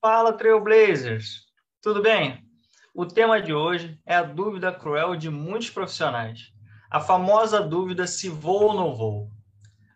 [0.00, 1.44] Fala, Trailblazers!
[1.82, 2.42] Tudo bem?
[2.94, 6.50] O tema de hoje é a dúvida cruel de muitos profissionais.
[6.90, 9.30] A famosa dúvida se vou ou não vou.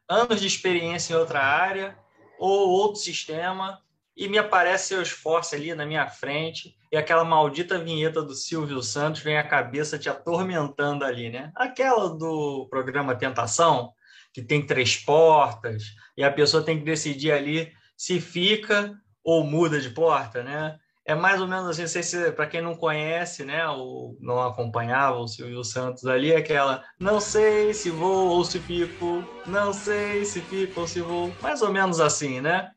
[0.07, 1.97] Anos de experiência em outra área
[2.39, 3.81] ou outro sistema
[4.15, 8.83] e me aparece seu esforço ali na minha frente e aquela maldita vinheta do Silvio
[8.83, 11.51] Santos vem à cabeça te atormentando ali, né?
[11.57, 13.93] Aquela do programa Tentação,
[14.31, 15.85] que tem três portas
[16.19, 20.79] e a pessoa tem que decidir ali se fica ou muda de porta, né?
[21.05, 25.27] É mais ou menos assim, se para quem não conhece, né, ou não acompanhava o
[25.27, 30.41] Silvio Santos ali, é aquela não sei se vou ou se fico, não sei se
[30.43, 32.71] fico ou se vou, mais ou menos assim, né?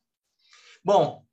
[0.83, 1.24] Bom,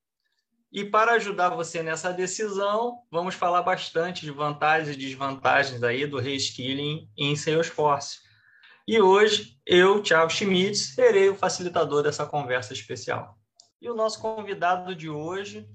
[0.73, 6.19] e para ajudar você nessa decisão, vamos falar bastante de vantagens e desvantagens aí do
[6.19, 8.21] reskilling em Salesforce.
[8.89, 13.39] E hoje, eu, Thiago Schmitz, serei o facilitador dessa conversa especial.
[13.83, 15.69] E o nosso convidado de hoje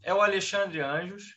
[0.00, 1.36] é o Alexandre Anjos.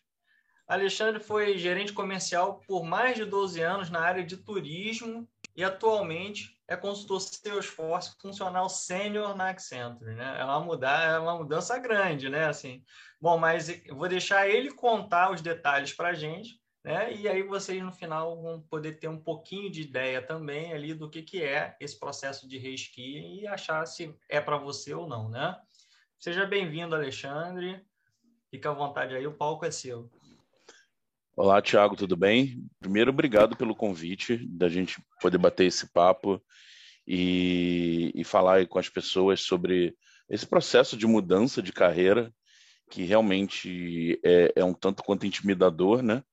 [0.68, 6.58] Alexandre foi gerente comercial por mais de 12 anos na área de turismo e atualmente
[6.68, 10.38] é consultor Salesforce funcional sênior na Accenture, né?
[10.40, 12.46] É uma, muda, é uma mudança grande, né?
[12.46, 12.84] Assim,
[13.22, 17.14] bom, mas eu vou deixar ele contar os detalhes para a gente, né?
[17.14, 21.10] E aí vocês no final vão poder ter um pouquinho de ideia também ali do
[21.10, 25.30] que, que é esse processo de reskilling e achar se é para você ou não,
[25.30, 25.56] né?
[26.18, 27.86] Seja bem-vindo, Alexandre.
[28.50, 30.10] Fica à vontade aí, o palco é seu.
[31.36, 32.64] Olá, Tiago, tudo bem?
[32.80, 36.40] Primeiro, obrigado pelo convite, da gente poder bater esse papo
[37.08, 39.98] e, e falar com as pessoas sobre
[40.30, 42.32] esse processo de mudança de carreira,
[42.92, 46.24] que realmente é, é um tanto quanto intimidador, né?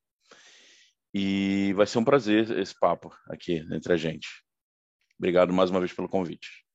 [1.14, 4.28] E vai ser um prazer esse papo aqui entre a gente.
[5.18, 6.66] Obrigado mais uma vez pelo convite.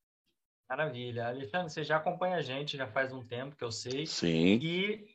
[0.67, 1.27] Maravilha.
[1.27, 4.07] Alexandre, você já acompanha a gente já faz um tempo, que eu sei.
[4.07, 4.57] Sim.
[4.63, 5.14] E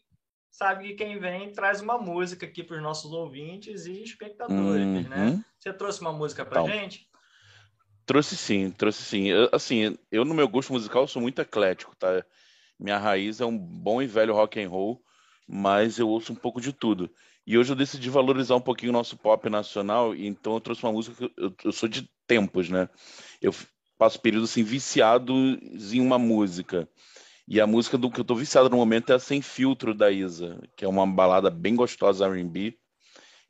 [0.50, 5.09] sabe que quem vem traz uma música aqui para os nossos ouvintes e espectadores, uhum.
[5.09, 5.44] né?
[5.59, 7.09] Você trouxe uma música para então, gente?
[8.05, 9.28] Trouxe sim, trouxe sim.
[9.28, 12.25] Eu, assim, eu no meu gosto musical sou muito eclético, tá?
[12.78, 15.03] Minha raiz é um bom e velho rock and roll,
[15.47, 17.10] mas eu ouço um pouco de tudo.
[17.47, 20.93] E hoje eu decidi valorizar um pouquinho o nosso pop nacional, então eu trouxe uma
[20.93, 22.89] música que eu, eu sou de tempos, né?
[23.41, 23.55] Eu
[23.99, 26.89] passo períodos assim viciados em uma música.
[27.53, 30.09] E a música do que eu tô viciado no momento é a Sem Filtro da
[30.09, 32.78] Isa, que é uma balada bem gostosa R&B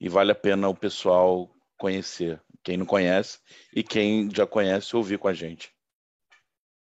[0.00, 2.43] e vale a pena o pessoal conhecer.
[2.65, 3.39] Quem não conhece
[3.75, 5.71] e quem já conhece ouvir com a gente.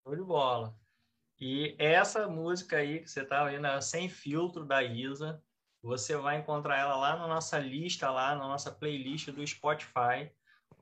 [0.03, 0.76] Show de bola.
[1.41, 5.43] E essa música aí que você tá ouvindo, é Sem Filtro da Isa,
[5.82, 10.31] você vai encontrar ela lá na nossa lista, lá na nossa playlist do Spotify,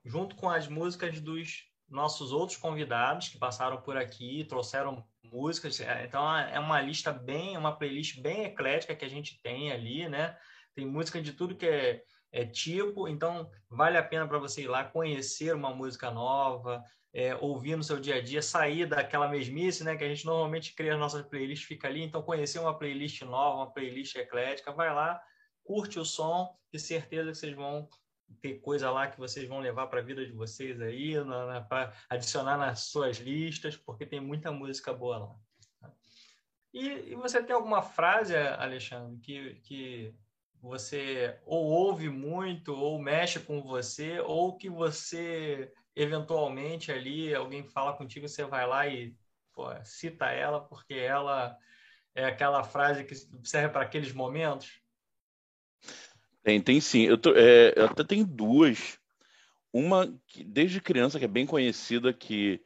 [0.03, 5.79] junto com as músicas dos nossos outros convidados que passaram por aqui, trouxeram músicas.
[5.79, 10.07] É, então é uma lista bem, uma playlist bem eclética que a gente tem ali,
[10.07, 10.37] né?
[10.73, 14.67] Tem música de tudo que é, é tipo, então vale a pena para você ir
[14.67, 19.83] lá conhecer uma música nova, é, ouvir no seu dia a dia, sair daquela mesmice,
[19.83, 19.95] né?
[19.95, 22.03] Que a gente normalmente cria as nossas playlists, fica ali.
[22.03, 25.21] Então conhecer uma playlist nova, uma playlist eclética, vai lá,
[25.63, 27.87] curte o som, de certeza que vocês vão
[28.41, 31.13] ter coisa lá que vocês vão levar para a vida de vocês aí,
[31.67, 35.35] para adicionar nas suas listas, porque tem muita música boa lá.
[35.79, 35.91] Tá?
[36.73, 40.15] E, e, você tem alguma frase, Alexandre, que, que
[40.61, 47.93] você ou ouve muito, ou mexe com você, ou que você eventualmente ali, alguém fala
[47.93, 49.15] contigo, você vai lá e
[49.53, 51.57] pô, cita ela, porque ela
[52.13, 53.15] é aquela frase que
[53.47, 54.81] serve para aqueles momentos?
[56.45, 57.01] Tem, tem sim.
[57.01, 58.99] Eu, tô, é, eu até tenho duas.
[59.73, 62.61] Uma que, desde criança que é bem conhecida que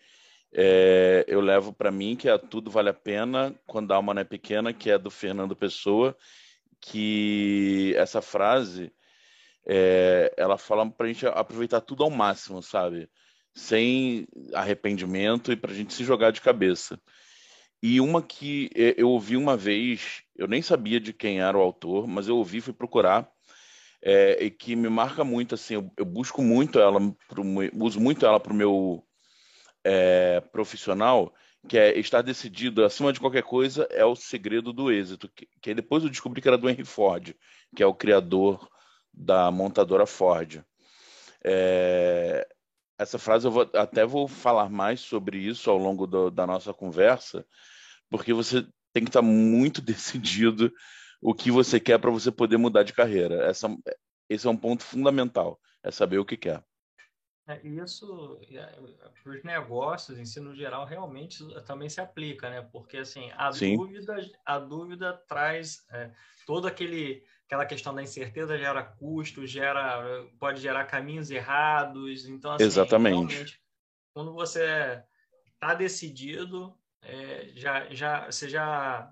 [0.53, 4.22] é, eu levo para mim que é tudo vale a pena quando a alma não
[4.22, 6.16] é pequena, que é do Fernando Pessoa,
[6.81, 8.91] que essa frase
[9.66, 13.09] é, ela fala para a gente aproveitar tudo ao máximo, sabe?
[13.55, 16.99] Sem arrependimento e para a gente se jogar de cabeça.
[17.82, 21.61] E uma que é, eu ouvi uma vez, eu nem sabia de quem era o
[21.61, 23.32] autor, mas eu ouvi, fui procurar
[24.01, 27.43] é, e que me marca muito, assim, eu, eu busco muito ela, pro,
[27.73, 29.03] uso muito ela para o meu
[29.84, 31.34] é, profissional,
[31.67, 35.73] que é estar decidido acima de qualquer coisa é o segredo do êxito, que, que
[35.73, 37.35] depois eu descobri que era do Henry Ford,
[37.75, 38.69] que é o criador
[39.13, 40.63] da montadora Ford.
[41.43, 42.47] É,
[42.97, 46.73] essa frase eu vou, até vou falar mais sobre isso ao longo do, da nossa
[46.73, 47.46] conversa,
[48.09, 50.72] porque você tem que estar muito decidido
[51.22, 53.44] o que você quer para você poder mudar de carreira.
[53.46, 53.68] Essa,
[54.30, 56.64] esse é um ponto fundamental, é saber o que quer.
[57.48, 58.64] É, isso é,
[59.24, 62.62] para os negócios, ensino geral, realmente também se aplica, né?
[62.62, 63.76] Porque assim, a Sim.
[63.76, 66.12] dúvida, a dúvida traz é,
[66.46, 72.28] todo aquele aquela questão da incerteza gera custo, gera pode gerar caminhos errados.
[72.28, 73.60] Então, assim, exatamente.
[74.14, 75.04] Quando você
[75.54, 79.12] está decidido, é, já, já você já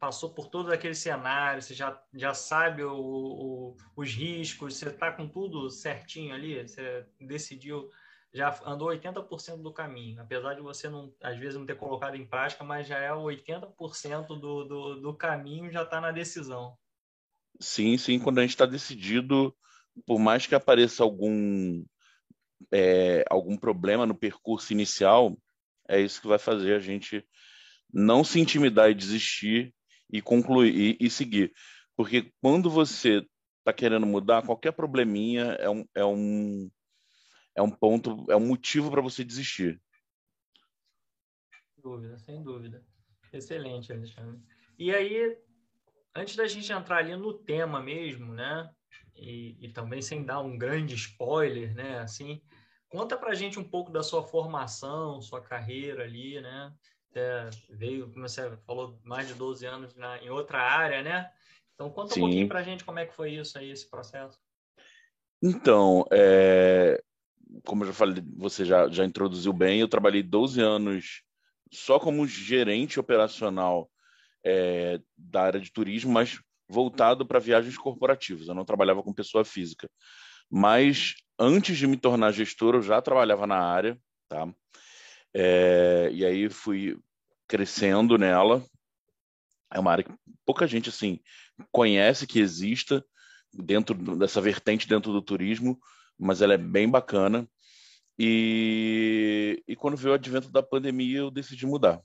[0.00, 5.12] passou por todo aquele cenário, você já, já sabe o, o, os riscos, você está
[5.12, 7.90] com tudo certinho ali, você decidiu,
[8.32, 12.26] já andou 80% do caminho, apesar de você não, às vezes não ter colocado em
[12.26, 16.74] prática, mas já é 80% do, do, do caminho já está na decisão.
[17.60, 19.54] Sim, sim, quando a gente está decidido,
[20.06, 21.84] por mais que apareça algum,
[22.72, 25.36] é, algum problema no percurso inicial,
[25.86, 27.22] é isso que vai fazer a gente
[27.92, 29.74] não se intimidar e desistir
[30.12, 31.52] e concluir e, e seguir.
[31.96, 33.26] Porque quando você
[33.58, 36.70] está querendo mudar, qualquer probleminha é um, é um,
[37.54, 39.80] é um ponto, é um motivo para você desistir.
[41.52, 42.84] Sem dúvida, sem dúvida.
[43.32, 44.42] Excelente, Alexandre.
[44.78, 45.38] E aí,
[46.14, 48.70] antes da gente entrar ali no tema mesmo, né?
[49.14, 51.98] E, e também sem dar um grande spoiler, né?
[52.00, 52.40] Assim,
[52.88, 56.72] conta para gente um pouco da sua formação, sua carreira ali, né?
[57.14, 61.30] É, veio, como você falou, mais de 12 anos na, em outra área, né?
[61.74, 62.20] Então, conta Sim.
[62.20, 64.38] um pouquinho para a gente como é que foi isso aí, esse processo.
[65.42, 67.02] Então, é,
[67.64, 71.22] como eu já falei, você já, já introduziu bem, eu trabalhei 12 anos
[71.72, 73.90] só como gerente operacional
[74.44, 78.48] é, da área de turismo, mas voltado para viagens corporativas.
[78.48, 79.88] Eu não trabalhava com pessoa física.
[80.50, 83.98] Mas antes de me tornar gestor, eu já trabalhava na área,
[84.28, 84.52] tá?
[85.34, 86.98] É, e aí fui
[87.48, 88.64] crescendo nela.
[89.72, 90.12] É uma área que
[90.44, 91.20] pouca gente assim
[91.70, 93.04] conhece que exista
[93.52, 95.78] dentro dessa vertente dentro do turismo,
[96.18, 97.48] mas ela é bem bacana.
[98.18, 102.00] E, e quando veio o advento da pandemia, eu decidi mudar.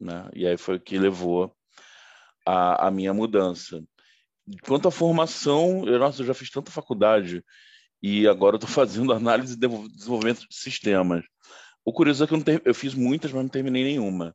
[0.00, 0.28] Né?
[0.34, 1.54] E aí foi o que levou
[2.46, 3.82] a, a minha mudança.
[4.62, 7.44] Quanto à formação, eu, nossa, eu já fiz tanta faculdade
[8.00, 11.24] e agora estou fazendo análise e desenvolvimento de sistemas.
[11.86, 12.60] O curioso é que eu, ter...
[12.64, 14.34] eu fiz muitas, mas não terminei nenhuma.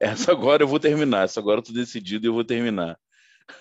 [0.00, 2.98] Essa agora eu vou terminar, essa agora eu tô decidido e eu vou terminar.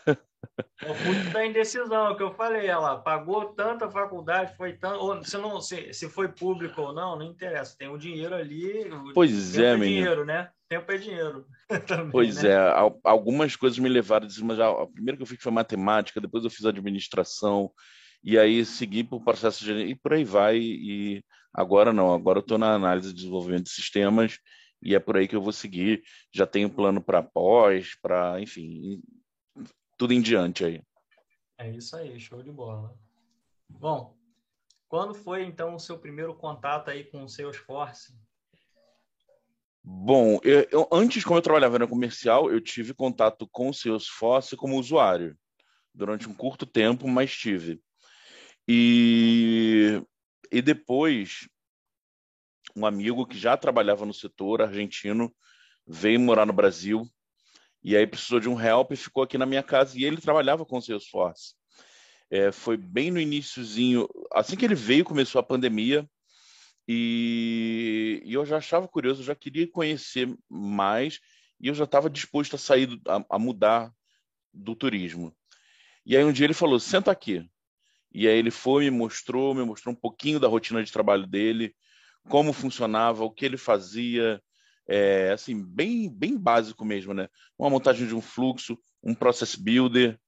[0.08, 5.00] O fruto da indecisão, é o que eu falei, ela pagou tanta faculdade, foi tanto,
[5.00, 8.90] ou se não se, se foi público ou não, não interessa, tem o dinheiro ali.
[9.14, 10.02] Pois é, é menino.
[10.02, 10.50] dinheiro, né?
[10.70, 11.46] Tempo é dinheiro.
[11.88, 12.52] Também, pois né?
[12.52, 12.58] é,
[13.04, 16.22] algumas coisas me levaram a dizer, mas já, a primeira que eu fiz foi matemática,
[16.22, 17.72] depois eu fiz administração,
[18.24, 22.42] e aí segui por processo de e por aí vai e agora não, agora eu
[22.42, 24.40] estou na análise de desenvolvimento de sistemas
[24.82, 26.04] e é por aí que eu vou seguir.
[26.34, 29.02] Já tenho plano para pós, para enfim,
[29.98, 30.82] tudo em diante aí.
[31.58, 32.96] É isso aí, show de bola.
[33.68, 34.16] Bom,
[34.88, 38.14] quando foi então o seu primeiro contato aí com o Salesforce?
[39.84, 44.56] Bom, eu, eu, antes, como eu trabalhava na comercial, eu tive contato com o Salesforce
[44.56, 45.38] como usuário
[45.94, 47.82] durante um curto tempo, mas tive.
[48.68, 49.56] E,
[50.52, 51.48] e depois,
[52.76, 55.34] um amigo que já trabalhava no setor argentino
[55.86, 57.08] veio morar no Brasil
[57.84, 60.66] e aí precisou de um help e ficou aqui na minha casa e ele trabalhava
[60.66, 61.56] com Salesforce.
[62.30, 66.07] É, foi bem no iníciozinho, assim que ele veio começou a pandemia
[66.88, 71.19] e, e eu já achava curioso, eu já queria conhecer mais
[71.60, 73.92] e eu já estava disposto a sair, a, a mudar
[74.54, 75.36] do turismo.
[76.06, 77.50] E aí um dia ele falou: senta aqui.
[78.19, 81.76] E aí ele foi, me mostrou, me mostrou um pouquinho da rotina de trabalho dele,
[82.28, 84.42] como funcionava, o que ele fazia,
[84.88, 87.30] é, assim, bem, bem básico mesmo, né?
[87.59, 90.19] Uma montagem de um fluxo, um process builder.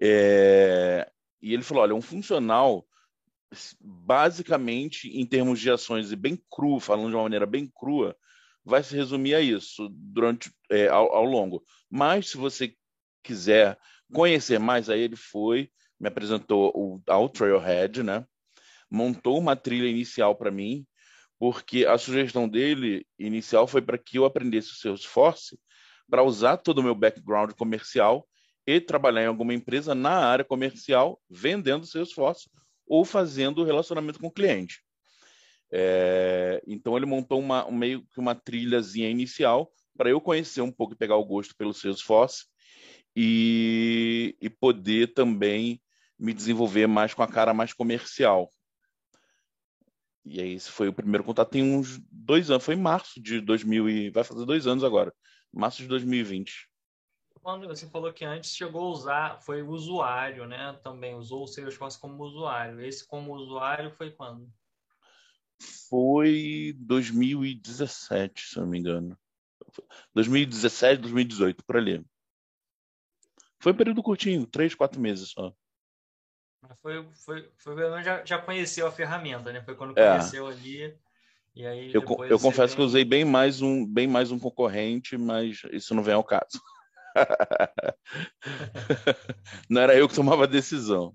[0.00, 1.08] É,
[1.40, 2.84] e ele falou, olha, um funcional,
[3.80, 8.16] basicamente, em termos de ações, e bem cru, falando de uma maneira bem crua,
[8.64, 11.62] vai se resumir a isso durante é, ao, ao longo.
[11.88, 12.74] Mas, se você
[13.22, 13.78] quiser
[14.12, 15.70] conhecer mais, aí ele foi,
[16.00, 18.24] me apresentou o, ao Trailhead, né?
[18.90, 20.86] Montou uma trilha inicial para mim,
[21.38, 25.58] porque a sugestão dele inicial foi para que eu aprendesse o Salesforce
[26.08, 28.26] para usar todo o meu background comercial
[28.66, 32.48] e trabalhar em alguma empresa na área comercial vendendo Salesforce
[32.86, 34.82] ou fazendo relacionamento com o cliente.
[35.72, 40.94] É, então ele montou uma meio que uma trilhazinha inicial para eu conhecer um pouco
[40.94, 42.46] e pegar o gosto pelo Salesforce
[43.14, 45.80] e, e poder também
[46.20, 48.50] me desenvolver mais com a cara mais comercial.
[50.24, 51.50] E aí esse foi o primeiro contato.
[51.50, 55.12] Tem uns dois anos, foi em março de 2000 e vai fazer dois anos agora,
[55.50, 56.68] março de 2020.
[57.42, 60.78] quando você falou que antes chegou a usar, foi usuário, né?
[60.84, 62.80] Também usou o Salesforce como usuário.
[62.82, 64.52] Esse como usuário foi quando?
[65.88, 69.18] Foi 2017, se eu não me engano.
[70.14, 72.04] 2017, 2018, por ali.
[73.58, 75.52] Foi um período curtinho, três, quatro meses só.
[76.82, 79.62] Foi, foi, foi já, já conheceu a ferramenta, né?
[79.62, 80.08] Foi quando é.
[80.08, 80.94] conheceu ali.
[81.54, 85.18] E aí eu, eu confesso que eu usei bem mais um, bem mais um concorrente,
[85.18, 86.60] mas isso não vem ao caso.
[89.68, 91.14] não era eu que tomava a decisão.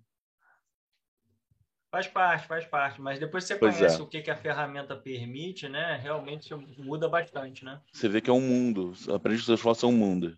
[1.90, 3.02] Faz parte, faz parte.
[3.02, 4.04] Mas depois você pois conhece é.
[4.04, 5.96] o que, que a ferramenta permite, né?
[5.96, 7.80] Realmente muda bastante, né?
[7.94, 8.92] Você vê que é um mundo.
[9.14, 10.38] Aprende que seus é um mundo.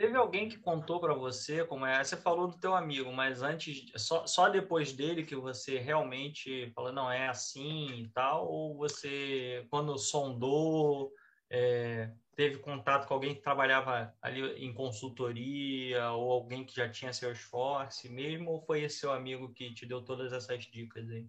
[0.00, 2.02] Teve alguém que contou para você como é?
[2.02, 6.90] Você falou do teu amigo, mas antes, só, só depois dele que você realmente falou,
[6.90, 8.50] não, é assim e tal?
[8.50, 11.12] Ou você, quando sondou,
[11.50, 17.12] é, teve contato com alguém que trabalhava ali em consultoria ou alguém que já tinha
[17.12, 18.52] seu esforço mesmo?
[18.52, 21.26] Ou foi esse seu amigo que te deu todas essas dicas aí?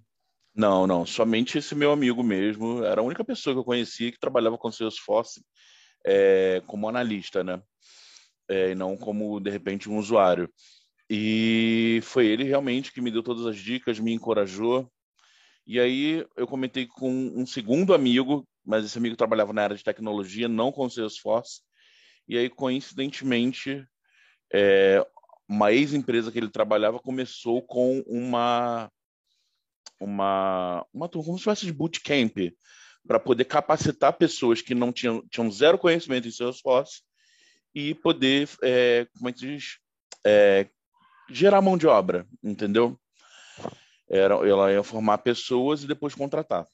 [0.55, 2.85] Não, não, somente esse meu amigo mesmo.
[2.85, 5.43] Era a única pessoa que eu conhecia que trabalhava com Salesforce
[6.05, 7.61] é, como analista, né?
[8.51, 10.51] É, e não como, de repente, um usuário.
[11.09, 14.91] E foi ele realmente que me deu todas as dicas, me encorajou.
[15.65, 19.83] E aí eu comentei com um segundo amigo, mas esse amigo trabalhava na área de
[19.83, 21.61] tecnologia, não com Salesforce.
[22.27, 23.85] E aí, coincidentemente,
[24.53, 25.05] é,
[25.47, 28.91] uma ex-empresa que ele trabalhava começou com uma
[29.99, 32.35] uma, uma como se fosse de bootcamp
[33.05, 37.01] para poder capacitar pessoas que não tinham, tinham zero conhecimento em Salesforce
[37.73, 39.79] e poder, é, como é que diz,
[40.25, 40.67] é,
[41.29, 42.99] gerar mão de obra, entendeu?
[44.09, 46.67] Era, ela ia formar pessoas e depois contratar.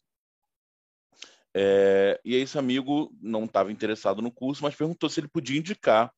[1.56, 6.12] É, e esse amigo não estava interessado no curso, mas perguntou se ele podia indicar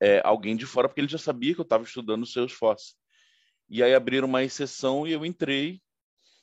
[0.00, 2.94] é, alguém de fora, porque ele já sabia que eu estava estudando Salesforce.
[3.68, 5.80] E aí abriram uma exceção e eu entrei.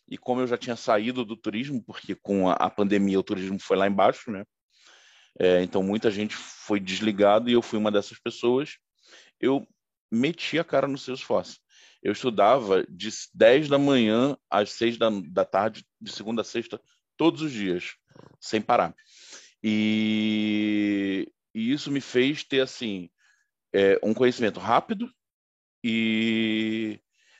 [0.07, 3.59] E como eu já tinha saído do turismo, porque com a, a pandemia o turismo
[3.59, 4.45] foi lá embaixo, né?
[5.39, 8.77] É, então muita gente foi desligado e eu fui uma dessas pessoas.
[9.39, 9.67] Eu
[10.11, 11.59] meti a cara no Salesforce.
[12.01, 16.79] Eu estudava de 10 da manhã às 6 da, da tarde, de segunda a sexta,
[17.17, 17.95] todos os dias,
[18.39, 18.95] sem parar.
[19.63, 23.09] E, e isso me fez ter assim
[23.73, 25.11] é, um conhecimento rápido
[25.83, 26.99] e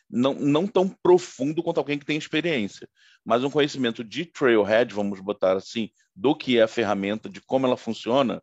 [0.09, 2.87] não, não tão profundo quanto alguém que tem experiência,
[3.23, 7.65] mas um conhecimento de trailhead, vamos botar assim, do que é a ferramenta, de como
[7.65, 8.41] ela funciona,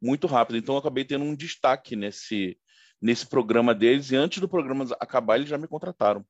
[0.00, 0.56] muito rápido.
[0.56, 2.58] Então, eu acabei tendo um destaque nesse,
[3.00, 6.24] nesse programa deles, e antes do programa acabar, eles já me contrataram.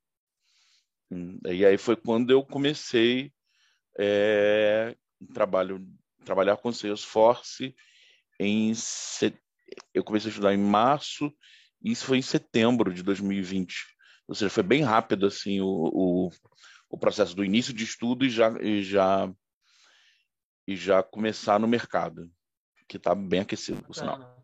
[1.11, 3.33] Hum, e aí foi quando eu comecei
[3.99, 4.97] é,
[5.35, 5.87] trabalho,
[6.25, 7.75] trabalhar com Salesforce
[8.39, 8.73] em
[9.93, 11.33] eu comecei a estudar em março
[11.83, 14.00] e isso foi em setembro de 2020
[14.31, 16.31] ou seja, foi bem rápido assim o, o,
[16.89, 19.29] o processo do início de estudo e já, e já,
[20.69, 22.31] e já começar no mercado,
[22.87, 24.41] que está bem aquecido, por sinal.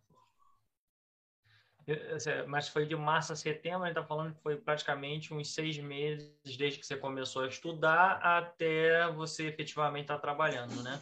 [2.49, 5.79] Mas foi de março a setembro, a gente está falando que foi praticamente uns seis
[5.79, 11.01] meses desde que você começou a estudar até você efetivamente estar tá trabalhando, né?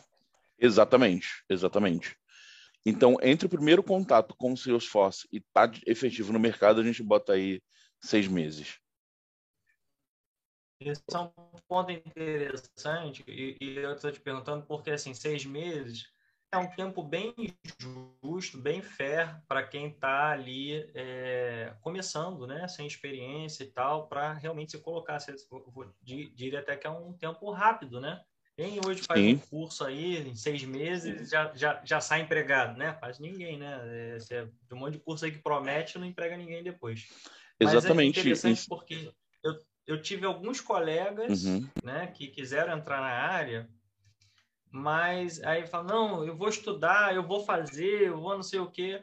[0.58, 2.14] Exatamente, exatamente.
[2.84, 6.84] Então, entre o primeiro contato com o Salesforce e estar tá efetivo no mercado, a
[6.84, 7.62] gente bota aí
[8.04, 8.78] seis meses.
[10.80, 11.30] Esse é um
[11.66, 16.12] ponto interessante e, e eu estou te perguntando porque assim seis meses
[16.52, 17.34] é um tempo bem
[18.22, 24.34] justo, bem fair para quem está ali é, começando, né, sem experiência e tal, para
[24.34, 25.18] realmente se colocar.
[25.28, 28.22] Eu diria até que é um tempo rápido, né?
[28.56, 29.34] Quem hoje faz Sim.
[29.34, 32.94] um curso aí em seis meses já, já, já sai empregado, né?
[33.00, 33.80] Faz ninguém, né?
[34.30, 37.08] É, um monte de curso aí que promete não emprega ninguém depois.
[37.60, 38.16] Exatamente.
[38.16, 38.68] Mas é interessante Isso.
[38.68, 41.68] porque eu, eu tive alguns colegas uhum.
[41.82, 43.68] né, que quiseram entrar na área,
[44.70, 48.70] mas aí falam, não, eu vou estudar, eu vou fazer, eu vou não sei o
[48.70, 49.02] quê.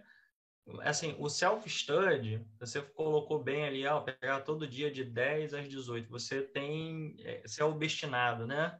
[0.81, 6.09] Assim, o self-study, você colocou bem ali, ó, pegar todo dia de 10 às 18,
[6.09, 8.79] você tem, é, você é obstinado, né?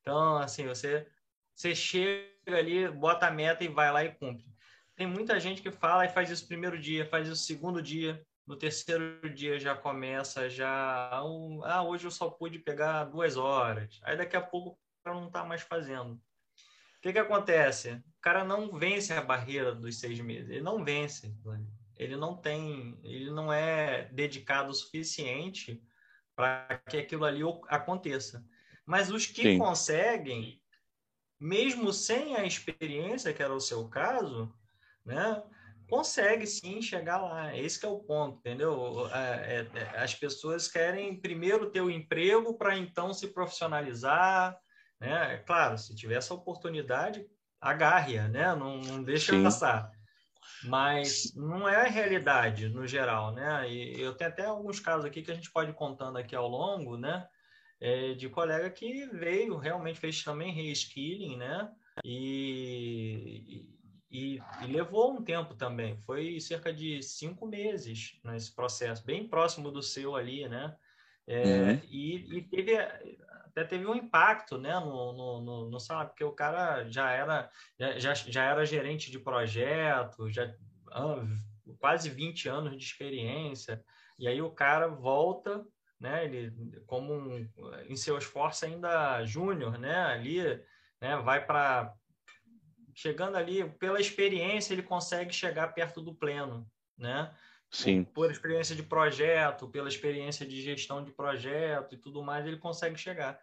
[0.00, 1.06] Então, assim, você,
[1.54, 4.50] você chega ali, bota a meta e vai lá e cumpre.
[4.96, 8.56] Tem muita gente que fala e faz isso primeiro dia, faz isso segundo dia, no
[8.56, 14.00] terceiro dia já começa já um, ah hoje eu só pude pegar duas horas.
[14.02, 16.14] Aí daqui a pouco o cara não está mais fazendo.
[16.14, 17.92] O que que acontece?
[17.92, 20.50] O cara não vence a barreira dos seis meses.
[20.50, 21.32] Ele não vence
[21.96, 25.80] ele não tem ele não é dedicado o suficiente
[26.34, 28.44] para que aquilo ali aconteça.
[28.84, 29.58] Mas os que Sim.
[29.58, 30.60] conseguem
[31.38, 34.52] mesmo sem a experiência, que era o seu caso,
[35.04, 35.40] né,
[35.90, 37.56] consegue sim chegar lá.
[37.56, 39.08] Esse é o ponto, entendeu?
[39.12, 44.56] É, é, é, as pessoas querem primeiro ter o emprego para então se profissionalizar,
[45.00, 45.38] né?
[45.46, 47.26] Claro, se tiver essa oportunidade,
[47.60, 48.54] agarre-a, né?
[48.54, 49.42] Não, não deixa sim.
[49.42, 49.90] passar.
[50.64, 53.68] Mas não é a realidade no geral, né?
[53.68, 56.48] E eu tenho até alguns casos aqui que a gente pode ir contando aqui ao
[56.48, 57.26] longo, né?
[57.80, 61.70] é, de colega que veio, realmente fez também reskilling, né?
[62.04, 63.66] E,
[64.10, 65.96] e, e, levou um tempo também.
[65.98, 70.76] Foi cerca de cinco meses nesse processo, bem próximo do seu ali, né?
[71.26, 71.80] É, uhum.
[71.88, 76.32] e, e, teve até teve um impacto, né, no, no, no, no salário, porque o
[76.32, 77.50] cara já era
[77.98, 80.52] já, já era gerente de projeto, já
[80.92, 81.24] ah,
[81.78, 83.82] quase 20 anos de experiência,
[84.18, 85.64] e aí o cara volta
[86.00, 86.24] né?
[86.24, 86.52] Ele
[86.86, 87.48] como um,
[87.86, 89.94] em seu esforço ainda júnior, né?
[89.94, 90.42] Ali,
[91.00, 91.16] né?
[91.22, 91.94] Vai para
[92.94, 96.66] chegando ali pela experiência ele consegue chegar perto do pleno,
[96.96, 97.34] né?
[97.70, 98.04] Sim.
[98.04, 102.56] Por, por experiência de projeto, pela experiência de gestão de projeto e tudo mais, ele
[102.56, 103.40] consegue chegar.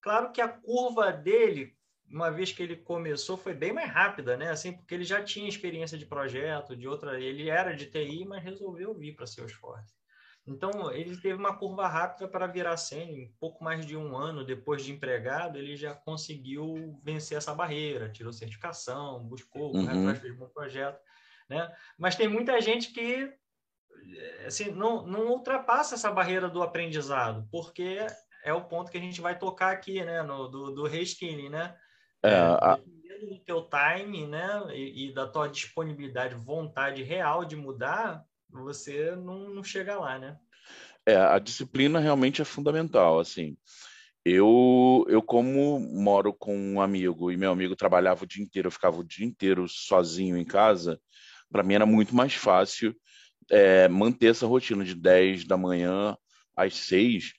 [0.00, 1.76] Claro que a curva dele,
[2.06, 4.50] uma vez que ele começou, foi bem mais rápida, né?
[4.50, 8.42] Assim, porque ele já tinha experiência de projeto, de outra, ele era de TI, mas
[8.42, 9.94] resolveu vir para seu esforço.
[10.46, 13.30] Então, ele teve uma curva rápida para virar sênior.
[13.40, 18.32] Pouco mais de um ano depois de empregado, ele já conseguiu vencer essa barreira, tirou
[18.32, 20.14] certificação, buscou, uhum.
[20.14, 21.00] fez um bom projeto.
[21.48, 21.74] Né?
[21.98, 23.32] Mas tem muita gente que
[24.46, 28.06] assim, não, não ultrapassa essa barreira do aprendizado, porque
[28.44, 31.76] é o ponto que a gente vai tocar aqui, né, no, do, do reskilling, né?
[32.22, 32.76] É, é a...
[32.76, 38.24] Dependendo do teu time, né, e, e da tua disponibilidade, vontade real de mudar,
[38.62, 40.38] você não, não chega lá, né?
[41.06, 43.56] É, a disciplina realmente é fundamental, assim.
[44.24, 48.72] Eu, eu como moro com um amigo e meu amigo trabalhava o dia inteiro, eu
[48.72, 50.98] ficava o dia inteiro sozinho em casa,
[51.52, 52.96] para mim era muito mais fácil
[53.50, 56.16] é, manter essa rotina de 10 da manhã
[56.56, 57.34] às 6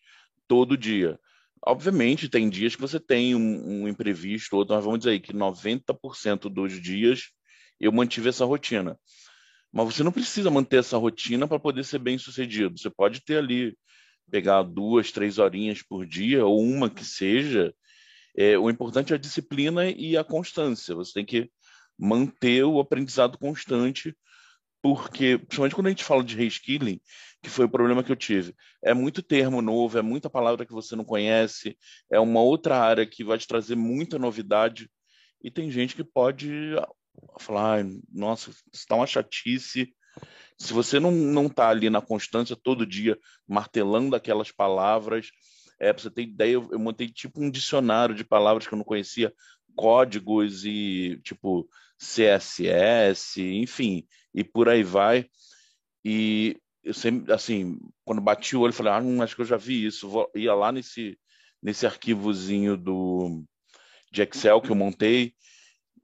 [0.47, 1.19] todo dia.
[1.65, 5.33] Obviamente, tem dias que você tem um, um imprevisto, outro, mas vamos dizer aí que
[5.33, 7.31] 90% dos dias
[7.79, 8.99] eu mantive essa rotina.
[9.75, 12.79] Mas você não precisa manter essa rotina para poder ser bem sucedido.
[12.79, 13.77] Você pode ter ali,
[14.31, 17.75] pegar duas, três horinhas por dia, ou uma que seja.
[18.37, 20.95] É, o importante é a disciplina e a constância.
[20.95, 21.51] Você tem que
[21.99, 24.15] manter o aprendizado constante,
[24.81, 27.01] porque, principalmente quando a gente fala de reskilling,
[27.43, 30.71] que foi o problema que eu tive, é muito termo novo, é muita palavra que
[30.71, 31.77] você não conhece,
[32.09, 34.89] é uma outra área que vai te trazer muita novidade,
[35.43, 36.75] e tem gente que pode
[37.39, 39.93] falar, nossa, isso está uma chatice.
[40.57, 45.31] Se você não não está ali na constância todo dia martelando aquelas palavras,
[45.79, 48.85] é você ter ideia, eu, eu montei tipo um dicionário de palavras que eu não
[48.85, 49.33] conhecia,
[49.75, 55.29] códigos e tipo CSS, enfim, e por aí vai.
[56.03, 59.57] E eu sempre, assim, quando bati o olho, falei, ah, hum, acho que eu já
[59.57, 60.07] vi isso.
[60.07, 61.17] Vou, ia lá nesse,
[61.61, 63.43] nesse arquivozinho do,
[64.11, 65.33] de Excel que eu montei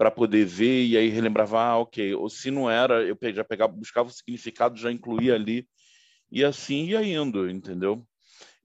[0.01, 3.71] para poder ver e aí relembrava, ah, ok, ou se não era, eu já pegava,
[3.71, 5.69] buscava o significado, já incluía ali
[6.31, 8.03] e assim ia indo, entendeu?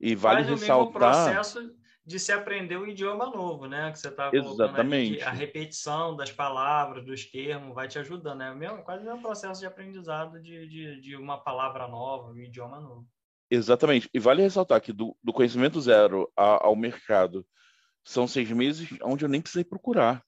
[0.01, 0.87] E vale Faz ressaltar.
[0.89, 3.91] O processo de se aprender um idioma novo, né?
[3.91, 5.21] Que você está Exatamente.
[5.21, 8.55] a repetição das palavras, dos termos, vai te ajudando, né?
[8.55, 12.79] Mesmo, quase o mesmo processo de aprendizado de, de, de uma palavra nova, um idioma
[12.79, 13.07] novo.
[13.47, 14.09] Exatamente.
[14.11, 17.45] E vale ressaltar que do, do conhecimento zero ao mercado
[18.03, 20.25] são seis meses onde eu nem precisei procurar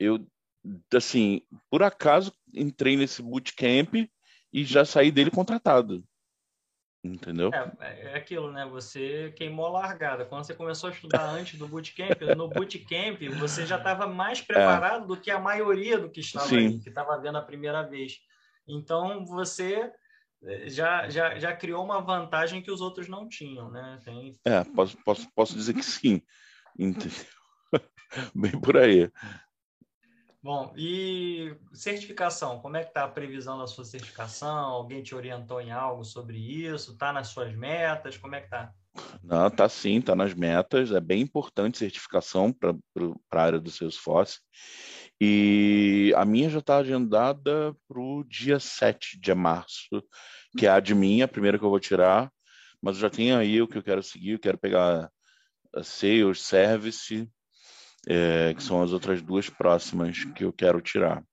[0.00, 0.26] eu,
[0.94, 3.94] assim, por acaso entrei nesse bootcamp
[4.52, 6.02] e já saí dele contratado.
[7.02, 7.50] Entendeu?
[7.54, 8.66] É, é aquilo, né?
[8.66, 10.24] Você queimou a largada.
[10.24, 15.04] Quando você começou a estudar antes do bootcamp, no bootcamp você já estava mais preparado
[15.04, 15.06] é.
[15.06, 18.18] do que a maioria do que estava aí, que estava vendo a primeira vez.
[18.68, 19.90] Então você
[20.42, 23.98] eh, já, já, já criou uma vantagem que os outros não tinham, né?
[24.04, 24.38] Tem...
[24.44, 26.20] É, posso, posso, posso dizer que sim.
[26.78, 27.26] Entendeu?
[28.34, 29.10] Bem por aí.
[30.42, 34.48] Bom, e certificação, como é que está a previsão da sua certificação?
[34.48, 36.92] Alguém te orientou em algo sobre isso?
[36.92, 38.16] Está nas suas metas?
[38.16, 38.72] Como é que está?
[39.22, 40.92] Não, está sim, está nas metas.
[40.92, 42.74] É bem importante certificação para
[43.32, 44.40] a área do Salesforce.
[45.20, 50.02] E a minha já está agendada para o dia 7 de março,
[50.56, 52.32] que é a de minha, a primeira que eu vou tirar.
[52.80, 55.10] Mas eu já tenho aí o que eu quero seguir, eu quero pegar
[55.76, 57.30] a Sales, Service,
[58.08, 61.24] é, que são as outras duas próximas que eu quero tirar.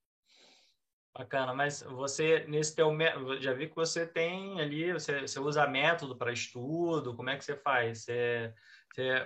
[1.18, 2.96] Bacana, mas você, nesse teu
[3.40, 7.44] já vi que você tem ali, você, você usa método para estudo, como é que
[7.44, 8.04] você faz?
[8.04, 8.54] Você,
[8.94, 9.26] você,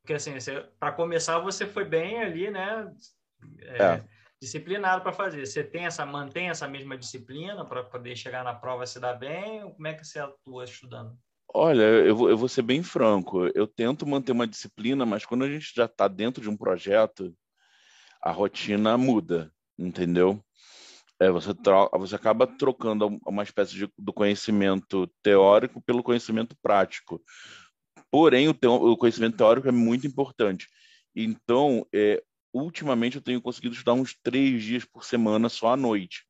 [0.00, 0.32] Porque assim,
[0.80, 2.92] para começar, você foi bem ali, né?
[3.60, 4.04] É, é.
[4.40, 5.46] Disciplinado para fazer.
[5.46, 9.72] Você tem essa, mantém essa mesma disciplina para poder chegar na prova se dar bem?
[9.72, 11.16] Como é que você atua estudando?
[11.54, 13.46] Olha, eu vou, eu vou ser bem franco.
[13.54, 17.34] Eu tento manter uma disciplina, mas quando a gente já está dentro de um projeto,
[18.22, 20.42] a rotina muda, entendeu?
[21.20, 27.20] É, você, troca, você acaba trocando uma espécie de, do conhecimento teórico pelo conhecimento prático.
[28.10, 30.68] Porém, o, teo, o conhecimento teórico é muito importante.
[31.16, 36.27] Então, é, ultimamente eu tenho conseguido estudar uns três dias por semana só à noite.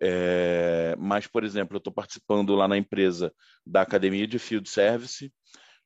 [0.00, 3.32] É, mas, por exemplo, eu estou participando lá na empresa
[3.66, 5.32] da Academia de Field Service,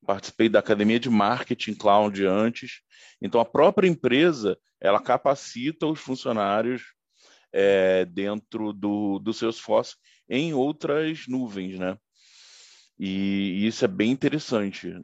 [0.05, 2.81] participei da Academia de Marketing Cloud antes.
[3.21, 6.83] Então, a própria empresa ela capacita os funcionários
[7.53, 9.97] é, dentro do, do Salesforce
[10.29, 11.99] em outras nuvens, né?
[12.99, 14.95] E, e isso é bem interessante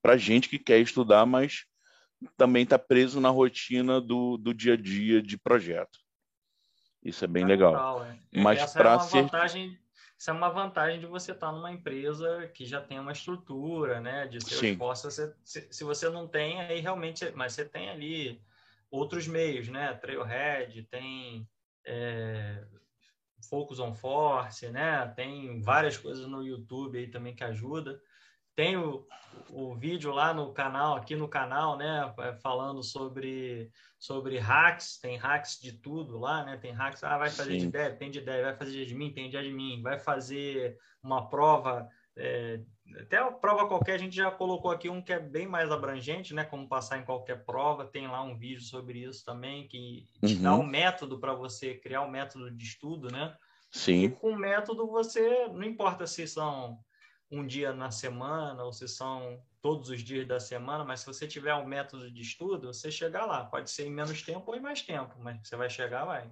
[0.00, 1.64] para gente que quer estudar, mas
[2.36, 5.98] também está preso na rotina do, do dia a dia de projeto.
[7.08, 7.72] Isso é bem é legal.
[7.72, 8.18] legal é.
[8.40, 9.78] Mas para é ser vantagem,
[10.18, 14.00] isso é uma vantagem de você estar tá numa empresa que já tem uma estrutura,
[14.00, 14.26] né?
[14.26, 15.14] De seus esforços.
[15.14, 18.40] Você, se, se, você não tem, aí realmente, mas você tem ali
[18.90, 19.94] outros meios, né?
[19.94, 21.48] Trailhead, tem
[21.84, 22.64] é,
[23.48, 25.06] Focus on Force, né?
[25.16, 28.00] Tem várias coisas no YouTube aí também que ajuda.
[28.58, 29.06] Tem o,
[29.50, 32.12] o vídeo lá no canal, aqui no canal, né?
[32.42, 36.56] Falando sobre, sobre hacks, tem hacks de tudo lá, né?
[36.56, 37.58] Tem hacks, ah, vai fazer Sim.
[37.58, 41.28] de dev, tem de dev, vai fazer de admin, tem de admin, vai fazer uma
[41.28, 42.58] prova, é,
[43.00, 46.34] até a prova qualquer, a gente já colocou aqui um que é bem mais abrangente,
[46.34, 46.42] né?
[46.42, 50.42] Como passar em qualquer prova, tem lá um vídeo sobre isso também, que te uhum.
[50.42, 53.36] dá um método para você criar um método de estudo, né?
[53.70, 54.02] Sim.
[54.02, 56.76] E com o método você, não importa se são
[57.30, 61.26] um dia na semana ou se são todos os dias da semana, mas se você
[61.26, 63.44] tiver um método de estudo, você chegar lá.
[63.44, 66.30] Pode ser em menos tempo ou em mais tempo, mas você vai chegar, vai.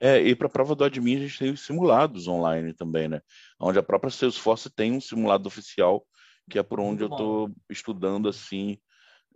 [0.00, 3.20] É, e para a prova do admin a gente tem os simulados online também, né?
[3.60, 6.04] Onde a própria Salesforce tem um simulado oficial,
[6.50, 8.78] que é por onde Muito eu estou estudando assim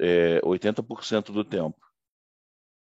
[0.01, 1.79] é, 80% do tempo.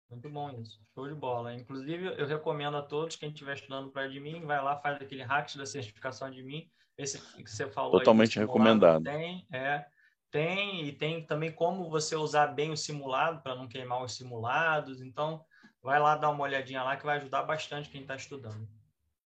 [0.09, 1.53] Muito bom isso, show de bola.
[1.53, 5.55] Inclusive, eu recomendo a todos, quem estiver estudando para admin, vai lá, faz aquele hack
[5.57, 7.91] da certificação admin, esse que você falou.
[7.91, 9.03] Totalmente aí, recomendado.
[9.03, 9.85] Tem, é,
[10.31, 15.01] tem, e tem também como você usar bem o simulado para não queimar os simulados.
[15.01, 15.45] Então,
[15.81, 18.67] vai lá dar uma olhadinha lá que vai ajudar bastante quem está estudando.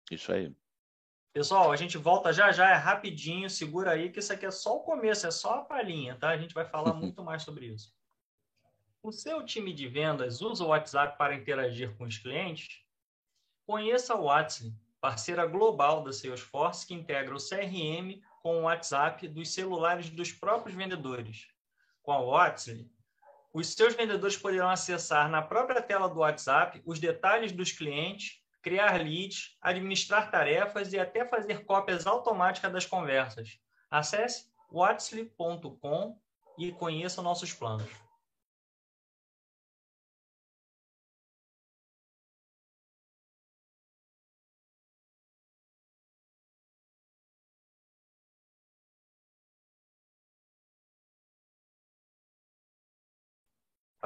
[0.09, 0.55] Isso aí.
[1.33, 4.77] Pessoal, a gente volta já já, é rapidinho, segura aí, que isso aqui é só
[4.77, 6.29] o começo, é só a palhinha, tá?
[6.29, 7.93] A gente vai falar muito mais sobre isso.
[9.03, 12.81] O seu time de vendas usa o WhatsApp para interagir com os clientes?
[13.65, 14.73] Conheça o WhatsApp
[15.07, 20.75] parceira global da Salesforce que integra o CRM com o WhatsApp dos celulares dos próprios
[20.75, 21.47] vendedores.
[22.03, 22.85] Com a WhatsApp,
[23.53, 29.01] os seus vendedores poderão acessar na própria tela do WhatsApp os detalhes dos clientes, criar
[29.01, 33.61] leads, administrar tarefas e até fazer cópias automáticas das conversas.
[33.89, 36.19] Acesse whatsapp.com
[36.57, 38.06] e conheça nossos planos.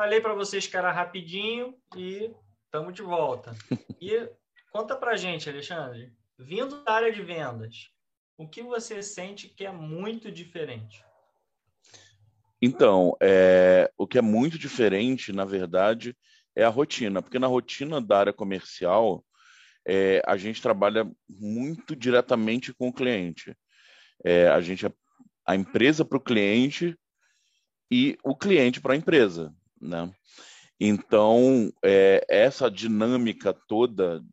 [0.01, 2.33] Falei para vocês que era rapidinho e
[2.65, 3.53] estamos de volta.
[4.01, 4.27] E
[4.71, 7.91] conta para gente, Alexandre, vindo da área de vendas,
[8.35, 11.05] o que você sente que é muito diferente?
[12.59, 16.17] Então, é, o que é muito diferente, na verdade,
[16.55, 19.23] é a rotina, porque na rotina da área comercial,
[19.87, 23.55] é, a gente trabalha muito diretamente com o cliente.
[24.25, 24.91] É, a gente é
[25.45, 26.97] a empresa para o cliente
[27.91, 30.11] e o cliente para a empresa né?
[30.79, 34.23] Então, é, essa dinâmica toda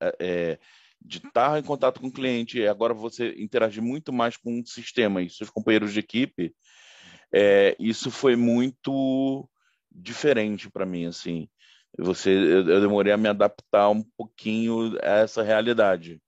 [0.00, 0.58] é, é,
[1.00, 4.66] de estar em contato com o cliente, e agora você interagir muito mais com o
[4.66, 6.54] sistema e seus companheiros de equipe,
[7.32, 9.48] é, isso foi muito
[9.90, 11.48] diferente para mim, assim.
[11.98, 16.20] Você, eu, eu demorei a me adaptar um pouquinho a essa realidade.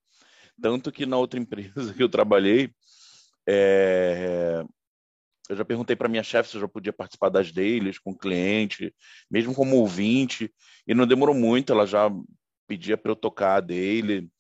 [0.61, 2.71] Tanto que na outra empresa que eu trabalhei,
[3.47, 4.65] é,
[5.49, 8.95] eu já perguntei para minha chefe se eu já podia participar das dailies com cliente,
[9.31, 10.53] mesmo como ouvinte,
[10.87, 12.11] e não demorou muito, ela já
[12.67, 14.31] pedia para eu tocar a daily,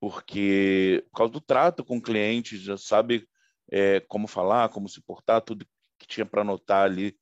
[0.00, 3.28] porque por causa do trato com o cliente, já sabe
[3.70, 5.66] é, como falar, como se portar, tudo
[5.98, 7.14] que tinha para anotar ali,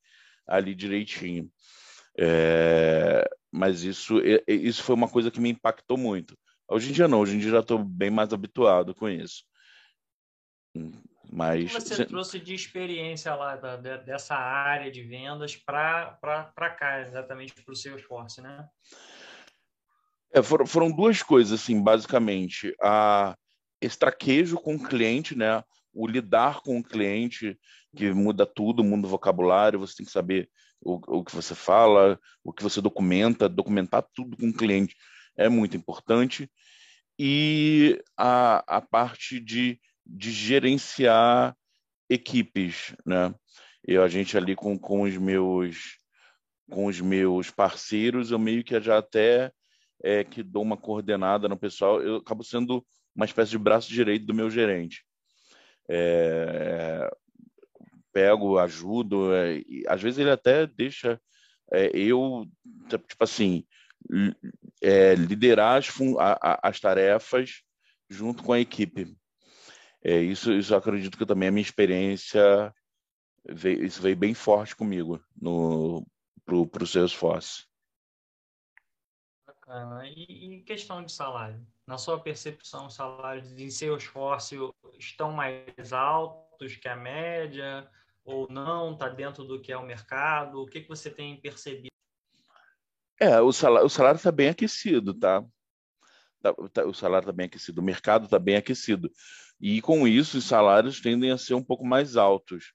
[0.47, 1.51] ali direitinho.
[2.17, 4.15] É, mas isso,
[4.47, 6.37] isso foi uma coisa que me impactou muito.
[6.69, 9.43] Hoje em dia não, hoje em dia já estou bem mais habituado com isso.
[11.31, 17.01] Mas o que você trouxe de experiência lá da, dessa área de vendas para cá,
[17.01, 18.67] exatamente para o seu esforço, né?
[20.33, 22.73] É, foram, foram duas coisas, assim, basicamente.
[22.81, 23.35] A,
[23.81, 25.63] esse traquejo com o cliente, né?
[25.93, 27.57] O lidar com o cliente,
[27.95, 30.49] que muda tudo, muda o vocabulário, você tem que saber
[30.81, 34.95] o, o que você fala, o que você documenta, documentar tudo com o cliente
[35.37, 36.49] é muito importante.
[37.19, 41.55] E a, a parte de, de gerenciar
[42.09, 43.33] equipes, né?
[43.85, 45.97] Eu, a gente ali com, com os meus
[46.69, 49.51] com os meus parceiros, eu meio que já até
[50.03, 54.25] é, que dou uma coordenada no pessoal, eu acabo sendo uma espécie de braço direito
[54.25, 55.03] do meu gerente.
[55.89, 57.09] É,
[58.11, 61.21] pego, ajudo, é, às vezes ele até deixa
[61.71, 62.45] é, eu,
[62.89, 63.63] tipo assim,
[64.81, 65.89] é, liderar as,
[66.61, 67.61] as tarefas
[68.09, 69.15] junto com a equipe.
[70.07, 72.73] É, isso, isso eu acredito que também a minha experiência
[73.45, 76.07] veio, isso veio bem forte comigo no
[76.45, 77.65] pro, pro Salesforce.
[79.45, 80.07] Bacana.
[80.07, 81.61] E, e questão de salário?
[81.85, 84.55] Na sua percepção, os salários em Salesforce
[84.97, 87.85] estão mais altos que a média
[88.23, 88.93] ou não?
[88.93, 90.61] Está dentro do que é o mercado?
[90.61, 91.91] O que, que você tem percebido?
[93.19, 95.43] É, o salário o salário está bem aquecido, tá?
[96.41, 96.53] tá?
[96.71, 96.85] tá?
[96.85, 99.11] O salário está bem aquecido, o mercado está bem aquecido.
[99.59, 102.73] E com isso, os salários tendem a ser um pouco mais altos.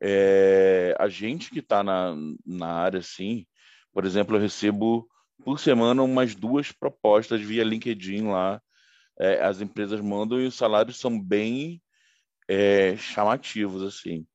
[0.00, 3.46] É, a gente que está na, na área, sim,
[3.92, 5.08] por exemplo, eu recebo
[5.44, 8.60] por semana umas duas propostas via LinkedIn lá.
[9.18, 11.80] É, as empresas mandam e os salários são bem
[12.48, 14.26] é, chamativos, assim.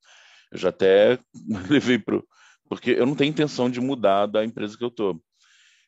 [0.51, 1.19] Eu já até
[1.69, 2.21] levei para
[2.69, 5.21] porque eu não tenho intenção de mudar da empresa que eu estou.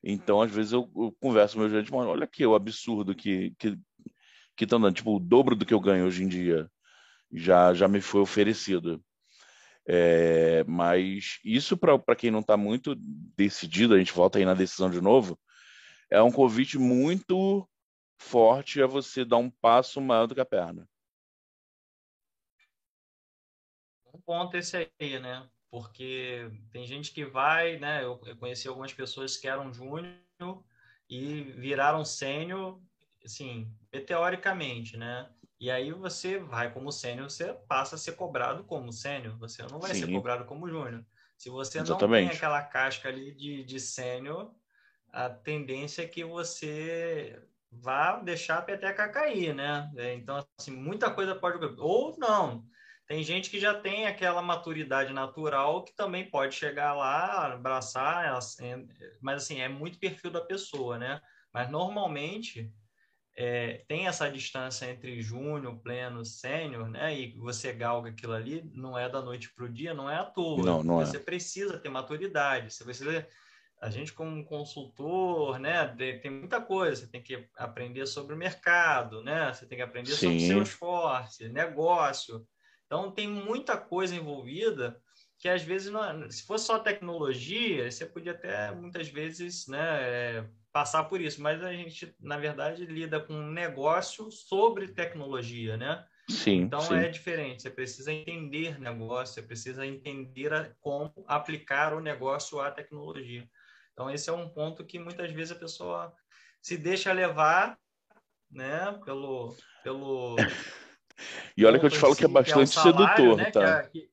[0.04, 3.78] Então, às vezes, eu, eu converso com meu gerente, olha aqui o absurdo que que
[4.60, 6.70] que estão dando, tipo, o dobro do que eu ganho hoje em dia
[7.32, 9.02] já já me foi oferecido.
[9.88, 12.94] É, mas isso para quem não está muito
[13.38, 15.40] decidido, a gente volta aí na decisão de novo,
[16.12, 17.66] é um convite muito
[18.20, 20.86] forte a você dar um passo maior do que a perna.
[24.14, 25.50] Um ponto esse aí, né?
[25.72, 28.04] porque tem gente que vai, né?
[28.04, 30.18] Eu, eu conheci algumas pessoas que eram júnior
[31.10, 32.82] e viraram sênior,
[33.24, 35.30] assim, meteoricamente, né?
[35.60, 39.80] E aí você vai como sênior, você passa a ser cobrado como sênior, você não
[39.80, 40.06] vai Sim.
[40.06, 41.06] ser cobrado como júnior.
[41.38, 42.24] Se você Exatamente.
[42.24, 44.54] não tem aquela casca ali de, de sênior,
[45.12, 49.92] a tendência é que você vá deixar a peteca cair, né?
[50.16, 51.64] Então, assim, muita coisa pode...
[51.80, 52.66] Ou não,
[53.10, 58.38] tem gente que já tem aquela maturidade natural que também pode chegar lá, abraçar,
[59.22, 61.20] mas assim, é muito perfil da pessoa, né?
[61.54, 62.72] Mas normalmente
[63.42, 67.18] é, tem essa distância entre júnior, pleno, sênior, né?
[67.18, 70.26] E você galga aquilo ali, não é da noite para o dia, não é à
[70.26, 70.64] toa.
[70.64, 71.06] Não, não é.
[71.06, 71.22] você é.
[71.22, 73.28] precisa ter maturidade, você precisa
[73.82, 75.88] a gente como consultor, né,
[76.22, 79.54] tem muita coisa, você tem que aprender sobre o mercado, né?
[79.54, 80.18] Você tem que aprender Sim.
[80.18, 82.46] sobre o seu esforço, negócio,
[82.90, 85.00] então, tem muita coisa envolvida
[85.38, 90.02] que às vezes, não, é, se fosse só tecnologia, você podia até muitas vezes né,
[90.02, 95.78] é, passar por isso, mas a gente, na verdade, lida com um negócio sobre tecnologia,
[95.78, 96.06] né?
[96.30, 96.96] Sim, então sim.
[96.96, 102.70] é diferente, você precisa entender negócio, você precisa entender a, como aplicar o negócio à
[102.70, 103.50] tecnologia.
[103.94, 106.14] Então, esse é um ponto que muitas vezes a pessoa
[106.62, 107.78] se deixa levar
[108.52, 110.36] né, pelo, pelo
[111.58, 113.52] E olha que eu te falo que é bastante que é um salário, sedutor, né?
[113.52, 113.84] tá?
[113.84, 114.10] Que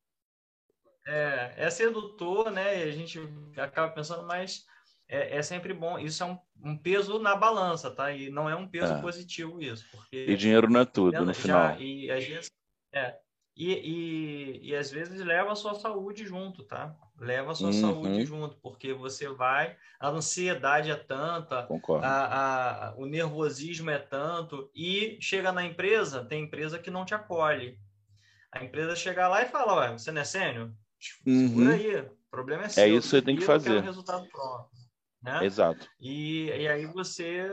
[1.07, 2.79] é, é, é, sedutor, né?
[2.79, 3.21] E a gente
[3.57, 4.66] acaba pensando, mas
[5.09, 5.99] é, é sempre bom.
[5.99, 8.12] Isso é um, um, peso na balança, tá?
[8.12, 9.01] E não é um peso é.
[9.01, 9.87] positivo isso.
[9.90, 11.81] Porque, e dinheiro não é tudo, no final.
[11.81, 12.51] E às vezes,
[12.92, 13.16] é,
[13.57, 16.95] e, e, e às vezes leva a sua saúde junto, tá?
[17.19, 17.81] Leva a sua uhum.
[17.81, 21.66] saúde junto, porque você vai, a ansiedade é tanta,
[22.03, 27.14] a, a, o nervosismo é tanto, e chega na empresa, tem empresa que não te
[27.14, 27.79] acolhe.
[28.53, 30.71] A empresa chega lá e fala, ué, você não é sênior?
[31.27, 31.71] Uhum.
[31.71, 32.85] aí, o problema é, é seu.
[32.85, 33.83] É isso que você tem que fazer.
[33.83, 34.76] resultado pronto.
[35.27, 35.45] Né?
[35.45, 35.89] Exato.
[36.01, 37.51] E, e aí você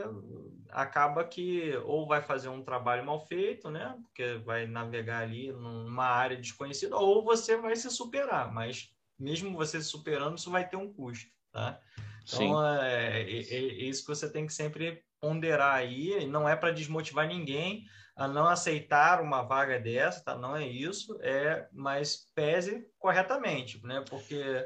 [0.70, 3.96] acaba que ou vai fazer um trabalho mal feito, né?
[4.04, 9.82] Porque vai navegar ali numa área desconhecida, ou você vai se superar, mas mesmo você
[9.82, 11.80] se superando, isso vai ter um custo, tá?
[12.22, 13.58] Então, é, é, é,
[13.88, 17.84] isso que você tem que sempre ponderar aí, não é para desmotivar ninguém
[18.14, 20.36] a não aceitar uma vaga dessa, tá?
[20.36, 24.04] Não é isso, é, mas pese corretamente, né?
[24.08, 24.64] Porque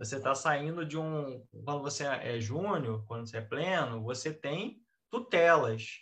[0.00, 1.46] você está saindo de um.
[1.62, 6.00] Quando você é júnior, quando você é pleno, você tem tutelas.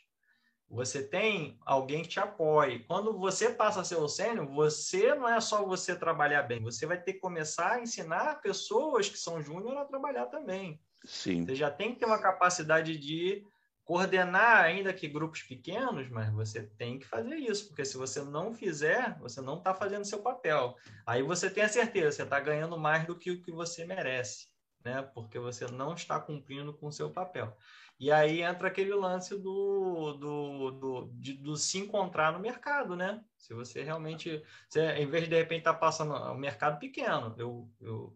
[0.70, 2.84] você tem alguém que te apoie.
[2.84, 6.86] Quando você passa a ser o sênior, você não é só você trabalhar bem, você
[6.86, 10.80] vai ter que começar a ensinar pessoas que são júnior a trabalhar também.
[11.04, 11.44] Sim.
[11.44, 13.42] Você já tem que ter uma capacidade de
[13.88, 18.52] coordenar ainda que grupos pequenos, mas você tem que fazer isso, porque se você não
[18.52, 20.76] fizer, você não está fazendo seu papel.
[21.06, 24.46] Aí você tem a certeza, você está ganhando mais do que o que você merece,
[24.84, 25.00] né?
[25.14, 27.56] Porque você não está cumprindo com o seu papel.
[27.98, 33.24] E aí entra aquele lance do, do, do, de, do se encontrar no mercado, né?
[33.38, 37.34] Se você realmente, você, em vez de de repente estar tá passando um mercado pequeno,
[37.38, 38.14] eu, eu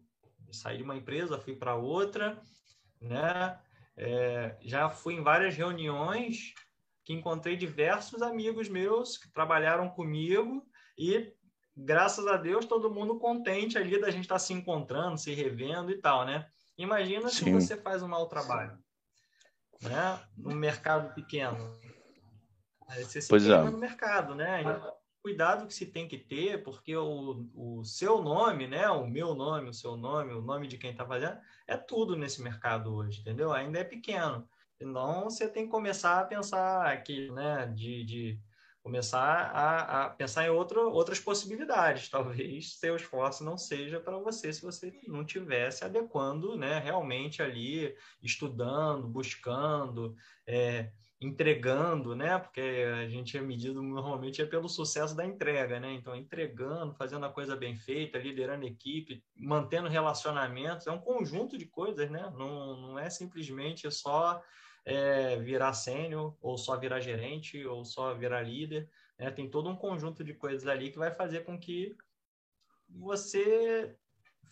[0.51, 2.39] saí de uma empresa, fui para outra,
[3.01, 3.59] né?
[3.95, 6.53] É, já fui em várias reuniões
[7.03, 10.65] que encontrei diversos amigos meus que trabalharam comigo
[10.97, 11.31] e
[11.75, 15.91] graças a Deus todo mundo contente ali da gente estar tá se encontrando, se revendo
[15.91, 16.47] e tal, né?
[16.77, 17.45] Imagina Sim.
[17.45, 18.77] se você faz um mau trabalho,
[19.81, 20.19] né?
[20.35, 21.79] No mercado pequeno.
[22.87, 23.61] Aí você se pois é.
[23.63, 24.63] no mercado, né?
[25.23, 29.69] Cuidado que se tem que ter, porque o, o seu nome, né, o meu nome,
[29.69, 33.53] o seu nome, o nome de quem está fazendo, é tudo nesse mercado hoje, entendeu?
[33.53, 34.45] Ainda é pequeno.
[34.77, 38.39] Então, você tem que começar a pensar aqui, né, de, de
[38.83, 42.09] começar a, a, pensar em outro, outras possibilidades.
[42.11, 47.95] Talvez seu esforço não seja para você se você não tivesse adequando, né, realmente ali,
[48.21, 50.91] estudando, buscando, é,
[51.25, 52.37] entregando, né?
[52.37, 55.93] Porque a gente é medido normalmente é pelo sucesso da entrega, né?
[55.93, 61.65] Então, entregando, fazendo a coisa bem feita, liderando equipe, mantendo relacionamentos, é um conjunto de
[61.65, 62.31] coisas, né?
[62.37, 64.41] Não, não é simplesmente só
[64.85, 68.89] é, virar sênior, ou só virar gerente, ou só virar líder.
[69.17, 69.31] Né?
[69.31, 71.95] Tem todo um conjunto de coisas ali que vai fazer com que
[72.89, 73.95] você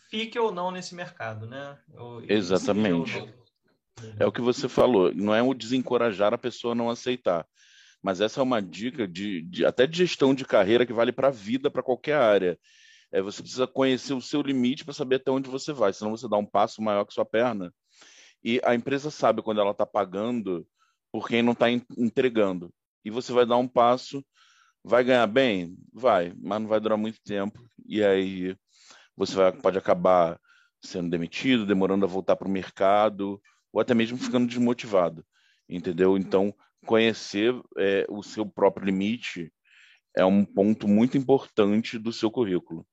[0.10, 1.78] fique ou não nesse mercado, né?
[1.94, 3.41] Ou, Exatamente.
[4.20, 7.46] É o que você falou, não é o desencorajar a pessoa a não aceitar.
[8.02, 11.28] Mas essa é uma dica de, de até de gestão de carreira que vale para
[11.28, 12.58] a vida, para qualquer área.
[13.12, 16.28] É, você precisa conhecer o seu limite para saber até onde você vai, senão você
[16.28, 17.72] dá um passo maior que sua perna.
[18.44, 20.66] E a empresa sabe quando ela está pagando
[21.12, 22.74] por quem não está entregando.
[23.04, 24.26] E você vai dar um passo,
[24.84, 25.78] vai ganhar bem?
[25.94, 27.60] Vai, mas não vai durar muito tempo.
[27.86, 28.56] E aí
[29.16, 30.40] você vai, pode acabar
[30.82, 33.40] sendo demitido, demorando a voltar para o mercado,
[33.72, 35.26] ou até mesmo ficando desmotivado,
[35.68, 36.18] entendeu?
[36.18, 36.54] Então,
[36.86, 39.52] conhecer é, o seu próprio limite
[40.16, 42.86] é um ponto muito importante do seu currículo.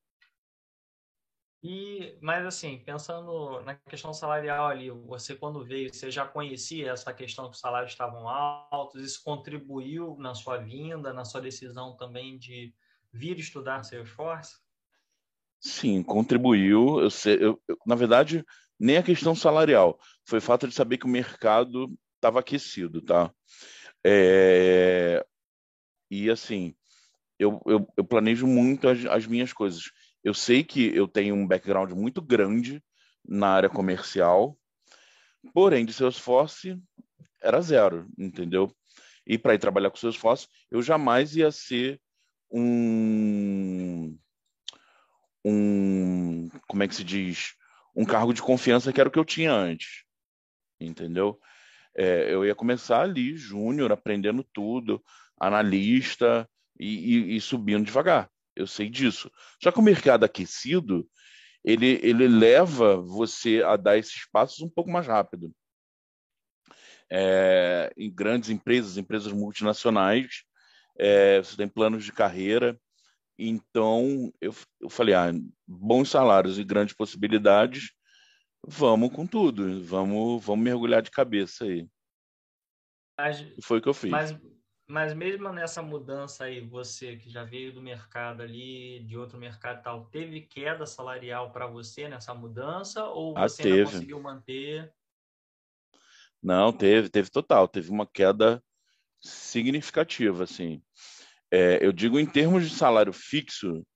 [1.60, 7.12] E, mas assim, pensando na questão salarial ali, você quando veio, você já conhecia essa
[7.12, 9.02] questão que os salários estavam altos?
[9.02, 12.72] Isso contribuiu na sua vinda, na sua decisão também de
[13.12, 14.56] vir estudar Salesforce?
[15.60, 17.00] Sim, contribuiu.
[17.00, 18.44] Eu, sei, eu, eu, na verdade,
[18.78, 23.32] nem a questão salarial, foi o fato de saber que o mercado estava aquecido, tá?
[24.04, 25.24] É...
[26.10, 26.74] E assim,
[27.38, 29.90] eu, eu, eu planejo muito as, as, minhas coisas.
[30.22, 32.82] Eu sei que eu tenho um background muito grande
[33.26, 34.58] na área comercial,
[35.52, 36.80] porém, de Salesforce
[37.40, 38.74] era zero, entendeu?
[39.26, 42.00] E para ir trabalhar com Salesforce, eu jamais ia ser
[42.50, 44.18] um
[45.44, 47.54] um como é que se diz
[47.98, 50.04] um cargo de confiança que era o que eu tinha antes,
[50.80, 51.36] entendeu?
[51.96, 55.02] É, eu ia começar ali, júnior, aprendendo tudo,
[55.36, 58.30] analista e, e, e, subindo devagar.
[58.54, 59.28] Eu sei disso.
[59.60, 61.08] Só que o mercado aquecido,
[61.64, 65.52] ele, ele leva você a dar esses passos um pouco mais rápido.
[67.10, 70.44] É, em grandes empresas, empresas multinacionais,
[70.96, 72.78] é, você tem planos de carreira,
[73.38, 75.30] então, eu, eu falei, ah,
[75.66, 77.92] bons salários e grandes possibilidades,
[78.66, 81.88] vamos com tudo, vamos, vamos mergulhar de cabeça aí.
[83.16, 84.10] Mas, e foi o que eu fiz.
[84.10, 84.36] Mas,
[84.88, 89.80] mas mesmo nessa mudança aí, você que já veio do mercado ali, de outro mercado
[89.80, 93.84] e tal, teve queda salarial para você nessa mudança ou ah, você teve.
[93.84, 94.92] conseguiu manter?
[96.42, 98.62] Não, teve, teve total, teve uma queda
[99.20, 100.82] significativa, assim.
[101.50, 103.86] É, eu digo em termos de salário fixo,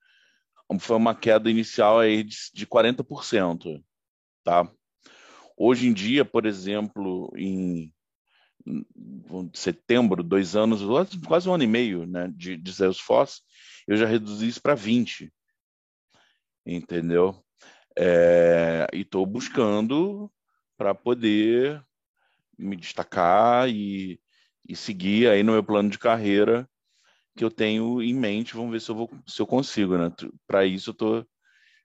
[0.81, 3.83] foi uma queda inicial aí de, de 40%.
[4.43, 4.71] Tá?
[5.57, 7.93] Hoje em dia, por exemplo, em
[9.53, 10.81] setembro, dois anos,
[11.27, 13.41] quase um ano e meio né, de, de Salesforce,
[13.87, 15.33] eu já reduzi isso para 20.
[16.65, 17.45] Entendeu?
[17.99, 20.33] É, e estou buscando
[20.77, 21.85] para poder
[22.57, 24.21] me destacar e,
[24.67, 26.69] e seguir aí no meu plano de carreira
[27.37, 28.55] que eu tenho em mente.
[28.55, 30.13] Vamos ver se eu, vou, se eu consigo, né?
[30.47, 31.27] Para isso eu tô,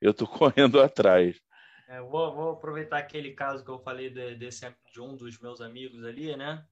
[0.00, 1.40] eu tô correndo atrás.
[1.88, 5.60] É, vou, vou, aproveitar aquele caso que eu falei de, desse, de um dos meus
[5.60, 6.66] amigos ali, né?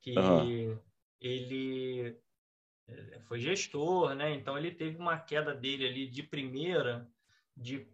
[0.00, 0.78] Que uhum.
[1.20, 2.16] ele
[2.86, 4.34] é, foi gestor, né?
[4.34, 7.08] Então ele teve uma queda dele ali de primeira
[7.56, 7.86] de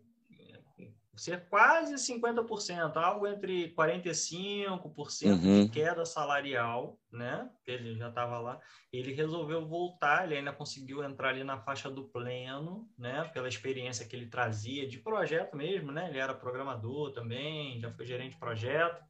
[1.16, 5.64] ser quase 50%, algo entre 45% uhum.
[5.64, 7.48] de queda salarial, né?
[7.66, 8.60] Ele já estava lá.
[8.92, 13.30] Ele resolveu voltar, ele ainda conseguiu entrar ali na faixa do pleno, né?
[13.32, 16.08] Pela experiência que ele trazia de projeto mesmo, né?
[16.08, 19.02] Ele era programador também, já foi gerente de projeto.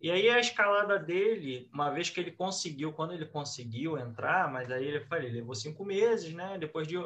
[0.00, 4.70] E aí a escalada dele, uma vez que ele conseguiu, quando ele conseguiu entrar, mas
[4.70, 6.56] aí ele falei, levou cinco meses, né?
[6.58, 6.96] Depois de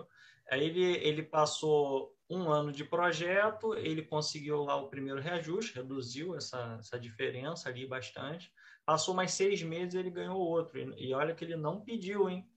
[0.50, 6.34] aí ele ele passou um ano de projeto, ele conseguiu lá o primeiro reajuste, reduziu
[6.34, 8.50] essa, essa diferença ali bastante.
[8.86, 10.78] Passou mais seis meses, ele ganhou outro.
[10.78, 12.48] E, e olha que ele não pediu, hein?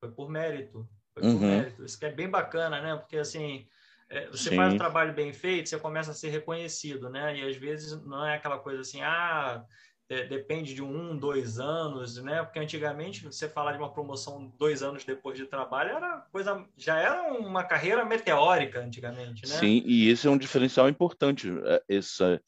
[0.00, 0.88] Foi por mérito.
[1.14, 1.40] Foi por uhum.
[1.40, 1.84] mérito.
[1.84, 2.96] Isso que é bem bacana, né?
[2.96, 3.66] Porque assim,
[4.08, 4.56] é, você Sim.
[4.56, 7.38] faz um trabalho bem feito, você começa a ser reconhecido, né?
[7.38, 9.64] E às vezes não é aquela coisa assim, ah,
[10.10, 12.42] é, depende de um, dois anos, né?
[12.42, 16.98] Porque antigamente você falar de uma promoção dois anos depois de trabalho era coisa, já
[16.98, 19.54] era uma carreira meteórica antigamente, né?
[19.54, 22.42] Sim, e esse é um diferencial importante, é, essa,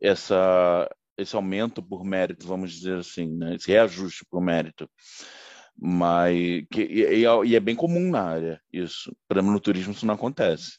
[0.00, 0.88] essa,
[1.18, 3.56] esse aumento por mérito, vamos dizer assim, né?
[3.56, 4.88] Esse reajuste por mérito
[5.82, 9.16] mas que, e, e, é bem comum na área isso.
[9.26, 10.78] Para no turismo isso não acontece.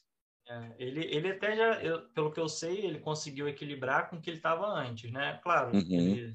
[0.51, 4.21] É, ele, ele até já, eu, pelo que eu sei, ele conseguiu equilibrar com o
[4.21, 5.39] que ele estava antes, né?
[5.41, 5.85] Claro, uhum.
[5.89, 6.33] ele,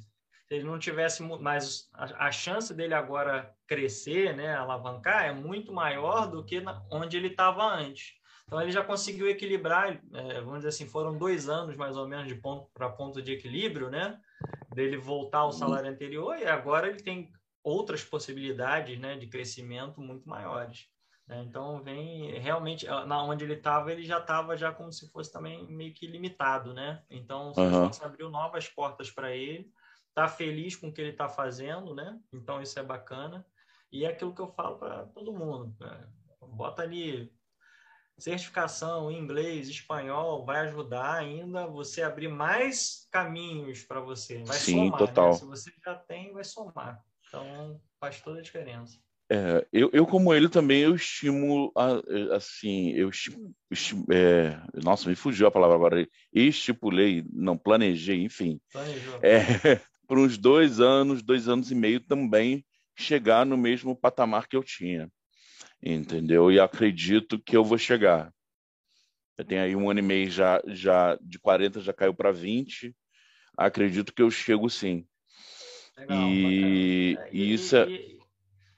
[0.49, 5.71] se ele não tivesse mais a, a, chance dele agora crescer, né, alavancar, é muito
[5.71, 8.15] maior do que na, onde ele estava antes.
[8.47, 12.27] Então ele já conseguiu equilibrar, é, vamos dizer assim, foram dois anos mais ou menos
[12.27, 14.19] de ponto para ponto de equilíbrio, né?
[14.75, 17.31] Dele voltar ao salário anterior e agora ele tem
[17.63, 20.87] outras possibilidades, né, de crescimento muito maiores.
[21.27, 21.43] Né?
[21.43, 25.67] Então vem realmente na onde ele estava ele já estava já como se fosse também
[25.67, 27.03] meio que limitado, né?
[27.11, 27.91] Então uhum.
[28.03, 29.71] abriu novas portas para ele,
[30.15, 32.19] tá feliz com o que ele está fazendo, né?
[32.33, 33.45] Então isso é bacana
[33.91, 36.09] e é aquilo que eu falo para todo mundo, né?
[36.41, 37.35] bota ali
[38.19, 44.87] certificação em inglês, espanhol, vai ajudar ainda você abrir mais caminhos para você, vai Sim,
[44.87, 45.01] somar.
[45.01, 45.07] Né?
[45.07, 45.29] Total.
[45.29, 45.33] Né?
[45.35, 47.05] Se você já tem, vai somar.
[47.29, 48.99] Então faz toda a diferença.
[49.29, 51.73] É, eu, eu, como ele também, eu estimo,
[52.33, 58.61] assim, eu estimo, é, nossa, me fugiu a palavra agora, estipulei, não planejei, enfim,
[59.21, 59.41] é,
[60.07, 62.65] por uns dois anos, dois anos e meio também
[62.95, 65.11] chegar no mesmo patamar que eu tinha,
[65.83, 66.53] entendeu?
[66.53, 68.33] E acredito que eu vou chegar.
[69.37, 72.95] Eu tenho aí um ano e meio já, já de 40 já caiu para 20,
[73.59, 75.05] acredito que eu chego sim.
[75.99, 77.91] Legal, e, é, e, isso é...
[77.91, 78.16] E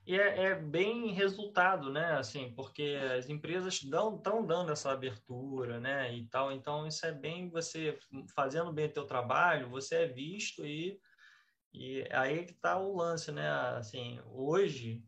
[0.09, 2.15] e é, é, bem resultado, né?
[2.15, 6.17] Assim, porque as empresas dão estão dando essa abertura, né?
[6.17, 6.51] E tal.
[6.51, 7.99] Então isso é bem você
[8.35, 10.99] fazendo bem o teu trabalho, você é visto e
[11.75, 13.51] e aí que está o lance, né?
[13.77, 15.05] Assim, hoje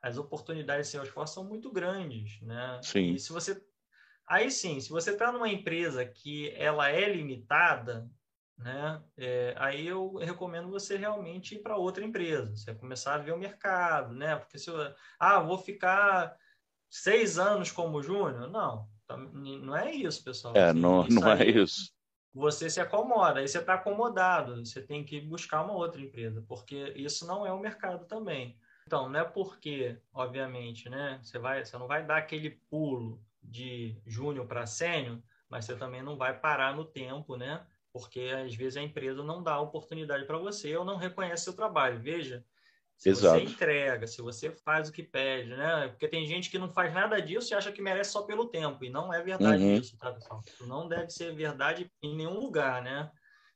[0.00, 2.78] as oportunidades de esforço são muito grandes, né?
[2.84, 3.14] Sim.
[3.14, 3.60] E se você
[4.28, 8.08] aí sim, se você está numa empresa que ela é limitada,
[8.58, 9.02] né?
[9.16, 13.38] É, aí eu recomendo você realmente ir para outra empresa, você começar a ver o
[13.38, 14.36] mercado, né?
[14.36, 14.76] Porque se eu,
[15.18, 16.36] ah, vou ficar
[16.90, 20.56] seis anos como júnior, não, não é isso, pessoal.
[20.56, 21.92] É, não, não é isso.
[22.32, 26.92] Você se acomoda, aí você está acomodado, você tem que buscar uma outra empresa, porque
[26.96, 28.58] isso não é o mercado também.
[28.86, 31.18] Então, não é porque, obviamente, né?
[31.22, 36.02] Você vai, você não vai dar aquele pulo de júnior para sênior, mas você também
[36.02, 37.66] não vai parar no tempo, né?
[37.96, 41.98] Porque às vezes a empresa não dá oportunidade para você ou não reconhece seu trabalho.
[41.98, 42.44] Veja,
[42.94, 43.38] se Exato.
[43.38, 45.88] você entrega, se você faz o que pede, né?
[45.88, 48.84] Porque tem gente que não faz nada disso e acha que merece só pelo tempo,
[48.84, 49.76] e não é verdade uhum.
[49.76, 50.42] isso, tá, pessoal?
[50.46, 53.10] Isso não deve ser verdade em nenhum lugar, né?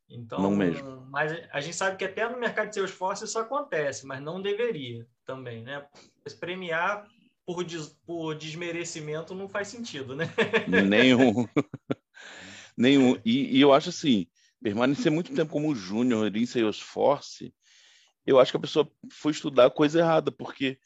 [0.09, 1.07] Então, não mesmo.
[1.11, 4.41] mas a gente sabe que até no mercado de seus esforço isso acontece, mas não
[4.41, 5.87] deveria também, né?
[6.41, 7.07] Premiar
[7.45, 10.25] por, des, por desmerecimento não faz sentido, né?
[10.89, 11.47] Nenhum.
[12.81, 13.21] Nenhum.
[13.27, 14.27] E, e, eu acho assim,
[14.63, 17.55] permanecer muito tempo como júnior em Salesforce,
[18.27, 20.79] eu acho que a pessoa foi estudar a coisa errada, porque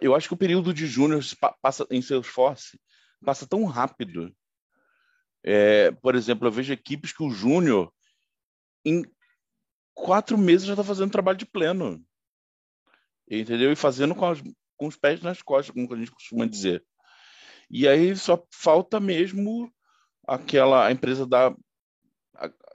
[0.00, 1.24] eu acho que o período de júnior
[1.60, 2.80] passa em Salesforce
[3.24, 4.32] passa tão rápido.
[5.42, 7.92] É, por exemplo, eu vejo equipes que o júnior
[8.84, 9.04] em
[9.92, 12.00] quatro meses já está fazendo trabalho de pleno,
[13.28, 13.72] entendeu?
[13.72, 14.40] E fazendo com, as,
[14.76, 16.84] com os pés nas costas, como a gente costuma dizer.
[17.68, 19.68] E aí só falta mesmo
[20.34, 21.54] aquela a empresa da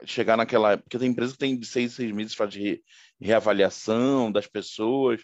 [0.04, 2.82] chegar naquela porque tem empresa que tem de seis seis meses faz re,
[3.20, 5.22] reavaliação das pessoas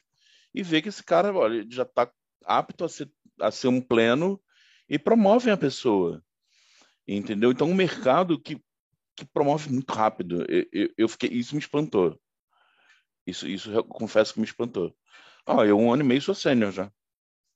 [0.55, 2.11] e ver que esse cara olha, já está
[2.45, 3.11] apto a ser,
[3.41, 4.41] a ser um pleno
[4.89, 6.22] e promovem a pessoa
[7.07, 8.59] entendeu então um mercado que,
[9.16, 12.18] que promove muito rápido eu, eu, eu fiquei isso me espantou
[13.26, 14.95] Isso, isso confesso que me espantou.
[15.47, 16.91] Ah, eu um ano e meio sou sênior já.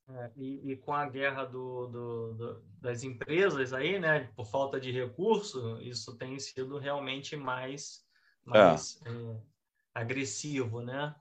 [0.08, 4.78] É, e, e, com a guerra do, do, do, das empresas aí, né, por falta
[4.78, 8.06] de recurso, isso tem sido realmente mais,
[8.44, 9.10] mais é.
[9.10, 9.40] É,
[9.92, 11.12] agressivo, né?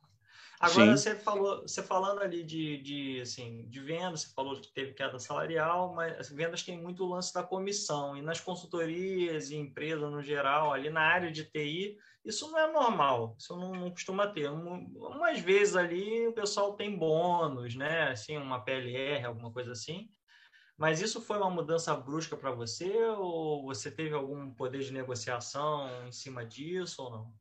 [0.66, 0.98] Agora Sim.
[0.98, 5.20] você falou, você falando ali de, de, assim, de vendas, você falou que teve queda
[5.20, 10.24] salarial, mas vendas tem muito o lance da comissão e nas consultorias e empresas no
[10.24, 14.50] geral, ali na área de TI, isso não é normal, isso não, não costuma ter.
[14.50, 18.10] Um, umas vezes ali o pessoal tem bônus, né?
[18.10, 20.10] Assim, uma PLR, alguma coisa assim.
[20.76, 26.08] Mas isso foi uma mudança brusca para você ou você teve algum poder de negociação
[26.08, 27.34] em cima disso ou não?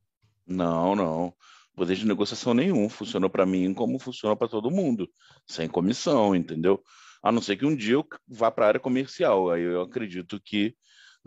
[0.47, 1.35] Não, não
[1.75, 2.89] poder de negociação nenhum.
[2.89, 5.09] Funcionou para mim como funciona para todo mundo,
[5.47, 6.83] sem comissão, entendeu?
[7.23, 9.51] A não ser que um dia eu vá para a área comercial.
[9.51, 10.75] Aí eu acredito que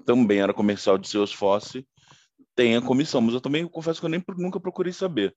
[0.05, 1.87] também a área comercial de Salesforce
[2.55, 5.35] tenha comissão, mas eu também confesso que eu nem nunca procurei saber.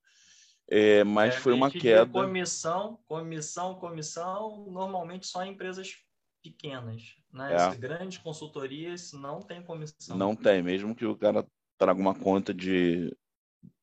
[0.68, 2.06] É, mas é, foi uma queda.
[2.06, 5.96] Comissão, comissão, comissão, normalmente só em empresas
[6.42, 7.16] pequenas.
[7.32, 7.54] Né?
[7.54, 7.74] É.
[7.74, 10.16] Grandes consultorias não tem comissão.
[10.16, 11.44] Não tem, mesmo que o cara
[11.76, 13.14] traga uma conta de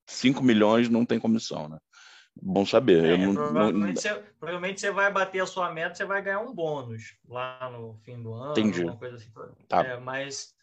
[0.08, 1.78] 5 milhões não tem comissão, né?
[2.42, 3.04] Bom saber.
[3.04, 4.02] É, não, provavelmente, não...
[4.02, 7.96] Você, provavelmente, Você, vai bater a sua meta, você vai ganhar um bônus lá no
[8.04, 8.82] fim do ano, Entendi.
[8.82, 9.32] alguma coisa assim.
[9.68, 9.84] Tá.
[9.84, 10.56] É, mas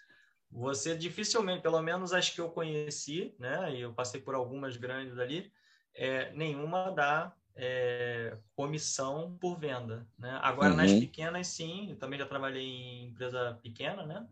[0.50, 3.74] você dificilmente, pelo menos as que eu conheci, né?
[3.74, 5.52] E eu passei por algumas grandes ali,
[5.94, 10.06] é, nenhuma dá é, comissão por venda.
[10.18, 10.38] Né?
[10.42, 10.76] Agora, uhum.
[10.76, 14.26] nas pequenas, sim, eu também já trabalhei em empresa pequena, né?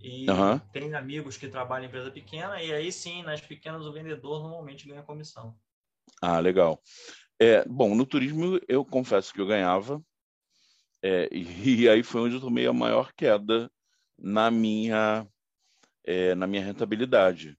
[0.00, 0.58] E uhum.
[0.72, 4.86] tem amigos que trabalham em empresa pequena, e aí sim, nas pequenas, o vendedor normalmente
[4.86, 5.56] ganha comissão.
[6.20, 6.82] Ah, legal.
[7.40, 10.02] É, bom, no turismo eu confesso que eu ganhava,
[11.02, 11.42] é, e,
[11.84, 13.70] e, aí foi onde eu tomei a maior queda
[14.18, 15.26] na minha,
[16.04, 17.58] é, na minha rentabilidade,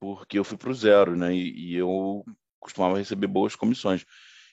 [0.00, 1.34] porque eu fui para o zero, né?
[1.34, 2.24] E, e, eu
[2.58, 4.04] costumava receber boas comissões.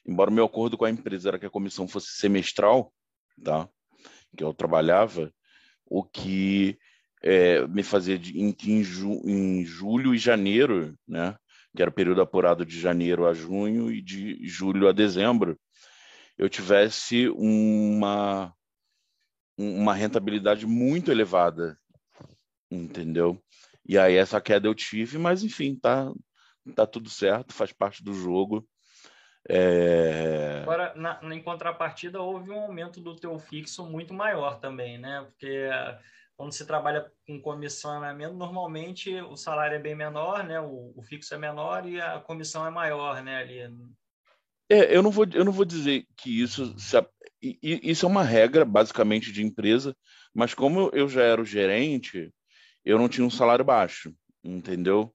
[0.05, 2.93] Embora o meu acordo com a empresa era que a comissão fosse semestral,
[3.43, 3.69] tá?
[4.35, 5.33] Que eu trabalhava,
[5.85, 6.77] o que
[7.21, 11.35] é, me fazia de, em, em, ju, em, julho e janeiro, né,
[11.75, 15.59] que era o período apurado de janeiro a junho e de julho a dezembro,
[16.37, 18.53] eu tivesse uma,
[19.57, 21.77] uma rentabilidade muito elevada,
[22.69, 23.41] entendeu?
[23.87, 26.11] E aí essa queda eu tive, mas enfim, tá,
[26.75, 28.67] tá tudo certo, faz parte do jogo.
[29.47, 30.61] É...
[30.63, 35.25] Agora, na, em contrapartida, houve um aumento do teu fixo muito maior também, né?
[35.27, 35.69] Porque
[36.35, 40.59] quando se trabalha com comissionamento, normalmente o salário é bem menor, né?
[40.59, 43.37] O, o fixo é menor e a comissão é maior, né?
[43.37, 43.59] Ali.
[44.69, 46.75] É, eu não vou, eu não vou dizer que isso
[47.61, 49.95] isso é uma regra basicamente de empresa,
[50.33, 52.33] mas como eu já era o gerente,
[52.83, 54.11] eu não tinha um salário baixo,
[54.43, 55.14] entendeu?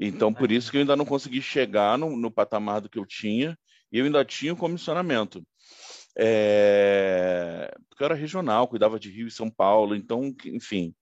[0.00, 3.06] Então, por isso que eu ainda não consegui chegar no, no patamar do que eu
[3.06, 3.58] tinha,
[3.90, 5.44] e eu ainda tinha o comissionamento.
[6.16, 10.94] É, porque eu era regional, cuidava de Rio e São Paulo, então, enfim.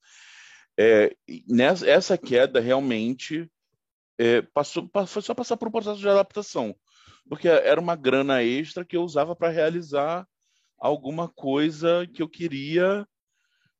[0.78, 1.14] É,
[1.48, 3.50] nessa, essa queda realmente
[4.18, 6.74] é, passou, foi só passar por um processo de adaptação,
[7.28, 10.26] porque era uma grana extra que eu usava para realizar
[10.78, 13.06] alguma coisa que eu queria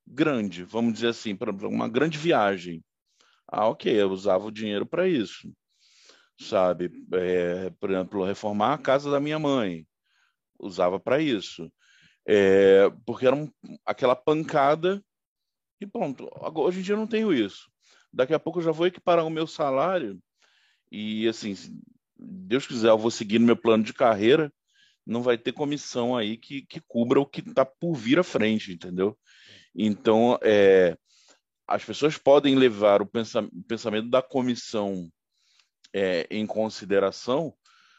[0.06, 2.82] grande, vamos dizer assim, para uma grande viagem.
[3.49, 5.53] Ah, ok, eu usava o dinheiro para isso,
[6.40, 6.90] sabe?
[7.14, 9.86] É, por exemplo, reformar a casa da minha mãe,
[10.59, 11.70] usava para isso.
[12.26, 13.51] É, porque era um,
[13.84, 15.03] aquela pancada
[15.80, 16.28] e pronto.
[16.57, 17.70] Hoje em dia eu não tenho isso.
[18.12, 20.20] Daqui a pouco eu já vou equiparar o meu salário
[20.90, 21.72] e, assim, se
[22.18, 24.53] Deus quiser, eu vou seguir no meu plano de carreira,
[25.07, 28.72] não vai ter comissão aí que, que cubra o que está por vir à frente,
[28.72, 29.16] entendeu?
[29.74, 30.97] Então, é,
[31.66, 35.10] as pessoas podem levar o pensamento da comissão
[35.92, 37.54] é, em consideração,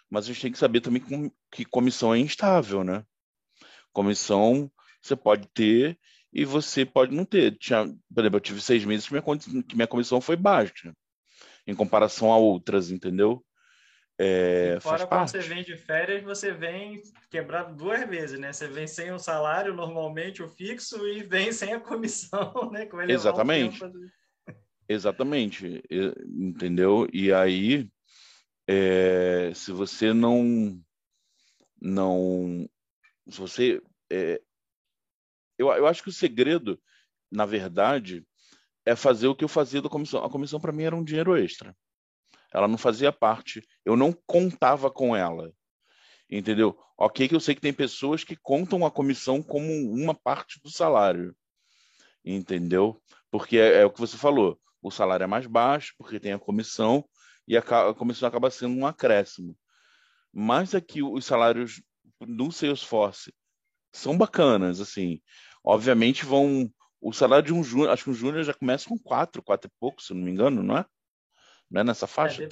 [0.09, 1.03] mas a gente tem que saber também
[1.51, 3.03] que comissão é instável, né?
[3.91, 5.99] Comissão você pode ter
[6.32, 7.57] e você pode não ter.
[7.57, 10.93] Tinha, por exemplo, eu tive seis meses que minha, que minha comissão foi baixa
[11.65, 13.43] em comparação a outras, entendeu?
[14.20, 15.32] É, fora quando parte.
[15.32, 18.51] você vem de férias, você vem quebrado duas vezes, né?
[18.51, 22.88] Você vem sem o salário, normalmente o fixo, e vem sem a comissão, né?
[23.07, 23.84] Exatamente.
[23.84, 24.09] Um
[24.89, 25.84] Exatamente.
[26.26, 27.07] Entendeu?
[27.13, 27.91] E aí,
[28.68, 30.82] é, se você não.
[31.80, 32.68] não
[33.30, 33.82] se você.
[34.09, 34.41] É,
[35.59, 36.80] eu, eu acho que o segredo,
[37.32, 38.26] na verdade,
[38.86, 40.24] é fazer o que eu fazia da comissão.
[40.24, 41.76] A comissão, para mim, era um dinheiro extra.
[42.54, 43.66] Ela não fazia parte.
[43.86, 45.52] Eu não contava com ela.
[46.30, 46.78] Entendeu?
[46.98, 50.70] Ok, que eu sei que tem pessoas que contam a comissão como uma parte do
[50.70, 51.36] salário.
[52.24, 53.02] Entendeu?
[53.32, 54.60] Porque é, é o que você falou.
[54.82, 57.04] O salário é mais baixo, porque tem a comissão.
[57.48, 57.62] e a
[57.93, 59.58] comissão acaba sendo um acréscimo.
[60.34, 61.82] Mas aqui os salários
[62.20, 63.34] no Salesforce
[63.93, 65.22] são bacanas, assim.
[65.64, 69.41] Obviamente vão o salário de um júnior, acho que um júnior já começa com quatro,
[69.43, 70.86] quatro e pouco, se não me engano, não é?
[71.70, 72.43] Não é nessa é, faixa?
[72.43, 72.47] É, e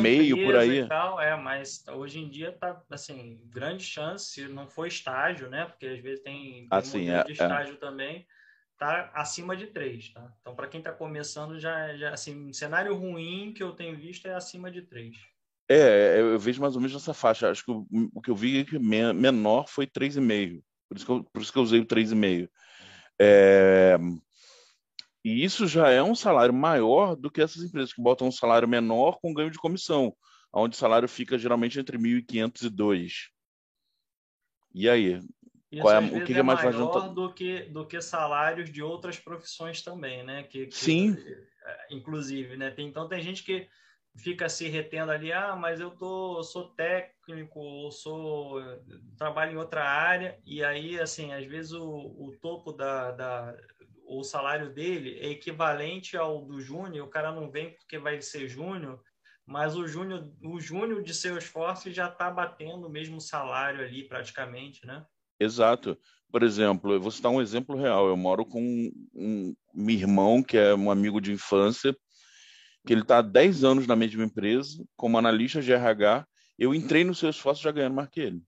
[0.00, 0.86] meio por aí?
[0.88, 5.66] Tal, é, mas hoje em dia tá, assim, grande chance, se não for estágio, né?
[5.66, 7.78] Porque às vezes tem, assim, é, de estágio é.
[7.78, 8.26] também,
[8.78, 10.32] tá acima de três, tá?
[10.40, 14.34] Então, para quem está começando, já, já, assim, cenário ruim que eu tenho visto é
[14.34, 15.16] acima de três.
[15.68, 17.50] É, eu vejo mais ou menos nessa faixa.
[17.50, 20.62] Acho que o, o que eu vi que menor foi 3,5.
[20.88, 22.48] Por isso que eu, por isso que eu usei o 3,5.
[23.20, 23.96] É,
[25.26, 28.68] e isso já é um salário maior do que essas empresas que botam um salário
[28.68, 30.16] menor com ganho de comissão,
[30.52, 33.12] onde o salário fica geralmente entre 1.500 e 2.
[34.72, 35.20] E aí?
[35.68, 38.84] Isso, Qual é, o que é, é mais maior do que do que salários de
[38.84, 40.44] outras profissões também, né?
[40.44, 41.16] Que, que Sim.
[41.18, 42.70] É, inclusive, né?
[42.70, 43.68] Tem, então tem gente que
[44.16, 48.62] fica se retendo ali, ah, mas eu tô, sou técnico, ou sou
[49.18, 53.56] trabalho em outra área, e aí, assim, às vezes o, o topo da, da,
[54.06, 58.48] o salário dele é equivalente ao do júnior, o cara não vem porque vai ser
[58.48, 59.02] júnior,
[59.44, 64.06] mas o júnior, o júnior de seu esforço já está batendo o mesmo salário ali,
[64.08, 65.04] praticamente, né?
[65.38, 65.98] Exato.
[66.30, 68.08] Por exemplo, eu vou citar um exemplo real.
[68.08, 68.60] Eu moro com
[69.14, 71.96] um, um irmão, que é um amigo de infância,
[72.86, 76.26] que ele está há 10 anos na mesma empresa, como analista de RH.
[76.58, 78.42] Eu entrei no seu esforço já ganhando mais que ele.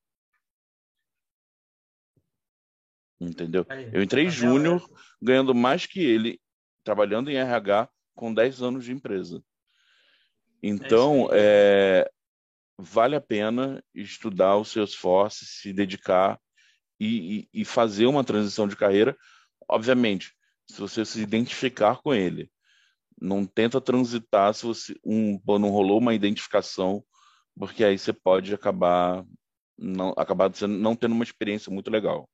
[3.20, 3.66] Entendeu?
[3.92, 4.88] Eu entrei júnior,
[5.20, 6.40] ganhando mais que ele,
[6.84, 9.42] trabalhando em RH com 10 anos de empresa.
[10.62, 12.10] Então, é, é,
[12.78, 16.40] vale a pena estudar o seu esforço, se dedicar
[16.98, 19.16] e, e, e fazer uma transição de carreira.
[19.68, 20.32] Obviamente,
[20.70, 22.50] se você se identificar com ele
[23.20, 27.04] não tenta transitar se você um não rolou uma identificação,
[27.58, 29.24] porque aí você pode acabar
[29.76, 32.28] não acabar não tendo uma experiência muito legal.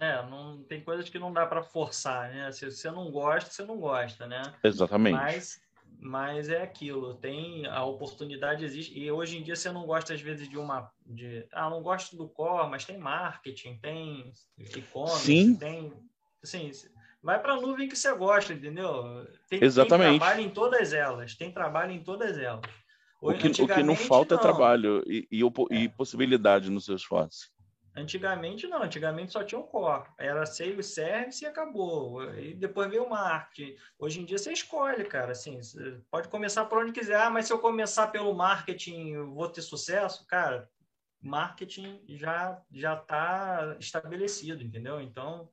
[0.00, 2.52] É, não tem coisas que não dá para forçar, né?
[2.52, 4.42] Se você não gosta, você não gosta, né?
[4.62, 5.14] Exatamente.
[5.14, 5.60] Mas
[6.00, 10.20] mas é aquilo, tem a oportunidade existe e hoje em dia você não gosta às
[10.20, 15.92] vezes de uma de ah, não gosto do core, mas tem marketing, tem e-commerce, tem
[16.42, 16.70] assim,
[17.20, 19.26] vai para a nuvem que você gosta, entendeu?
[19.48, 20.10] Tem, Exatamente.
[20.10, 22.70] Tem trabalho em todas elas, tem trabalho em todas elas.
[23.20, 24.40] O que, o que não falta é não.
[24.40, 25.40] é trabalho e, e,
[25.72, 25.88] e é.
[25.88, 27.50] possibilidade no seu esforço.
[27.96, 32.22] Antigamente não, antigamente só tinha um core, era sales service e acabou.
[32.34, 33.76] E depois veio o marketing.
[33.98, 35.58] Hoje em dia você escolhe, cara, assim,
[36.10, 37.16] pode começar por onde quiser.
[37.16, 40.70] Ah, mas se eu começar pelo marketing, vou ter sucesso, cara.
[41.20, 45.00] Marketing já já está estabelecido, entendeu?
[45.00, 45.50] Então,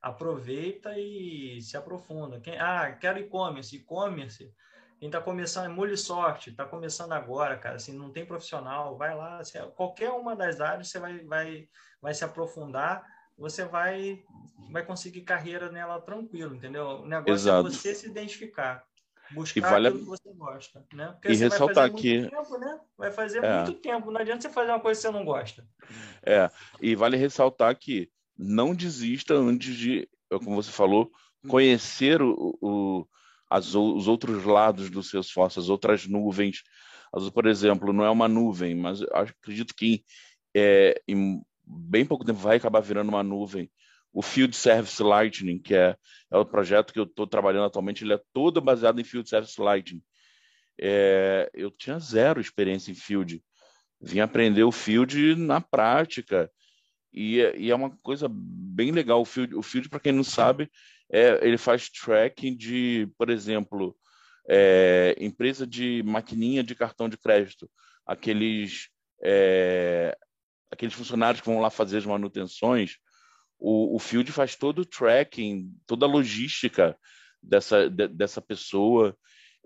[0.00, 2.40] aproveita e se aprofunda.
[2.40, 4.54] Quem, ah, quero e-commerce, e-commerce.
[4.98, 7.76] Quem está começando é Mulisoft, está começando agora, cara.
[7.76, 9.38] Assim, não tem profissional, vai lá.
[9.38, 11.68] Assim, qualquer uma das áreas você vai, vai,
[12.02, 14.24] vai se aprofundar, você vai,
[14.72, 17.02] vai conseguir carreira nela tranquilo, entendeu?
[17.02, 17.68] O negócio é Exato.
[17.68, 18.84] é você se identificar.
[19.30, 19.88] Buscar vale...
[19.88, 21.08] aquilo que você gosta, né?
[21.12, 22.80] Porque e você ressaltar vai fazer que tempo, né?
[22.96, 23.56] vai fazer é.
[23.56, 24.10] muito tempo.
[24.10, 25.64] Não adianta você fazer uma coisa que você não gosta.
[26.24, 31.12] É, e vale ressaltar que não desista antes de, como você falou,
[31.46, 33.06] conhecer o, o
[33.48, 36.62] as, os outros lados do seu esforço, as outras nuvens.
[37.12, 40.04] As, por exemplo, não é uma nuvem, mas acredito que
[40.54, 43.70] é, em bem pouco tempo vai acabar virando uma nuvem.
[44.12, 45.96] O Field Service Lightning, que é,
[46.30, 49.60] é o projeto que eu estou trabalhando atualmente, ele é todo baseado em Field Service
[49.60, 50.02] Lightning.
[50.80, 53.42] É, eu tinha zero experiência em Field.
[54.00, 56.50] Vim aprender o Field na prática
[57.12, 59.20] e, e, é uma coisa bem legal.
[59.20, 60.70] O Field, o Field para quem não sabe,
[61.10, 63.96] é, ele faz tracking de, por exemplo,
[64.48, 67.70] é, empresa de maquininha de cartão de crédito,
[68.06, 68.88] aqueles,
[69.22, 70.16] é,
[70.70, 72.96] aqueles funcionários que vão lá fazer as manutenções.
[73.58, 76.96] O, o Field faz todo o tracking, toda a logística
[77.42, 79.16] dessa, de, dessa pessoa.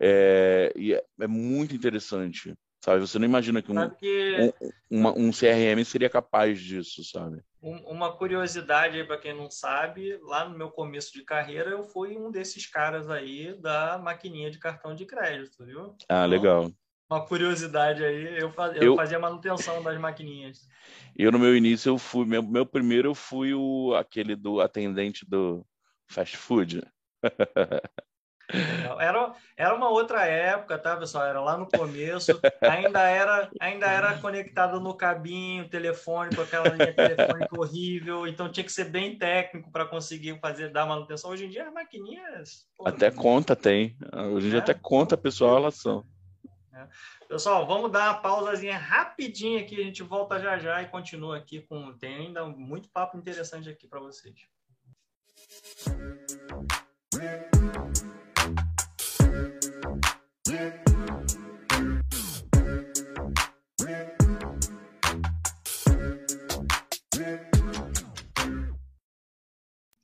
[0.00, 2.54] É, e é, é muito interessante
[2.84, 3.00] sabe?
[3.00, 4.54] Você não imagina que um, que...
[4.60, 7.42] um, uma, um CRM seria capaz disso, sabe?
[7.60, 12.28] Uma curiosidade para quem não sabe, lá no meu começo de carreira eu fui um
[12.28, 15.94] desses caras aí da maquininha de cartão de crédito, viu?
[16.08, 16.72] Ah, então, legal.
[17.08, 20.66] Uma curiosidade aí, eu fazia, eu fazia manutenção das maquininhas.
[21.14, 25.24] Eu no meu início eu fui, meu, meu primeiro eu fui o aquele do atendente
[25.24, 25.64] do
[26.08, 26.82] fast food.
[29.00, 31.24] Era, era uma outra época, tá, pessoal?
[31.24, 37.58] Era lá no começo, ainda era, ainda era conectado no cabinho telefônico, aquela linha telefônica
[37.58, 41.30] horrível, então tinha que ser bem técnico para conseguir fazer dar manutenção.
[41.30, 42.66] Hoje em dia as maquininhas.
[42.76, 43.96] Pô, até conta tem.
[44.32, 46.04] Hoje em dia é, até conta a pessoa a relação.
[46.70, 46.88] Né?
[47.28, 51.60] Pessoal, vamos dar uma pausazinha rapidinha aqui, a gente volta já já e continua aqui
[51.62, 54.34] com tem ainda muito papo interessante aqui para vocês.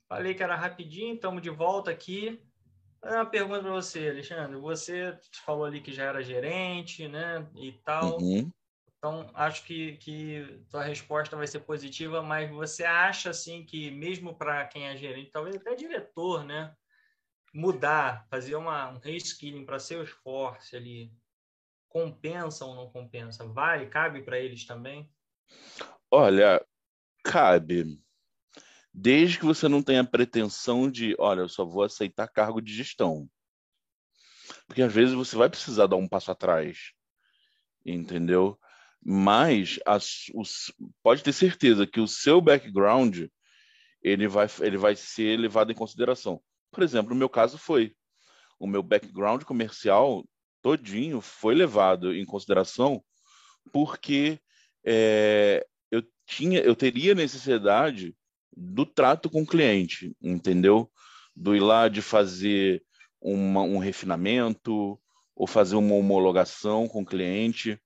[0.08, 2.42] Falei que era rapidinho, estamos de volta aqui.
[3.04, 4.58] Uma pergunta para você, Alexandre.
[4.58, 8.18] Você falou ali que já era gerente, né, e tal.
[8.18, 8.50] Uhum.
[8.96, 14.34] Então, acho que, que tua resposta vai ser positiva, mas você acha, assim, que mesmo
[14.34, 16.74] para quem é gerente, talvez até diretor, né,
[17.52, 21.12] mudar, fazer uma, um reskilling para seu esforço ali,
[21.88, 23.46] compensa ou não compensa?
[23.46, 23.86] Vale?
[23.86, 25.10] Cabe para eles também?
[26.10, 26.64] Olha,
[27.22, 27.98] cabe
[29.00, 33.30] desde que você não tenha pretensão de, olha, eu só vou aceitar cargo de gestão.
[34.66, 36.92] Porque às vezes você vai precisar dar um passo atrás,
[37.86, 38.58] entendeu?
[39.00, 40.72] Mas as, os,
[41.02, 43.26] pode ter certeza que o seu background
[44.02, 46.42] ele vai, ele vai ser levado em consideração.
[46.70, 47.94] Por exemplo, no meu caso foi.
[48.58, 50.24] O meu background comercial
[50.62, 53.02] todinho foi levado em consideração
[53.72, 54.40] porque
[54.84, 58.14] é, eu tinha, eu teria necessidade
[58.56, 60.90] do trato com o cliente, entendeu?
[61.34, 62.82] Do ir lá de fazer
[63.20, 64.98] uma, um refinamento
[65.34, 67.80] ou fazer uma homologação com o cliente.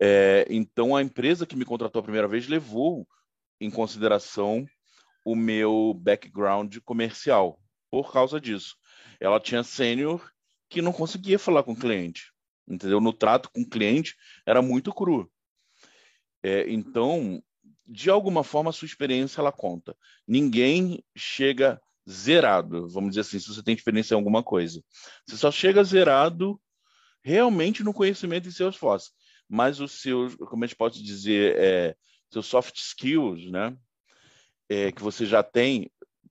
[0.00, 3.06] É, então, a empresa que me contratou a primeira vez levou
[3.60, 4.66] em consideração
[5.24, 7.59] o meu background comercial
[7.90, 8.76] por causa disso.
[9.18, 10.30] Ela tinha sênior
[10.68, 12.32] que não conseguia falar com o cliente,
[12.66, 13.00] entendeu?
[13.00, 14.16] No trato com o cliente
[14.46, 15.30] era muito cru.
[16.42, 17.42] É, então,
[17.86, 19.96] de alguma forma a sua experiência ela conta.
[20.26, 24.82] Ninguém chega zerado, vamos dizer assim, se você tem experiência em alguma coisa.
[25.26, 26.60] Você só chega zerado
[27.22, 29.12] realmente no conhecimento em seus fósseis.
[29.48, 31.96] Mas os seus, como a gente pode dizer, é,
[32.30, 33.76] seus soft skills, né?
[34.68, 35.90] É, que você já tem,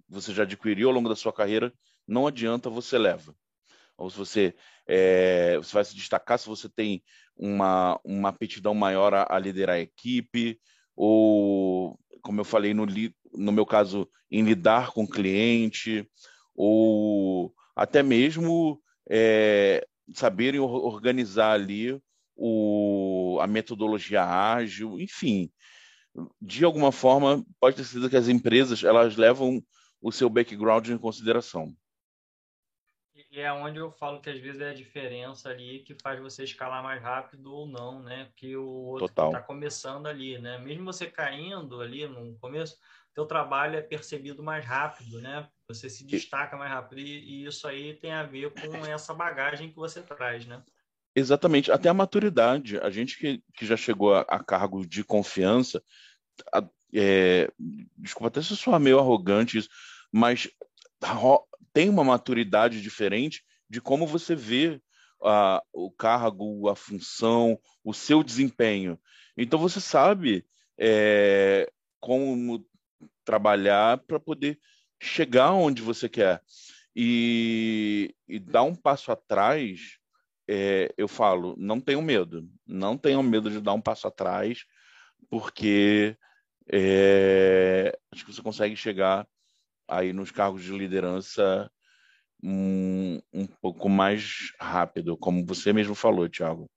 [0.10, 1.74] você já adquiriu ao longo da sua carreira,
[2.08, 3.36] não adianta você leva.
[3.98, 4.56] Ou se você,
[4.88, 7.04] é, você vai se destacar se você tem
[7.36, 10.60] uma, uma aptidão maior a, a liderar a equipe,
[10.96, 12.86] ou, como eu falei no,
[13.34, 16.10] no meu caso, em lidar com o cliente,
[16.56, 22.02] ou até mesmo é, saberem organizar ali
[22.36, 25.52] o, a metodologia ágil, enfim.
[26.42, 29.62] De alguma forma, pode ter sido que as empresas elas levam
[30.02, 31.76] o seu background em consideração.
[33.32, 36.44] E é onde eu falo que às vezes é a diferença ali que faz você
[36.44, 38.30] escalar mais rápido ou não, né?
[38.36, 40.58] Que o outro está começando ali, né?
[40.58, 42.78] Mesmo você caindo ali no começo,
[43.14, 45.48] teu trabalho é percebido mais rápido, né?
[45.68, 49.70] Você se destaca mais rápido e, e isso aí tem a ver com essa bagagem
[49.70, 50.64] que você traz, né?
[51.16, 52.80] Exatamente, até a maturidade.
[52.80, 55.84] A gente que, que já chegou a, a cargo de confiança,
[56.54, 57.52] a, é,
[57.98, 59.70] desculpa até se eu sou meio arrogante isso,
[60.12, 60.50] mas
[61.74, 64.82] tem uma maturidade diferente de como você vê
[65.22, 69.00] uh, o cargo, a função, o seu desempenho.
[69.38, 70.46] Então você sabe
[70.78, 72.66] é, como
[73.24, 74.60] trabalhar para poder
[75.02, 76.42] chegar onde você quer.
[76.96, 79.98] E, e dar um passo atrás,
[80.48, 82.50] é, eu falo, não tenham medo.
[82.66, 84.66] Não tenham medo de dar um passo atrás,
[85.30, 86.18] porque
[86.72, 89.28] é, acho que você consegue chegar
[89.90, 91.70] aí nos cargos de liderança
[92.44, 96.70] um, um pouco mais rápido, como você mesmo falou, Thiago.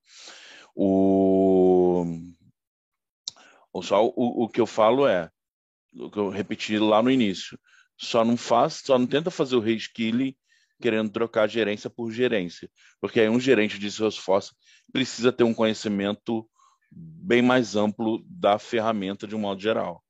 [0.74, 2.04] O,
[3.72, 5.30] o, só, o, o que eu falo é,
[5.94, 7.58] o que eu repeti lá no início,
[7.96, 10.34] só não faz, só não tenta fazer o reskilling
[10.80, 12.68] querendo trocar gerência por gerência,
[13.00, 14.52] porque aí um gerente de Salesforce
[14.92, 16.48] precisa ter um conhecimento
[16.90, 20.01] bem mais amplo da ferramenta de um modo geral.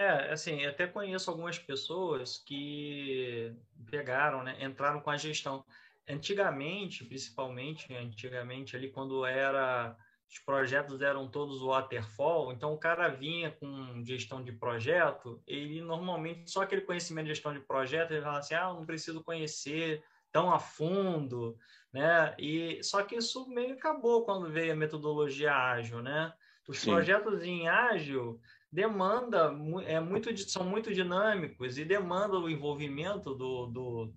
[0.00, 3.54] É, assim, até conheço algumas pessoas que
[3.90, 5.62] pegaram, né, entraram com a gestão.
[6.08, 9.94] Antigamente, principalmente, antigamente ali quando era
[10.26, 16.50] os projetos eram todos waterfall, então o cara vinha com gestão de projeto, ele normalmente
[16.50, 20.50] só aquele conhecimento de gestão de projeto, ele fala assim: "Ah, não preciso conhecer tão
[20.52, 21.58] a fundo",
[21.92, 22.34] né?
[22.38, 26.32] E só que isso meio acabou quando veio a metodologia ágil, né?
[26.66, 26.80] Os Sim.
[26.80, 28.40] projetos em ágil
[28.72, 29.52] demanda
[29.86, 34.14] é muito são muito dinâmicos e demanda o envolvimento do, do,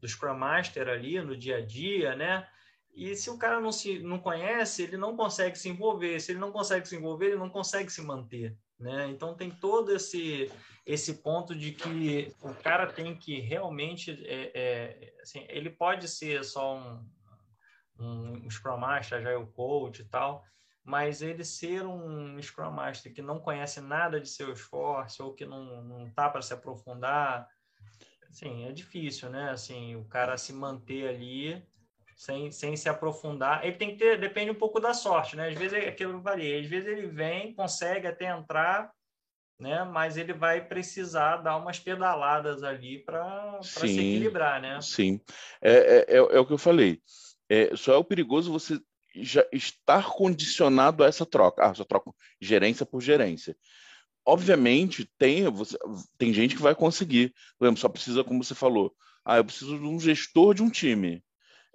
[0.00, 2.46] do Scrum Master ali no dia a dia, né?
[2.94, 6.18] E se o cara não se não conhece, ele não consegue se envolver.
[6.20, 9.08] Se ele não consegue se envolver, ele não consegue se manter, né?
[9.08, 10.50] Então tem todo esse
[10.86, 16.44] esse ponto de que o cara tem que realmente é, é, assim, ele pode ser
[16.44, 17.04] só um
[17.98, 20.44] um Scrum Master, já é o coach e tal,
[20.86, 25.44] mas ele ser um Scrum Master que não conhece nada de seu esforço ou que
[25.44, 27.48] não, não tá para se aprofundar,
[28.30, 29.50] assim, é difícil, né?
[29.50, 31.66] Assim, o cara se manter ali
[32.14, 33.64] sem, sem se aprofundar.
[33.64, 35.48] Ele tem que ter, depende um pouco da sorte, né?
[35.48, 38.92] Às vezes é aquilo que eu falei, às vezes ele vem, consegue até entrar,
[39.58, 39.82] né?
[39.82, 44.80] Mas ele vai precisar dar umas pedaladas ali para se equilibrar, né?
[44.80, 45.20] Sim,
[45.60, 47.02] é, é, é, é o que eu falei.
[47.48, 48.80] É, só é o perigoso você
[49.22, 51.64] já estar condicionado a essa troca.
[51.64, 53.56] Ah, só troco gerência por gerência.
[54.24, 55.78] Obviamente, tem, você,
[56.18, 57.32] tem gente que vai conseguir.
[57.58, 58.94] Por exemplo, só precisa, como você falou,
[59.24, 61.22] ah, eu preciso de um gestor de um time.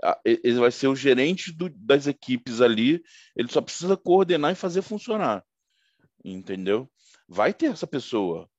[0.03, 3.03] Ah, ele vai ser o gerente do, das equipes ali,
[3.35, 5.43] ele só precisa coordenar e fazer funcionar.
[6.23, 6.89] Entendeu?
[7.27, 8.49] Vai ter essa pessoa,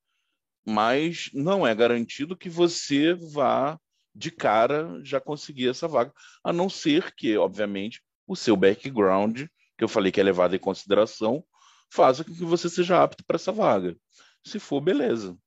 [0.65, 3.79] mas não é garantido que você vá
[4.15, 6.13] de cara já conseguir essa vaga,
[6.43, 9.43] a não ser que, obviamente, o seu background,
[9.77, 11.43] que eu falei que é levado em consideração,
[11.89, 13.95] faça com que você seja apto para essa vaga.
[14.43, 15.37] Se for, beleza.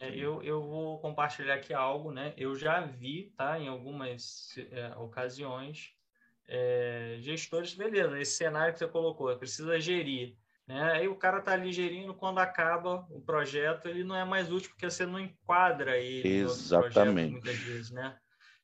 [0.00, 2.32] É, eu, eu vou compartilhar aqui algo, né?
[2.36, 5.92] Eu já vi, tá, em algumas é, ocasiões,
[6.46, 10.36] é, gestores, beleza, esse cenário que você colocou, precisa gerir.
[10.66, 10.80] Né?
[10.92, 14.70] Aí o cara está ali gerindo, quando acaba o projeto, ele não é mais útil
[14.70, 17.32] porque você não enquadra ele Exatamente.
[17.32, 18.16] Projeto, muitas vezes, né?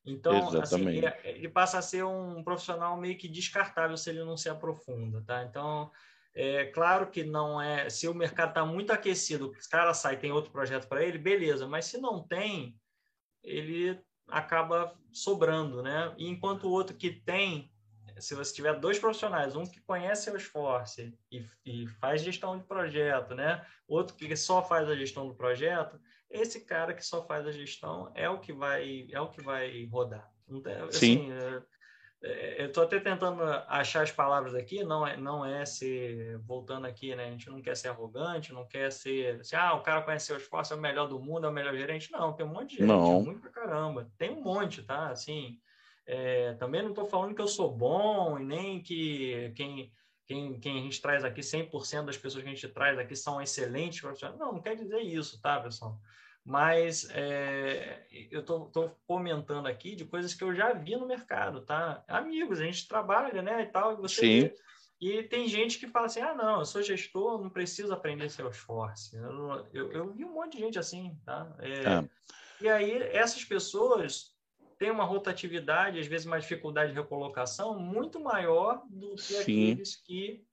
[0.08, 4.36] Então, assim, ele, ele, passa a ser um profissional meio que descartável se ele não
[4.36, 5.44] se aprofunda, tá?
[5.44, 5.90] Então,
[6.34, 7.90] é claro que não é.
[7.90, 11.66] Se o mercado está muito aquecido, o cara sai tem outro projeto para ele, beleza.
[11.66, 12.76] Mas se não tem,
[13.42, 16.14] ele acaba sobrando, né?
[16.16, 17.70] E enquanto o outro que tem,
[18.18, 21.00] se você tiver dois profissionais, um que conhece o esforço
[21.30, 23.64] e, e faz gestão de projeto, né?
[23.86, 26.00] Outro que só faz a gestão do projeto,
[26.30, 29.86] esse cara que só faz a gestão é o que vai é o que vai
[29.86, 30.30] rodar.
[30.88, 31.32] Assim, Sim.
[31.32, 31.62] É,
[32.20, 36.86] é, eu estou até tentando achar as palavras aqui, não é, não é ser, voltando
[36.86, 37.26] aqui, né?
[37.26, 40.36] A gente não quer ser arrogante, não quer ser, assim, ah, o cara conhece o
[40.36, 42.10] esforço, é o melhor do mundo, é o melhor gerente.
[42.10, 43.20] Não, tem um monte de gente, não.
[43.20, 44.10] É muito pra caramba.
[44.18, 45.10] Tem um monte, tá?
[45.10, 45.60] Assim,
[46.06, 49.92] é, também não estou falando que eu sou bom e nem que quem,
[50.28, 53.40] quem, quem a gente traz aqui, 100% das pessoas que a gente traz aqui são
[53.40, 54.38] excelentes profissionais.
[54.38, 55.98] Não, não quer dizer isso, tá, pessoal?
[56.44, 62.02] mas é, eu estou comentando aqui de coisas que eu já vi no mercado, tá?
[62.08, 64.40] Amigos, a gente trabalha, né, e tal, e você Sim.
[64.40, 64.54] Vê,
[64.98, 69.14] e tem gente que fala assim, ah, não, eu sou gestor, não preciso aprender Salesforce.
[69.14, 71.54] Eu, eu, eu vi um monte de gente assim, tá?
[71.58, 72.08] É, é.
[72.62, 74.34] E aí, essas pessoas
[74.78, 79.72] têm uma rotatividade, às vezes uma dificuldade de recolocação muito maior do que Sim.
[79.72, 80.44] aqueles que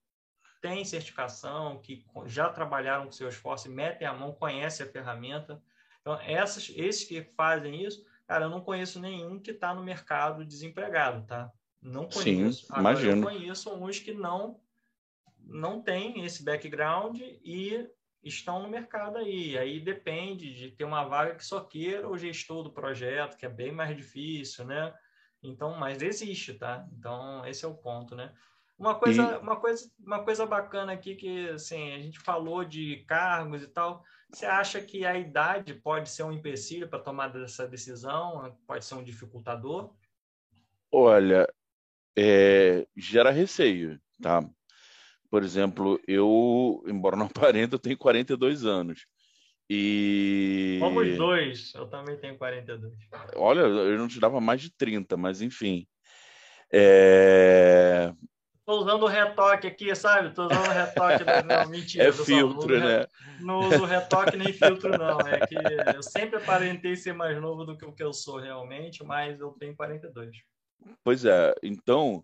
[0.62, 5.62] têm certificação, que já trabalharam com Salesforce, metem a mão, conhecem a ferramenta,
[6.06, 10.46] então, essas, esses que fazem isso, cara, eu não conheço nenhum que está no mercado
[10.46, 11.52] desempregado, tá?
[11.82, 12.68] Não conheço.
[12.68, 13.18] Sim, Agora, imagino.
[13.18, 14.62] eu conheço uns que não
[15.48, 17.88] não têm esse background e
[18.26, 19.58] estão no mercado aí.
[19.58, 23.50] Aí depende de ter uma vaga que só queira o gestor do projeto, que é
[23.50, 24.94] bem mais difícil, né?
[25.42, 26.88] Então, mas existe, tá?
[26.98, 28.34] Então, esse é o ponto, né?
[28.78, 29.38] Uma coisa, e...
[29.38, 34.04] uma coisa, uma coisa bacana aqui que assim, a gente falou de cargos e tal.
[34.30, 38.58] Você acha que a idade pode ser um empecilho para tomar essa decisão?
[38.68, 39.94] Pode ser um dificultador?
[40.92, 41.48] Olha,
[42.18, 44.42] é, gera receio, tá?
[45.30, 46.75] Por exemplo, eu,
[47.06, 49.06] embora não aparente, eu tenho 42 anos.
[49.70, 50.78] E.
[50.80, 52.94] Somos dois, eu também tenho 42.
[53.36, 55.88] Olha, eu não te dava mais de 30, mas enfim.
[56.72, 58.12] É...
[58.64, 60.34] Tô usando o retoque aqui, sabe?
[60.34, 61.24] Tô usando o retoque.
[61.46, 62.06] Não, mentira.
[62.06, 63.06] É filtro, não, né?
[63.40, 65.20] Não uso retoque nem filtro, não.
[65.22, 65.56] É que
[65.96, 69.52] eu sempre aparentei ser mais novo do que o que eu sou realmente, mas eu
[69.60, 70.36] tenho 42.
[71.04, 71.54] Pois é.
[71.64, 72.24] Então,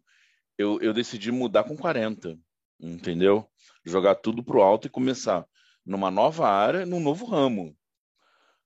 [0.57, 2.37] eu, eu decidi mudar com 40,
[2.79, 3.47] entendeu?
[3.83, 5.45] Jogar tudo pro alto e começar
[5.85, 7.75] numa nova área, num novo ramo,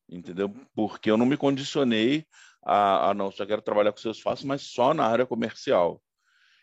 [0.09, 0.53] entendeu?
[0.76, 2.26] Porque eu não me condicionei
[2.63, 6.01] a, a não, só quero trabalhar com seus faces, mas só na área comercial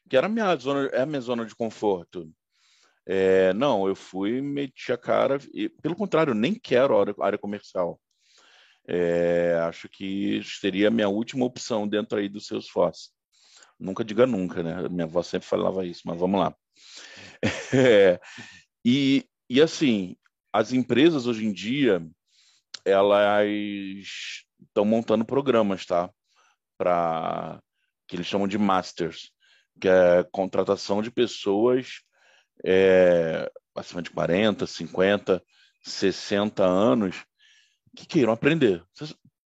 [0.08, 2.30] que era a minha zona, é a minha zona de conforto.
[3.06, 8.00] É, não, eu fui, meti a cara, e, pelo contrário, nem quero área, área comercial.
[8.86, 13.10] É, acho que seria a minha última opção dentro aí seus Salesforce.
[13.78, 14.88] Nunca diga nunca, né?
[14.88, 16.54] Minha avó sempre falava isso, mas vamos lá.
[17.74, 18.20] É,
[18.84, 20.14] e, e assim,
[20.52, 22.06] as empresas hoje em dia,
[22.84, 23.48] elas
[24.60, 26.10] estão montando programas, tá?
[26.76, 27.60] Para
[28.06, 29.32] que eles chamam de masters
[29.80, 32.02] que é contratação de pessoas
[32.64, 35.42] é, acima de 40, 50,
[35.82, 37.24] 60 anos
[37.96, 38.84] que queiram aprender.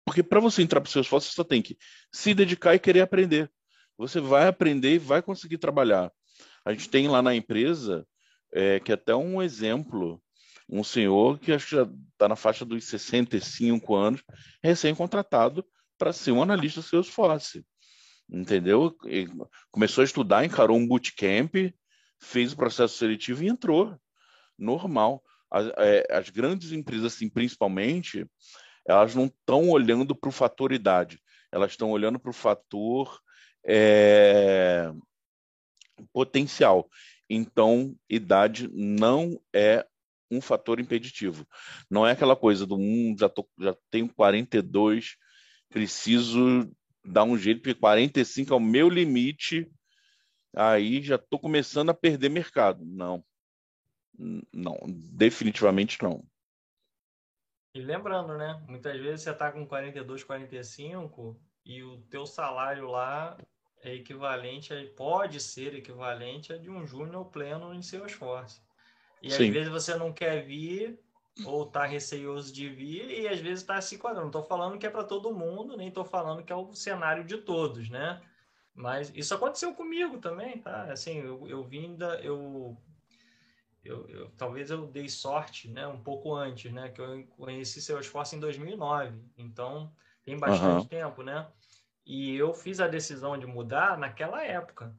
[0.06, 1.78] Porque para você entrar para os seus esforços, você só tem que
[2.12, 3.50] se dedicar e querer aprender.
[3.98, 6.12] você vai aprender e vai conseguir trabalhar.
[6.66, 8.05] A gente tem lá na empresa,
[8.51, 10.22] é, que é até um exemplo,
[10.68, 14.24] um senhor que acho que já está na faixa dos 65 anos,
[14.63, 15.63] recém-contratado
[15.97, 17.63] para ser um analista Salesforce.
[18.28, 18.95] Entendeu?
[19.05, 19.28] E
[19.72, 21.53] começou a estudar, encarou um bootcamp,
[22.20, 23.95] fez o processo seletivo e entrou.
[24.57, 25.24] Normal.
[25.51, 28.26] As, é, as grandes empresas, assim, principalmente,
[28.88, 31.20] elas não estão olhando para o fator idade,
[31.51, 33.20] elas estão olhando para o fator
[33.66, 34.91] é,
[36.14, 36.89] potencial.
[37.30, 39.86] Então, idade não é
[40.30, 41.48] um fator impeditivo.
[41.89, 45.18] Não é aquela coisa do um já, tô, já tenho 42,
[45.70, 46.70] preciso
[47.04, 49.72] dar um jeito, porque 45 é o meu limite,
[50.56, 52.84] aí já estou começando a perder mercado.
[52.86, 53.24] Não.
[54.54, 56.26] Não, definitivamente não.
[57.76, 58.64] E lembrando, né?
[58.68, 63.38] Muitas vezes você está com 42, 45 e o teu salário lá
[63.88, 68.61] é equivalente, a, pode ser equivalente a de um júnior pleno em seu esforço.
[69.21, 69.47] E Sim.
[69.47, 70.99] às vezes você não quer vir
[71.45, 74.21] ou está receioso de vir e às vezes está se quadrando.
[74.21, 77.23] Não estou falando que é para todo mundo, nem estou falando que é o cenário
[77.23, 78.21] de todos, né?
[78.73, 80.91] Mas isso aconteceu comigo também, tá?
[80.91, 82.19] Assim, eu, eu vim da...
[82.21, 82.77] Eu,
[83.83, 85.88] eu, eu, talvez eu dei sorte, né?
[85.88, 86.89] Um pouco antes, né?
[86.89, 89.17] Que eu conheci seu esforço em 2009.
[89.38, 89.91] Então,
[90.23, 90.86] tem bastante uhum.
[90.86, 91.47] tempo, né?
[92.06, 94.95] E eu fiz a decisão de mudar naquela época.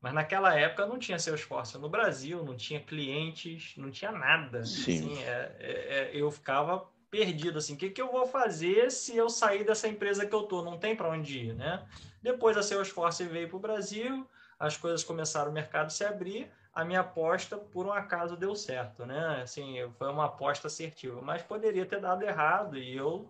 [0.00, 4.64] Mas naquela época não tinha seu esforço no Brasil, não tinha clientes, não tinha nada.
[4.64, 4.98] Sim.
[4.98, 7.74] Assim, é, é, é, eu ficava perdido assim.
[7.74, 10.62] O que, que eu vou fazer se eu sair dessa empresa que eu tô?
[10.62, 11.84] Não tem para onde ir, né?
[12.22, 16.50] Depois a seu esforço veio para o Brasil, as coisas começaram, o mercado se abrir.
[16.72, 19.40] A minha aposta, por um acaso, deu certo, né?
[19.42, 23.28] Assim, foi uma aposta assertiva, mas poderia ter dado errado e eu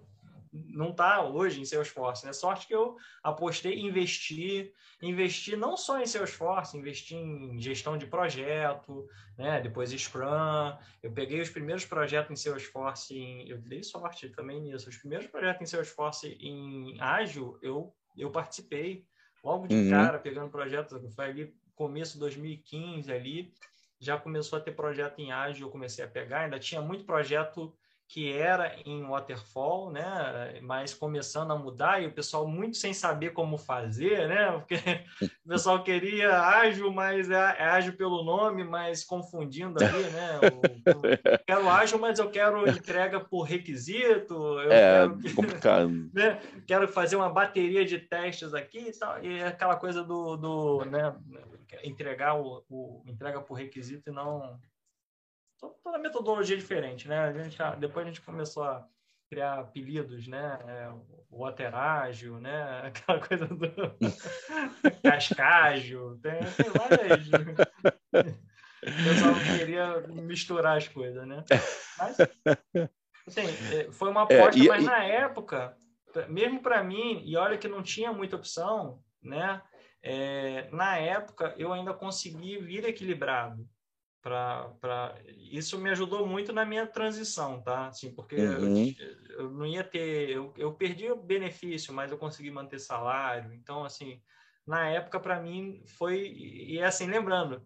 [0.53, 2.33] não está hoje em Salesforce, né?
[2.33, 4.73] Sorte que eu apostei, investi,
[5.03, 9.61] investi não só em Salesforce, investi em gestão de projeto, né?
[9.61, 14.89] Depois Scrum, eu peguei os primeiros projetos em Salesforce, em, eu dei sorte também nisso,
[14.89, 19.05] os primeiros projetos em Salesforce em ágil, eu, eu participei
[19.43, 19.91] logo de uhum.
[19.91, 23.53] cara, pegando projetos, foi ali começo de 2015 ali,
[24.01, 27.75] já começou a ter projeto em ágil, eu comecei a pegar, ainda tinha muito projeto
[28.09, 30.59] que era em waterfall, né?
[30.63, 34.51] Mas começando a mudar e o pessoal muito sem saber como fazer, né?
[34.57, 34.77] Porque
[35.45, 40.41] o pessoal queria ágil, mas é, é ágil pelo nome, mas confundindo ali, né?
[40.41, 41.03] Eu,
[41.33, 44.59] eu quero ágil, mas eu quero entrega por requisito.
[44.61, 45.89] é quero, complicado.
[46.15, 46.41] Né?
[46.67, 51.15] Quero fazer uma bateria de testes aqui e tal, e aquela coisa do, do né?
[51.85, 54.59] entregar o, o entrega por requisito e não
[55.59, 57.19] toda metodologia diferente, né?
[57.19, 58.87] A gente, depois a gente começou a
[59.29, 60.59] criar apelidos, né?
[60.67, 60.89] É,
[61.31, 62.83] o waterágio, né?
[62.87, 63.59] Aquela coisa do
[65.03, 67.29] cascágio, tem, tem várias.
[67.29, 71.45] o pessoal queria misturar as coisas, né?
[71.99, 72.17] Mas,
[73.27, 74.87] assim, é, foi uma é, aposta, é, e, mas e...
[74.87, 75.77] na época,
[76.29, 79.61] mesmo para mim, e olha que não tinha muita opção, né?
[80.01, 83.69] É, na época, eu ainda consegui vir equilibrado
[84.29, 87.89] para isso me ajudou muito na minha transição tá?
[87.89, 88.95] Assim porque uhum.
[88.99, 93.53] eu, eu, não ia ter eu, eu perdi o benefício mas eu consegui manter salário.
[93.53, 94.21] Então assim
[94.67, 97.63] na época para mim foi e é assim lembrando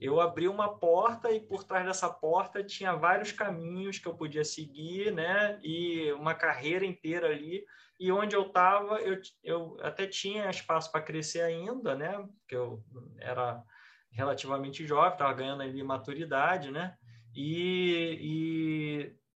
[0.00, 4.44] eu abri uma porta e por trás dessa porta tinha vários caminhos que eu podia
[4.44, 5.60] seguir né?
[5.62, 7.64] E uma carreira inteira ali.
[7.98, 12.26] E onde eu estava eu, eu até tinha espaço para crescer ainda né?
[12.38, 12.82] Porque eu
[13.18, 13.62] era
[14.10, 16.96] relativamente jovem, estava ganhando ali maturidade, né?
[17.34, 18.18] E,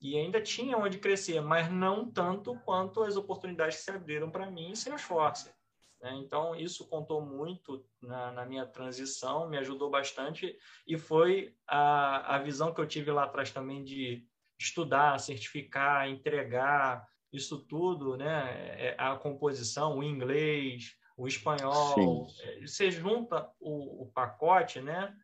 [0.02, 4.32] e, e, ainda tinha onde crescer, mas não tanto quanto as oportunidades que se abriram
[4.32, 5.54] para mim em Salesforce.
[6.02, 6.16] Né?
[6.16, 10.58] Então, isso contou muito na, na, minha transição, me ajudou bastante
[10.88, 14.28] e foi a, a visão que eu tive lá atrás também de
[14.60, 18.76] estudar, certificar, entregar, isso tudo, né?
[18.78, 22.28] É, a composição, o inglês, o espanhol.
[22.30, 22.42] Sim.
[22.42, 25.16] É, você junta o, o, pacote, né?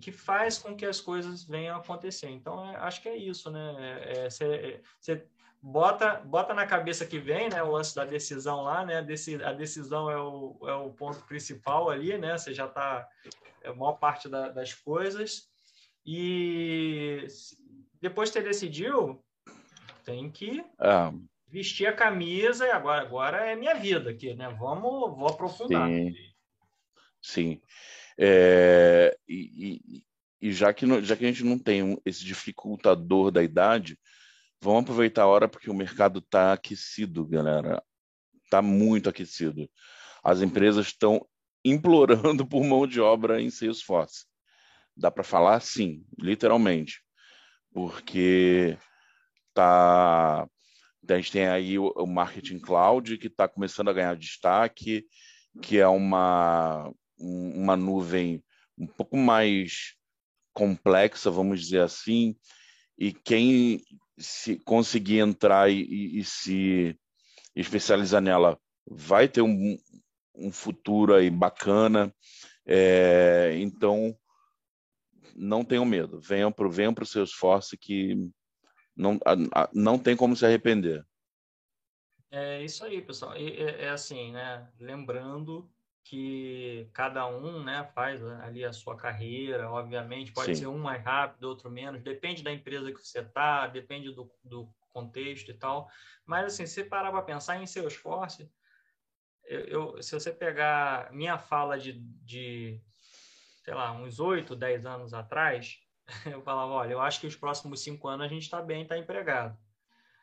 [0.00, 2.28] Que faz com que as coisas venham a acontecer.
[2.30, 4.02] Então, é, acho que é isso, né?
[4.04, 5.26] É, você, você
[5.60, 7.62] bota, bota na cabeça que vem, né?
[7.62, 9.02] O lance da decisão lá, né?
[9.02, 12.36] Desse, a decisão é o, é o ponto principal ali, né?
[12.36, 13.08] Você já está
[13.62, 15.48] é a maior parte da, das coisas.
[16.04, 17.26] E
[18.00, 19.24] depois que você decidiu,
[20.04, 21.12] tem que ah
[21.54, 24.48] vestir a camisa e agora, agora é minha vida aqui, né?
[24.58, 25.88] Vamos, vou aprofundar.
[25.88, 26.14] Sim.
[27.22, 27.62] Sim.
[28.18, 33.40] É, e, e, e, já, que, já que a gente não tem esse dificultador da
[33.40, 33.96] idade,
[34.60, 37.80] vamos aproveitar a hora porque o mercado está aquecido, galera.
[38.42, 39.70] Está muito aquecido.
[40.24, 41.24] as empresas estão
[41.64, 44.26] implorando por mão de obra em Salesforce.
[44.96, 47.00] Dá para falar sim, literalmente,
[47.72, 48.76] porque
[49.52, 50.48] tá
[51.08, 55.06] a gente tem aí o, o marketing cloud que está começando a ganhar destaque,
[55.62, 58.42] que é uma uma nuvem
[58.76, 59.94] um pouco mais
[60.52, 62.36] complexa, vamos dizer assim,
[62.98, 63.80] e quem
[64.18, 66.96] se conseguir entrar e, e, e se
[67.54, 69.76] especializar nela vai ter um,
[70.34, 72.14] um futuro aí bacana.
[72.66, 74.16] É, então,
[75.34, 76.20] não tenham medo.
[76.20, 78.30] Venham para venham o seu esforço que
[78.96, 79.18] não,
[79.72, 81.06] não tem como se arrepender.
[82.30, 83.34] É isso aí, pessoal.
[83.34, 84.68] É, é assim, né?
[84.78, 85.70] Lembrando
[86.04, 90.62] que cada um né, faz ali a sua carreira, obviamente, pode Sim.
[90.62, 94.68] ser um mais rápido, outro menos, depende da empresa que você está, depende do, do
[94.92, 95.88] contexto e tal.
[96.26, 98.48] Mas, assim, se parar para pensar em seu esforço,
[99.44, 101.92] eu, eu, se você pegar minha fala de,
[102.22, 102.80] de
[103.64, 105.78] sei lá, uns oito, dez anos atrás,
[106.26, 108.96] eu falava, olha, eu acho que os próximos cinco anos a gente está bem, está
[108.96, 109.56] empregado.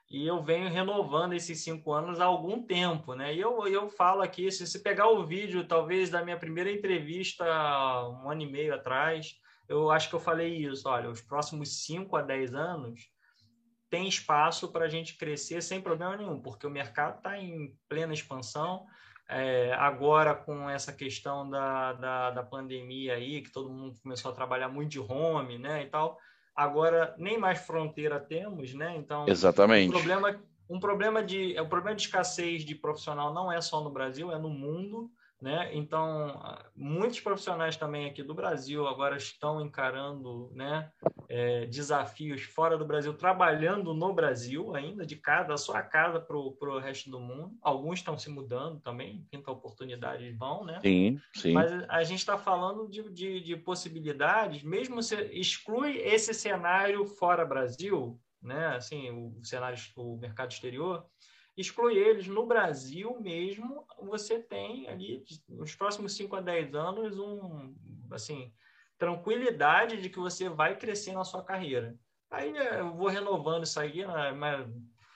[0.10, 3.34] E eu venho renovando esses cinco anos há algum tempo, né?
[3.34, 7.46] E eu, eu falo aqui, se você pegar o vídeo, talvez, da minha primeira entrevista,
[8.10, 12.18] um ano e meio atrás, eu acho que eu falei isso, olha, os próximos cinco
[12.18, 13.10] a dez anos,
[13.90, 18.14] tem espaço para a gente crescer sem problema nenhum, porque o mercado está em plena
[18.14, 18.86] expansão.
[19.34, 24.36] É, agora, com essa questão da, da, da, pandemia aí, que todo mundo começou a
[24.36, 26.20] trabalhar muito de home, né, e tal,
[26.54, 28.94] agora nem mais fronteira temos, né?
[28.98, 29.88] Então, Exatamente.
[29.88, 33.90] Um problema, um problema de, o problema de escassez de profissional não é só no
[33.90, 35.10] Brasil, é no mundo.
[35.42, 35.72] Né?
[35.74, 36.40] Então,
[36.76, 40.92] muitos profissionais também aqui do Brasil agora estão encarando né,
[41.28, 46.38] é, desafios fora do Brasil, trabalhando no Brasil ainda, de casa, da sua casa para
[46.38, 47.58] o resto do mundo.
[47.60, 50.80] Alguns estão se mudando também, pinta oportunidades vão, né?
[50.84, 51.54] Sim, sim.
[51.54, 57.44] Mas a gente está falando de, de, de, possibilidades, mesmo se exclui esse cenário fora
[57.44, 58.76] Brasil, né?
[58.76, 61.04] Assim, o cenário, o mercado exterior,
[61.62, 62.28] exclui eles.
[62.28, 67.74] No Brasil mesmo, você tem ali, nos próximos 5 a 10 anos, um,
[68.12, 68.52] assim,
[68.98, 71.96] tranquilidade de que você vai crescer na sua carreira.
[72.30, 74.68] Aí né, eu vou renovando isso aí, né, mas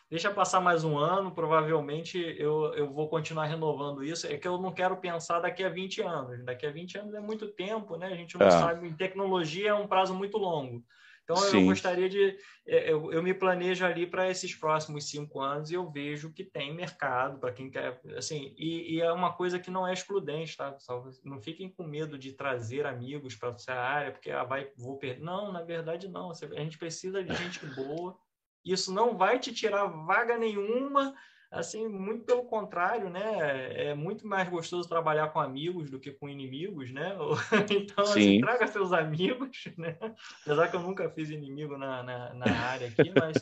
[0.10, 4.28] deixa passar mais um ano, provavelmente eu, eu vou continuar renovando isso.
[4.28, 6.43] É que eu não quero pensar daqui a 20 anos.
[6.43, 8.08] Daqui a 20 anos é muito tempo, né?
[8.08, 8.52] A gente não é.
[8.52, 10.84] sabe, tecnologia é um prazo muito longo.
[11.26, 11.61] Então, Sim.
[11.61, 12.38] eu gostaria de.
[12.67, 16.43] É, eu, eu me planejo ali para esses próximos cinco anos e eu vejo que
[16.43, 17.99] tem mercado para quem quer.
[18.15, 20.78] Assim, e, e, é uma coisa que não é excludente, tá?
[21.23, 25.23] Não fiquem com medo de trazer amigos para essa área, porque ah, vai, vou perder.
[25.23, 26.30] Não, na verdade, não.
[26.30, 28.15] A gente precisa de gente boa.
[28.63, 31.15] Isso não vai te tirar vaga nenhuma
[31.52, 33.89] assim, muito pelo contrário, né?
[33.89, 37.16] É muito mais gostoso trabalhar com amigos do que com inimigos, né?
[37.70, 39.98] Então, assim, traga seus amigos, né?
[40.41, 43.38] Apesar que eu nunca fiz inimigo na, na, na área aqui, mas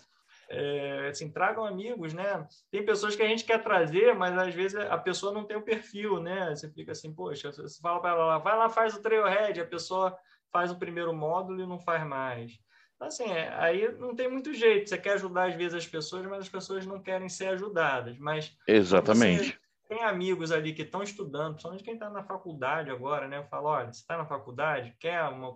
[0.50, 2.48] é, assim, tragam amigos, né?
[2.70, 5.64] Tem pessoas que a gente quer trazer, mas às vezes a pessoa não tem o
[5.64, 6.56] perfil, né?
[6.56, 10.16] Você fica assim, poxa, você fala para ela, vai lá, faz o trailhead, a pessoa
[10.52, 12.60] faz o primeiro módulo e não faz mais.
[13.04, 14.90] Assim, é, aí não tem muito jeito.
[14.90, 18.18] Você quer ajudar às vezes as pessoas, mas as pessoas não querem ser ajudadas.
[18.18, 19.60] Mas exatamente.
[19.88, 23.38] Tem amigos ali que estão estudando, principalmente quem está na faculdade agora, né?
[23.38, 25.54] Eu falo, olha, você está na faculdade, quer uma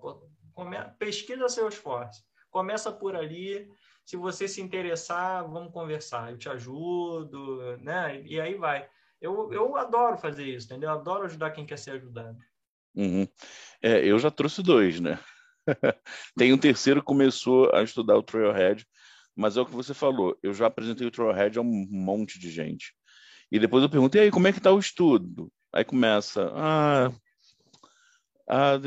[0.53, 0.77] come...
[0.99, 2.23] pesquisa seu esforço.
[2.51, 3.67] Começa por ali.
[4.05, 6.31] Se você se interessar, vamos conversar.
[6.31, 8.21] Eu te ajudo, né?
[8.26, 8.88] E aí vai.
[9.19, 10.89] Eu, eu adoro fazer isso, entendeu?
[10.89, 12.38] Eu adoro ajudar quem quer ser ajudado.
[12.95, 13.27] Uhum.
[13.81, 15.19] É, eu já trouxe dois, né?
[16.38, 18.85] Tem um terceiro que começou a estudar o Trailhead,
[19.35, 22.49] mas é o que você falou, eu já apresentei o Trailhead a um monte de
[22.49, 22.94] gente.
[23.52, 25.52] E depois eu pergunto, e aí, como é que está o estudo?
[25.72, 27.11] Aí começa, ah,
[28.49, 28.80] ah,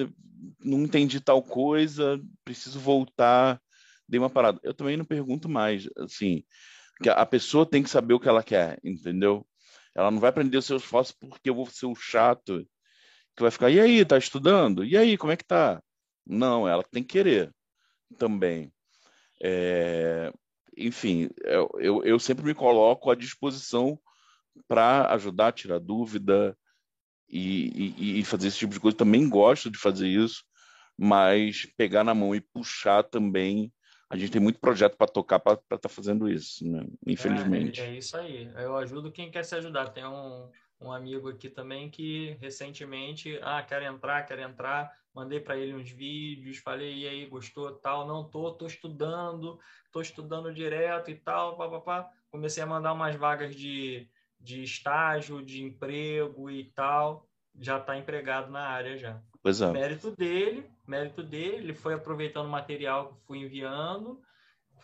[0.65, 3.61] não entendi tal coisa, preciso voltar,
[4.09, 4.59] dei uma parada.
[4.63, 6.43] Eu também não pergunto mais, assim,
[7.09, 9.47] a pessoa tem que saber o que ela quer, entendeu?
[9.95, 12.67] Ela não vai aprender os seus esforços porque eu vou ser o chato
[13.37, 14.85] que vai ficar, e aí, tá estudando?
[14.85, 15.83] E aí, como é que tá?
[16.27, 17.53] Não, ela tem que querer
[18.17, 18.73] também.
[19.43, 20.33] É,
[20.77, 23.99] enfim, eu, eu, eu, sempre me coloco à disposição
[24.69, 26.57] para ajudar a tirar dúvida
[27.29, 28.97] e, e, e, fazer esse tipo de coisa.
[28.97, 30.45] Também gosto de fazer isso,
[30.99, 33.73] mas pegar na mão e puxar também.
[34.09, 36.85] A gente tem muito projeto para tocar para estar tá fazendo isso, né?
[37.07, 37.81] infelizmente.
[37.81, 38.51] É, é, isso aí.
[38.57, 39.91] Eu ajudo quem quer se ajudar.
[39.91, 40.51] Tem um,
[40.81, 45.91] um amigo aqui também que recentemente, ah, quer entrar, quer entrar mandei para ele uns
[45.91, 49.59] vídeos, falei, e aí, gostou, tal, não tô, tô estudando,
[49.93, 52.11] tô estudando direto e tal, papapá.
[52.31, 54.09] Comecei a mandar umas vagas de,
[54.39, 57.29] de estágio, de emprego e tal,
[57.59, 59.21] já está empregado na área já.
[59.43, 59.71] Pois é.
[59.73, 64.21] Mérito dele, mérito dele, ele foi aproveitando o material que fui enviando,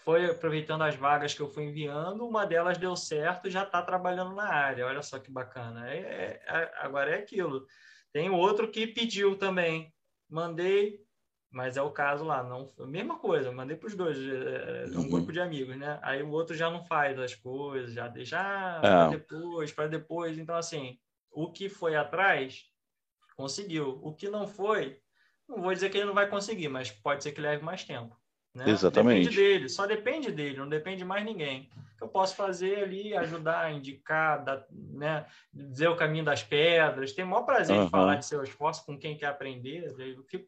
[0.06, 4.36] foi aproveitando as vagas que eu fui enviando, uma delas deu certo, já está trabalhando
[4.36, 4.86] na área.
[4.86, 5.90] Olha só que bacana.
[5.90, 7.66] É, é, é, agora é aquilo.
[8.12, 9.92] Tem outro que pediu também,
[10.30, 11.04] mandei,
[11.50, 15.00] mas é o caso lá, não, mesma coisa, mandei para os dois, é, é um
[15.00, 15.10] uhum.
[15.10, 15.98] grupo de amigos, né?
[16.02, 18.80] Aí o outro já não faz as coisas, já deixa ah, é.
[18.80, 20.38] para depois, para depois.
[20.38, 20.96] Então assim,
[21.32, 22.64] o que foi atrás
[23.36, 25.00] conseguiu, o que não foi,
[25.48, 28.16] não vou dizer que ele não vai conseguir, mas pode ser que leve mais tempo.
[28.56, 28.70] Né?
[28.70, 29.28] Exatamente.
[29.28, 31.68] Depende dele, só depende dele, não depende mais ninguém.
[31.76, 37.12] O que eu posso fazer ali, ajudar, indicar, dar, né, dizer o caminho das pedras.
[37.12, 37.84] Tenho o maior prazer uhum.
[37.84, 39.94] de falar de seu esforço com quem quer aprender.
[39.98, 40.46] Eu fico,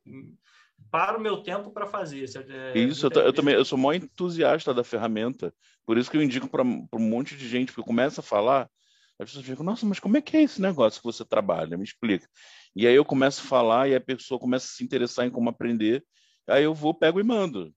[0.90, 2.24] para o meu tempo para fazer.
[2.48, 5.52] É, isso, eu, eu, também eu sou maior entusiasta da ferramenta,
[5.84, 8.70] por isso que eu indico para um monte de gente, porque começa a falar,
[9.18, 11.76] as pessoas ficam, nossa, mas como é que é esse negócio que você trabalha?
[11.76, 12.26] Me explica.
[12.74, 15.50] E aí eu começo a falar e a pessoa começa a se interessar em como
[15.50, 16.02] aprender,
[16.46, 17.74] aí eu vou, pego e mando.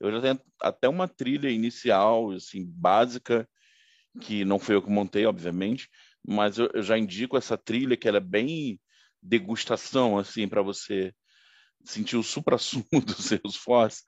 [0.00, 3.48] Eu já tenho até uma trilha inicial, assim, básica,
[4.20, 5.88] que não foi eu que montei, obviamente,
[6.26, 8.80] mas eu, eu já indico essa trilha que ela é bem
[9.22, 11.12] degustação, assim, para você
[11.84, 14.02] sentir o supra-sumo dos seus fós.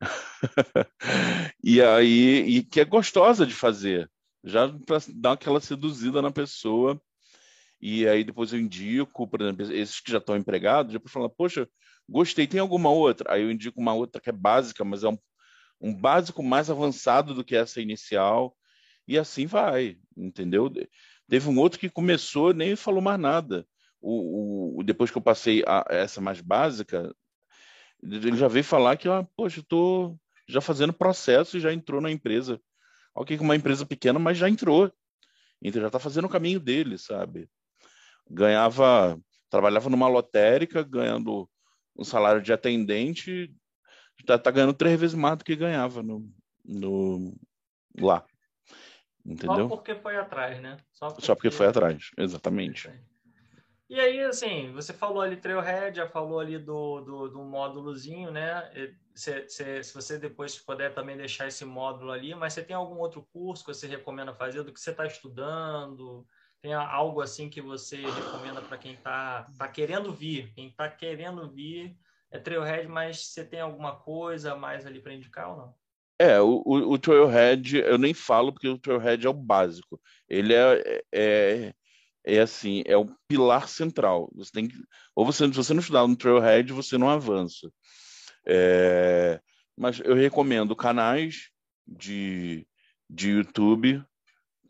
[1.62, 4.10] e aí, e que é gostosa de fazer,
[4.44, 7.00] já para dar aquela seduzida na pessoa.
[7.82, 11.68] E aí depois eu indico, por exemplo, esses que já estão empregados, depois falar, poxa,
[12.08, 13.32] gostei, tem alguma outra?
[13.32, 15.18] Aí eu indico uma outra que é básica, mas é um,
[15.80, 18.56] um básico mais avançado do que essa inicial,
[19.08, 20.72] e assim vai, entendeu?
[21.28, 23.66] Teve um outro que começou nem falou mais nada
[24.02, 27.14] o, o, depois que eu passei a essa mais básica,
[28.02, 30.18] ele já veio falar que, ah, poxa, estou
[30.48, 32.60] já fazendo processo e já entrou na empresa.
[33.14, 34.92] Ok, com uma empresa pequena, mas já entrou.
[35.62, 37.48] Então já está fazendo o caminho dele, sabe?
[38.32, 41.48] Ganhava, trabalhava numa lotérica, ganhando
[41.96, 43.54] um salário de atendente,
[44.18, 46.26] está tá ganhando três vezes mais do que ganhava no,
[46.64, 47.34] no
[48.00, 48.24] lá.
[49.24, 49.68] Entendeu?
[49.68, 50.78] Só porque foi atrás, né?
[50.92, 52.90] Só porque, Só porque foi atrás, exatamente.
[53.88, 58.70] E aí, assim, você falou ali Trailhead, já falou ali do, do, do módulozinho, né?
[59.14, 62.96] Se, se, se, você depois puder também deixar esse módulo ali, mas você tem algum
[62.96, 66.26] outro curso que você recomenda fazer, do que você está estudando?
[66.62, 70.52] Tem algo assim que você recomenda para quem está tá querendo vir?
[70.54, 71.96] Quem está querendo vir
[72.30, 75.74] é Trailhead, mas você tem alguma coisa mais ali para indicar ou não?
[76.18, 80.00] É, o, o, o Trailhead, eu nem falo porque o Trailhead é o básico.
[80.28, 81.74] Ele é, é
[82.24, 84.30] é assim, é o pilar central.
[84.34, 84.76] Você tem que,
[85.14, 87.70] ou você, se você não estudar no Trailhead, você não avança.
[88.46, 89.40] É,
[89.76, 91.50] mas eu recomendo canais
[91.86, 92.66] de,
[93.10, 94.04] de YouTube,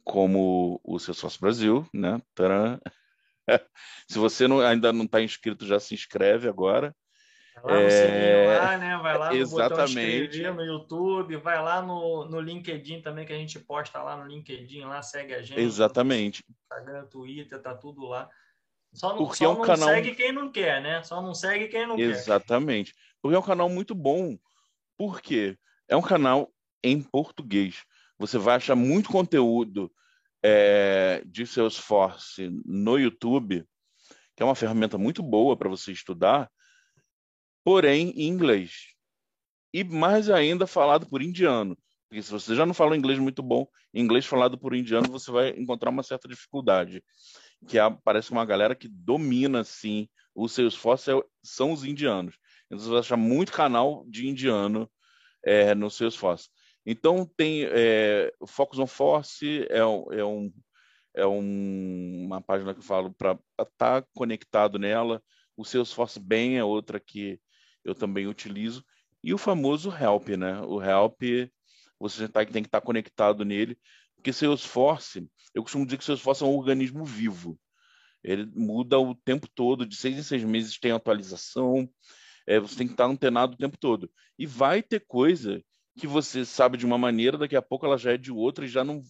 [0.05, 2.21] como o Salesforce Brasil, né?
[4.09, 6.95] Se você não, ainda não está inscrito, já se inscreve agora.
[7.63, 8.59] Vai lá no é...
[8.59, 8.97] lá, né?
[8.97, 10.43] Vai lá no Exatamente.
[10.51, 14.85] no YouTube, vai lá no, no LinkedIn também, que a gente posta lá no LinkedIn,
[14.85, 15.61] lá segue a gente.
[15.61, 16.45] Exatamente.
[16.49, 18.29] Instagram, Twitter, tá tudo lá.
[18.93, 19.89] Só não, só é um não canal...
[19.89, 21.03] segue quem não quer, né?
[21.03, 22.15] Só não segue quem não Exatamente.
[22.15, 22.21] quer.
[22.21, 22.95] Exatamente.
[23.21, 24.37] Porque é um canal muito bom.
[24.97, 25.57] Por quê?
[25.89, 26.51] É um canal
[26.83, 27.85] em português.
[28.23, 29.93] Você vai achar muito conteúdo
[30.45, 33.67] é, de Salesforce no YouTube,
[34.37, 36.49] que é uma ferramenta muito boa para você estudar,
[37.65, 38.95] porém em inglês.
[39.75, 41.77] E mais ainda falado por indiano.
[42.09, 45.49] Porque se você já não fala inglês muito bom, inglês falado por indiano, você vai
[45.59, 47.03] encontrar uma certa dificuldade.
[47.67, 52.37] Que é, parece uma galera que domina, assim, o Salesforce é, são os indianos.
[52.67, 54.89] Então você vai achar muito canal de indiano
[55.45, 56.52] é, no Salesforce.
[56.85, 59.85] Então tem é, Focus on Force é, é,
[60.25, 60.53] um,
[61.15, 65.23] é um, uma página que eu falo para estar tá conectado nela.
[65.57, 67.41] O Salesforce Bem é outra que
[67.85, 68.85] eu também utilizo.
[69.23, 70.61] E o famoso help, né?
[70.63, 71.23] O help,
[71.99, 73.79] você tá, tem que estar conectado nele,
[74.17, 77.59] porque Salesforce, eu costumo dizer que Salesforce é um organismo vivo.
[78.25, 81.89] Ele muda o tempo todo, de seis em seis meses tem atualização,
[82.47, 84.11] é, você tem que estar antenado o tempo todo.
[84.39, 85.63] E vai ter coisa
[85.99, 88.69] que você sabe de uma maneira, daqui a pouco ela já é de outra e
[88.69, 89.03] já não,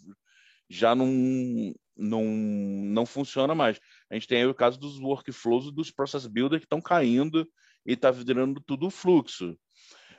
[0.68, 3.80] já não, não, não funciona mais.
[4.10, 7.48] A gente tem aí o caso dos workflows dos process builder que estão caindo
[7.86, 9.56] e está virando tudo fluxo.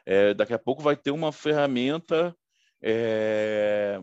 [0.06, 2.36] É, daqui a pouco vai ter uma ferramenta
[2.82, 4.00] é,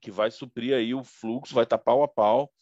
[0.00, 2.52] que vai suprir aí o fluxo, vai estar tá pau a pau.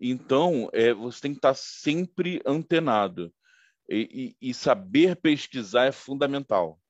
[0.00, 3.32] Então, é, você tem que estar tá sempre antenado.
[3.88, 6.80] E, e, e, saber pesquisar é fundamental.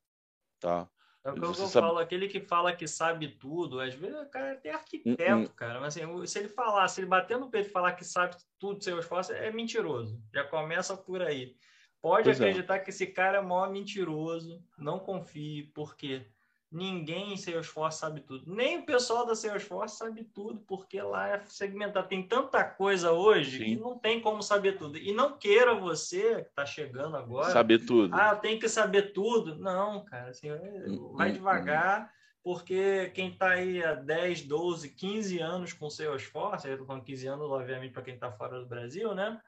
[0.61, 0.89] Tá?
[1.25, 1.87] É o que eu sabe...
[1.87, 5.45] falo, aquele que fala que sabe tudo, às vezes o cara é até arquiteto, uh
[5.45, 5.55] -uh.
[5.55, 5.81] cara.
[5.81, 8.85] Mas assim, se ele falar, se ele bater no peito e falar que sabe tudo
[8.85, 10.23] seu esforço, é mentiroso.
[10.33, 11.57] Já começa por aí.
[12.03, 12.45] Pode pois é.
[12.45, 12.79] acreditar é.
[12.81, 16.27] que esse cara é maior mentiroso, não confie, porque
[16.75, 18.53] ninguém em Salesforce sabe tudo.
[18.53, 22.09] Nem o pessoal da Salesforce sabe tudo, porque lá é segmentado.
[22.09, 23.65] Tem tanta coisa hoje Sim.
[23.65, 24.99] que não tem como saber tudo.
[24.99, 27.53] E não queira você, que está chegando agora...
[27.53, 28.13] Saber tudo.
[28.15, 29.57] Ah, tem que saber tudo.
[29.57, 30.31] Não, cara.
[30.31, 32.09] Assim, hum, vai hum, devagar, hum.
[32.43, 37.27] porque quem está aí há 10, 12, 15 anos com Salesforce, eu estou falando 15
[37.29, 39.41] anos, obviamente, para quem está fora do Brasil, né?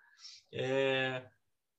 [0.53, 1.23] É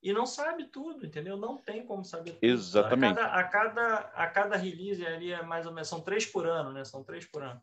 [0.02, 1.36] e não sabe tudo, entendeu?
[1.36, 2.44] Não tem como saber tudo.
[2.44, 3.18] Exatamente.
[3.18, 6.46] A cada, a cada, a cada release ali é mais ou menos, são três por
[6.46, 6.84] ano, né?
[6.84, 7.60] São três por ano.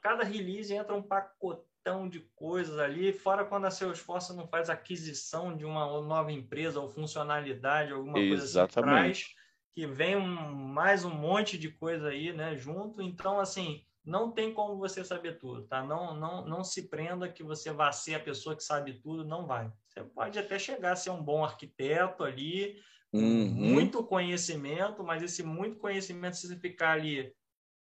[0.00, 5.56] Cada release entra um pacotão de coisas ali, fora quando a Salesforce não faz aquisição
[5.56, 9.34] de uma nova empresa ou funcionalidade, alguma coisa assim que traz,
[9.72, 13.02] que vem um, mais um monte de coisa aí, né, junto.
[13.02, 15.82] Então, assim, não tem como você saber tudo, tá?
[15.82, 19.46] Não, não, não se prenda que você vai ser a pessoa que sabe tudo, não
[19.46, 19.72] vai.
[19.92, 22.82] Você pode até chegar a ser um bom arquiteto ali,
[23.12, 23.46] uhum.
[23.46, 27.34] muito conhecimento, mas esse muito conhecimento, se você ficar ali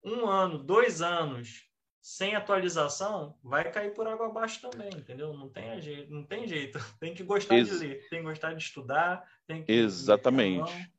[0.05, 1.65] um ano, dois anos
[2.03, 5.33] sem atualização, vai cair por água abaixo também, entendeu?
[5.33, 6.79] Não tem jeito, não tem jeito.
[7.01, 10.93] Tem que gostar Ex de ler, tem que gostar de estudar, tem que Exatamente.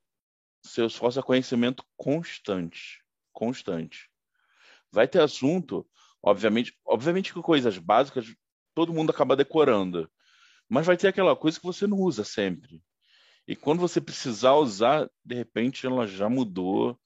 [0.62, 3.02] Seu esforço é conhecimento constante,
[3.32, 4.10] constante.
[4.92, 5.88] Vai ter assunto,
[6.22, 8.36] obviamente, obviamente que coisas básicas
[8.74, 10.12] todo mundo acaba decorando,
[10.70, 12.82] mas vai ter aquela coisa que você não usa sempre.
[13.48, 17.00] E quando você precisar usar, de repente ela já mudou,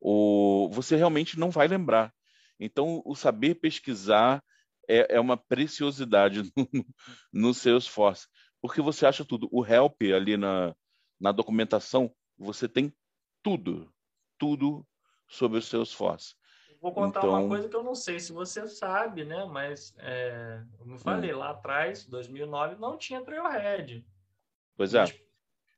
[0.00, 2.14] ou você realmente não vai lembrar.
[2.60, 4.42] Então, o saber pesquisar
[4.88, 6.86] é, é uma preciosidade no,
[7.32, 8.28] no seu esforço,
[8.60, 9.48] porque você acha tudo.
[9.52, 10.74] O help ali na,
[11.20, 12.92] na documentação, você tem
[13.42, 13.92] tudo,
[14.38, 14.86] tudo
[15.28, 16.34] sobre o seu esforço.
[16.80, 17.30] Vou contar então...
[17.30, 19.44] uma coisa que eu não sei se você sabe, né?
[19.44, 21.38] Mas, é, como eu falei, hum.
[21.38, 24.06] lá atrás, 2009, não tinha Trailhead.
[24.76, 25.04] Pois é.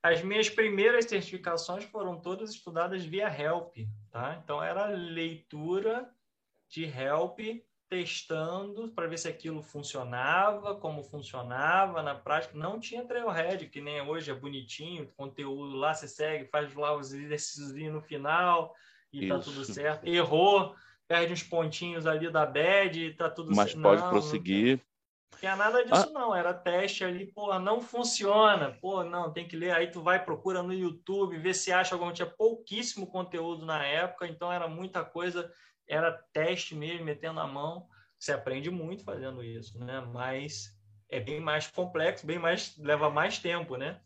[0.03, 3.75] As minhas primeiras certificações foram todas estudadas via Help,
[4.11, 4.39] tá?
[4.43, 6.09] Então, era leitura
[6.67, 7.39] de Help,
[7.89, 12.57] testando para ver se aquilo funcionava, como funcionava na prática.
[12.57, 17.11] Não tinha Trailhead, que nem hoje é bonitinho, conteúdo lá, você segue, faz lá os
[17.11, 18.73] exercícios no final
[19.11, 19.27] e Isso.
[19.27, 20.07] tá tudo certo.
[20.07, 20.73] Errou,
[21.11, 24.79] perde uns pontinhos ali da bad e tá tudo Mas não, pode prosseguir.
[25.33, 26.11] Não tinha nada disso, ah.
[26.13, 26.33] não.
[26.33, 28.77] Era teste ali, pô, não funciona.
[28.81, 29.71] Pô, não, tem que ler.
[29.71, 32.13] Aí tu vai, procura no YouTube, vê se acha algum.
[32.13, 35.51] Tinha pouquíssimo conteúdo na época, então era muita coisa,
[35.85, 37.89] era teste mesmo, metendo a mão.
[38.17, 39.99] Você aprende muito fazendo isso, né?
[40.13, 40.73] Mas
[41.09, 42.77] é bem mais complexo, bem mais.
[42.77, 43.99] leva mais tempo, né?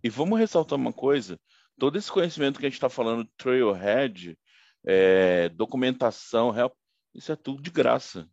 [0.00, 1.40] E vamos ressaltar uma coisa:
[1.76, 4.38] todo esse conhecimento que a gente está falando, Trailhead,
[4.86, 6.72] é, documentação, help,
[7.12, 8.28] isso é tudo de graça.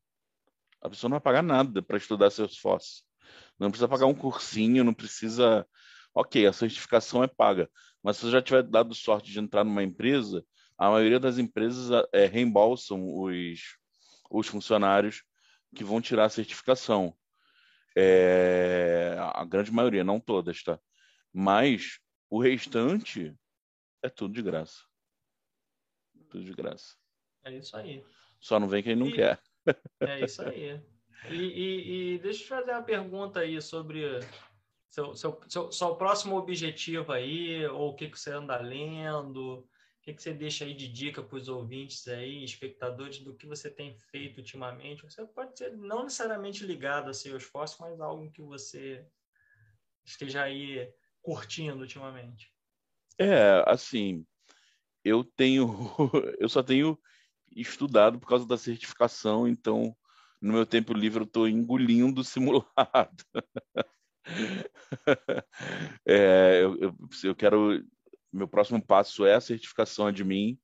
[0.79, 3.03] A pessoa não vai pagar nada para estudar seus fósseis.
[3.59, 5.67] Não precisa pagar um cursinho, não precisa.
[6.13, 7.67] Ok, a certificação é paga,
[8.03, 10.45] mas se você já tiver dado sorte de entrar numa empresa,
[10.77, 13.59] a maioria das empresas é, reembolsam os,
[14.29, 15.23] os funcionários
[15.75, 17.15] que vão tirar a certificação.
[17.97, 20.79] É, a grande maioria, não todas, tá?
[21.33, 21.99] Mas
[22.29, 23.35] o restante
[24.03, 24.83] é tudo de graça
[26.33, 26.95] tudo de graça.
[27.45, 28.03] É isso aí.
[28.39, 29.41] Só não vem quem não e, quer.
[30.01, 30.81] É isso aí.
[31.29, 34.19] E, e, e, deixa eu te fazer uma pergunta aí sobre
[34.89, 39.67] seu, seu, seu, seu próximo objetivo aí, ou o que, que você anda lendo, o
[40.01, 43.69] que, que você deixa aí de dica para os ouvintes aí, espectadores, do que você
[43.69, 45.03] tem feito ultimamente?
[45.03, 49.07] Você pode ser não necessariamente ligado a seu esforço, mas algo que você
[50.03, 50.91] esteja aí
[51.21, 52.53] curtindo ultimamente.
[53.17, 54.25] É, assim,
[55.03, 55.67] eu tenho,
[56.39, 56.97] eu só tenho
[57.55, 59.95] estudado por causa da certificação, então
[60.41, 63.23] no meu tempo livre eu estou engolindo simulado.
[66.05, 67.83] é, eu, eu, eu, quero,
[68.31, 70.57] meu próximo passo é a certificação admin,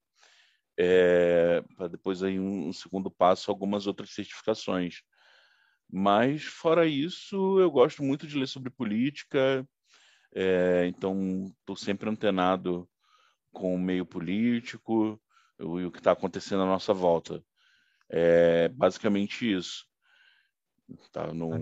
[0.77, 5.01] é, para depois aí um, um, segundo passo algumas outras certificações.
[5.91, 9.67] Mas fora isso, eu gosto muito de ler sobre política,
[10.33, 12.87] é, então estou sempre antenado
[13.51, 15.19] com o meio político
[15.59, 17.43] e o que está acontecendo à nossa volta.
[18.09, 19.85] É basicamente isso.
[21.11, 21.53] Tá no...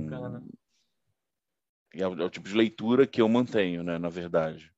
[1.93, 4.71] É, é o tipo de leitura que eu mantenho, né, na verdade.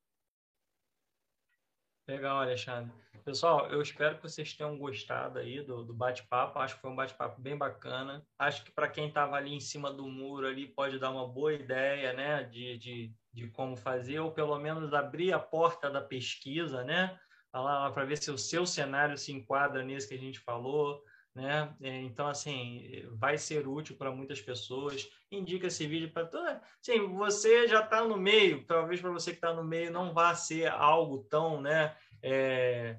[2.08, 2.92] Legal, Alexandre.
[3.24, 6.58] Pessoal, eu espero que vocês tenham gostado aí do, do bate-papo.
[6.58, 8.26] Acho que foi um bate-papo bem bacana.
[8.38, 11.52] Acho que para quem estava ali em cima do muro ali pode dar uma boa
[11.52, 16.82] ideia, né, de, de, de como fazer ou pelo menos abrir a porta da pesquisa,
[16.84, 17.18] né?
[17.52, 21.02] para ver se o seu cenário se enquadra nisso que a gente falou.
[21.34, 21.72] Né?
[21.80, 25.08] É, então, assim, vai ser útil para muitas pessoas.
[25.30, 26.62] Indica esse vídeo para toda.
[26.82, 30.34] Sim, você já está no meio, talvez para você que está no meio não vá
[30.34, 31.96] ser algo tão, né?
[32.22, 32.96] É,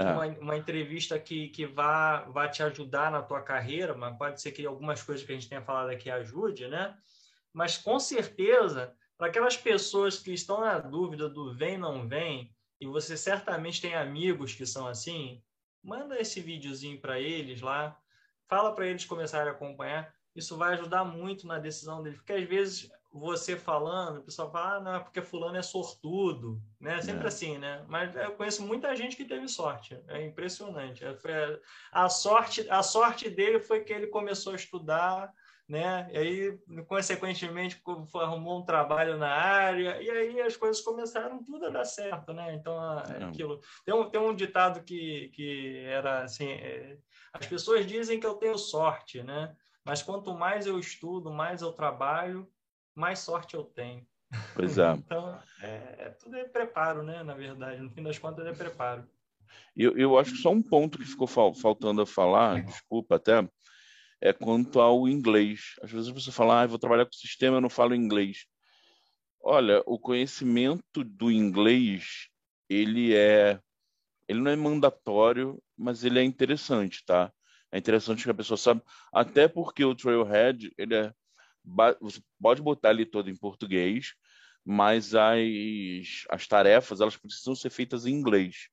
[0.00, 0.38] uma, é.
[0.38, 4.64] uma, entrevista que, que vá, vá te ajudar na tua carreira, mas pode ser que
[4.64, 6.96] algumas coisas que a gente tenha falado aqui ajude, né?
[7.52, 12.88] Mas com certeza, para aquelas pessoas que estão na dúvida do vem não vem, e
[12.88, 15.40] você certamente tem amigos que são assim,
[15.80, 17.96] manda esse videozinho para eles lá,
[18.48, 20.12] fala para eles começarem a acompanhar.
[20.34, 24.74] Isso vai ajudar muito na decisão deles, porque às vezes você falando, o pessoal fala,
[24.74, 27.00] ah, não, é porque fulano é sortudo, né?
[27.00, 27.28] Sempre é.
[27.28, 27.84] assim, né?
[27.88, 31.04] Mas eu conheço muita gente que teve sorte, é impressionante.
[31.04, 31.60] É,
[31.92, 35.32] a sorte, a sorte dele foi que ele começou a estudar,
[35.68, 36.08] né?
[36.12, 37.80] E aí, consequentemente,
[38.14, 42.54] arrumou um trabalho na área, e aí as coisas começaram tudo a dar certo, né?
[42.54, 42.78] Então,
[43.28, 43.60] aquilo.
[43.84, 46.98] Tem um, tem um ditado que, que era assim: é,
[47.32, 49.54] as pessoas dizem que eu tenho sorte, né?
[49.84, 52.48] Mas quanto mais eu estudo, mais eu trabalho,
[52.94, 54.06] mais sorte eu tenho.
[54.54, 54.92] Pois é.
[54.92, 57.22] então, é, é, tudo é preparo, né?
[57.22, 59.08] Na verdade, no fim das contas, é preparo.
[59.76, 63.46] Eu, eu acho que só um ponto que ficou fal faltando a falar, desculpa até,
[64.22, 65.74] é quanto ao inglês.
[65.82, 68.46] Às vezes você fala, ah, vou trabalhar com sistema, eu não falo inglês.
[69.40, 72.28] Olha, o conhecimento do inglês,
[72.68, 73.58] ele é,
[74.28, 77.32] ele não é mandatório, mas ele é interessante, tá?
[77.72, 78.82] É interessante que a pessoa saiba,
[79.12, 81.12] até porque o Trailhead, ele é
[82.00, 84.14] você pode botar ali todo em português,
[84.64, 88.68] mas as, as tarefas elas precisam ser feitas em inglês,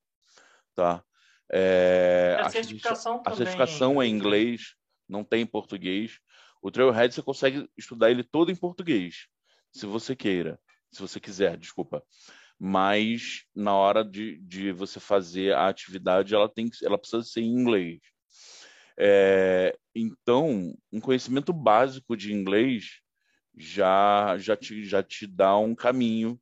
[0.76, 1.04] tá?
[1.52, 4.76] É, a, certificação, a certificação é em inglês,
[5.10, 6.20] não tem em português.
[6.62, 9.28] O Trailhead você consegue estudar ele todo em português,
[9.72, 10.60] se você queira,
[10.92, 12.04] se você quiser, desculpa.
[12.58, 17.54] Mas na hora de, de você fazer a atividade, ela tem ela precisa ser em
[17.54, 18.00] inglês.
[18.98, 23.00] É, então, um conhecimento básico de inglês
[23.56, 26.40] já, já, te, já te dá um caminho.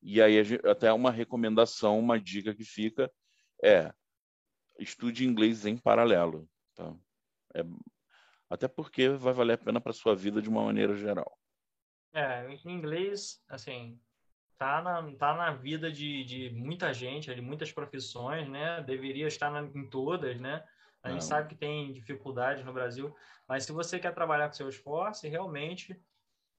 [0.00, 3.10] E aí, até uma recomendação, uma dica que fica
[3.62, 3.92] é
[4.78, 6.48] estude inglês em paralelo.
[6.74, 6.94] Tá?
[7.54, 7.64] É,
[8.48, 11.38] até porque vai valer a pena para sua vida de uma maneira geral.
[12.12, 14.00] É, inglês, assim,
[14.56, 18.82] tá na, tá na vida de, de muita gente, de muitas profissões, né?
[18.82, 20.64] Deveria estar na, em todas, né?
[21.02, 23.14] A gente sabe que tem dificuldades no Brasil,
[23.46, 25.98] mas se você quer trabalhar com seu esforço, realmente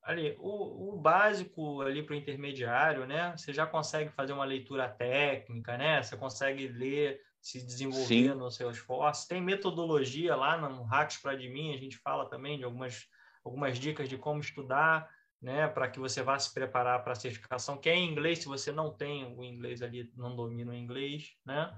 [0.01, 3.35] ali o, o básico ali para o intermediário, né?
[3.37, 6.01] Você já consegue fazer uma leitura técnica, né?
[6.01, 8.35] Você consegue ler, se desenvolver Sim.
[8.35, 9.27] no seu esforço.
[9.27, 13.07] Tem metodologia lá no Hacks para de mim, a gente fala também de algumas
[13.43, 15.09] algumas dicas de como estudar,
[15.41, 18.47] né, para que você vá se preparar para a certificação, que é em inglês, se
[18.47, 21.73] você não tem o inglês ali, não domina o inglês, né?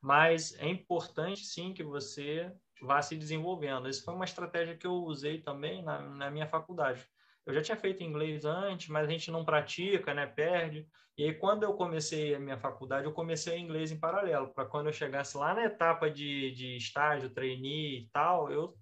[0.00, 2.52] mas é importante sim que você
[2.82, 3.88] vá se desenvolvendo.
[3.88, 7.04] Essa foi uma estratégia que eu usei também na, na minha faculdade.
[7.46, 10.26] Eu já tinha feito inglês antes, mas a gente não pratica, né?
[10.26, 10.86] Perde.
[11.16, 14.88] E aí, quando eu comecei a minha faculdade, eu comecei inglês em paralelo, para quando
[14.88, 18.76] eu chegasse lá na etapa de, de estágio, trainee e tal, eu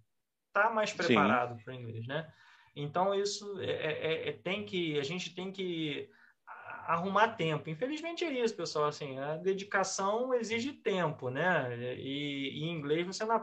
[0.53, 2.33] tá mais preparado para inglês, né?
[2.75, 6.09] Então, isso é, é, é, tem que, a gente tem que
[6.87, 7.71] arrumar tempo.
[7.71, 8.87] Infelizmente é isso, pessoal.
[8.87, 11.97] Assim, a dedicação exige tempo, né?
[11.99, 13.37] E, e em inglês você não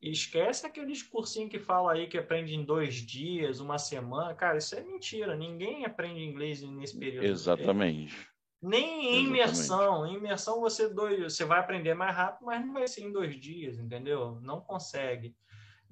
[0.00, 4.34] esquece aqueles cursinhos que fala aí que aprende em dois dias, uma semana.
[4.34, 5.36] Cara, isso é mentira.
[5.36, 7.24] Ninguém aprende inglês nesse período.
[7.24, 8.28] Exatamente.
[8.62, 10.06] Nem em imersão.
[10.06, 13.38] Em imersão você dois, você vai aprender mais rápido, mas não vai ser em dois
[13.38, 14.40] dias, entendeu?
[14.40, 15.34] Não consegue.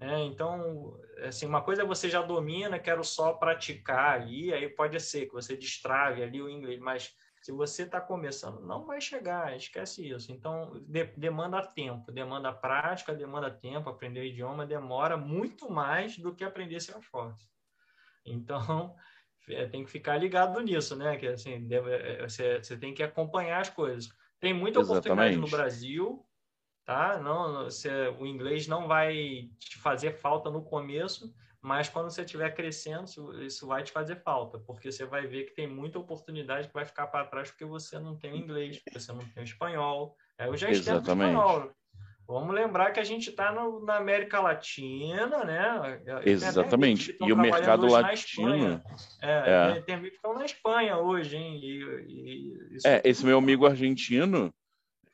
[0.01, 5.27] É, então, assim, uma coisa você já domina, quero só praticar ali, aí pode ser
[5.27, 7.15] que você destrave ali o inglês, mas
[7.45, 10.33] se você está começando, não vai chegar, esquece isso.
[10.33, 16.35] Então, de, demanda tempo, demanda prática, demanda tempo, aprender o idioma demora muito mais do
[16.35, 17.47] que aprender Salesforce.
[18.25, 18.97] Então,
[19.47, 21.19] é, tem que ficar ligado nisso, né?
[21.19, 24.09] Que assim, deve, é, você, você tem que acompanhar as coisas.
[24.41, 25.09] Tem muita Exatamente.
[25.11, 26.27] oportunidade no Brasil,
[26.83, 27.19] tá?
[27.19, 31.31] Não, você, o inglês não vai te fazer falta no começo,
[31.65, 35.55] mas quando você estiver crescendo, isso vai te fazer falta, porque você vai ver que
[35.55, 39.01] tem muita oportunidade que vai ficar para trás porque você não tem o inglês, porque
[39.01, 40.15] você não tem o espanhol.
[40.37, 41.31] É, eu já Exatamente.
[41.31, 41.73] espanhol.
[42.29, 46.03] Vamos lembrar que a gente está na América Latina, né?
[46.27, 47.17] Exatamente.
[47.19, 48.83] E o mercado latino.
[49.23, 49.81] É, é.
[49.81, 51.59] Tem amigos que estão na Espanha hoje, hein?
[51.63, 54.53] E, e é, esse meu amigo argentino,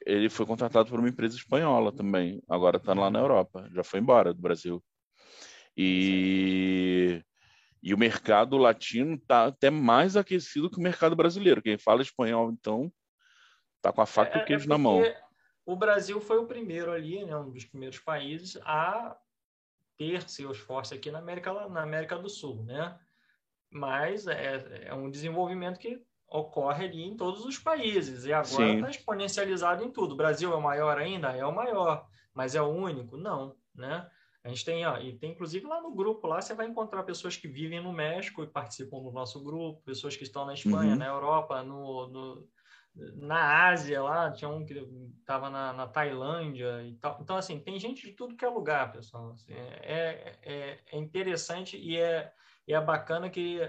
[0.05, 2.43] ele foi contratado por uma empresa espanhola também.
[2.48, 3.68] Agora está lá na Europa.
[3.72, 4.82] Já foi embora do Brasil.
[5.77, 7.23] E,
[7.83, 11.63] e o mercado latino está até mais aquecido que o mercado brasileiro.
[11.63, 12.93] Quem fala espanhol, então,
[13.81, 15.03] Tá com a faca é, e o queijo é na mão.
[15.65, 19.17] O Brasil foi o primeiro ali, né, um dos primeiros países a
[19.97, 22.99] ter seus forças aqui na América, na América do Sul, né?
[23.71, 28.91] Mas é, é um desenvolvimento que ocorre ali em todos os países e agora está
[28.91, 30.13] exponencializado em tudo.
[30.13, 31.37] O Brasil é o maior ainda?
[31.37, 33.17] É o maior, mas é o único?
[33.17, 34.09] Não, né?
[34.43, 37.37] A gente tem, ó, e tem inclusive lá no grupo, lá você vai encontrar pessoas
[37.37, 40.99] que vivem no México e participam do nosso grupo, pessoas que estão na Espanha, uhum.
[40.99, 42.49] na Europa, no, no,
[42.95, 44.75] na Ásia lá, tinha um que
[45.21, 47.19] estava na, na, Tailândia e tal.
[47.21, 49.31] Então, assim, tem gente de tudo que é lugar, pessoal.
[49.33, 52.33] Assim, é, é, é interessante e é,
[52.67, 53.61] é bacana que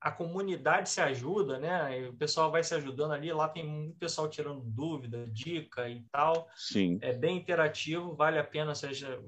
[0.00, 2.08] a comunidade se ajuda, né?
[2.08, 3.32] O pessoal vai se ajudando ali.
[3.32, 6.48] Lá tem um pessoal tirando dúvida, dica e tal.
[6.54, 6.98] Sim.
[7.02, 8.74] É bem interativo, vale a pena.
[8.74, 9.20] Seja,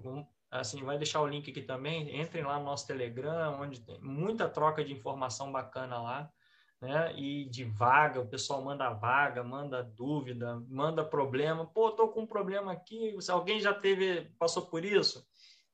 [0.50, 2.20] assim, vai deixar o link aqui também.
[2.20, 6.30] Entrem lá no nosso Telegram, onde tem muita troca de informação bacana lá.
[6.80, 7.12] Né?
[7.16, 11.66] E de vaga, o pessoal manda vaga, manda dúvida, manda problema.
[11.66, 13.16] Pô, tô com um problema aqui.
[13.20, 15.26] Se alguém já teve, passou por isso,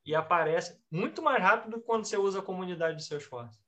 [0.06, 3.63] e aparece muito mais rápido quando você usa a comunidade do Salesforce.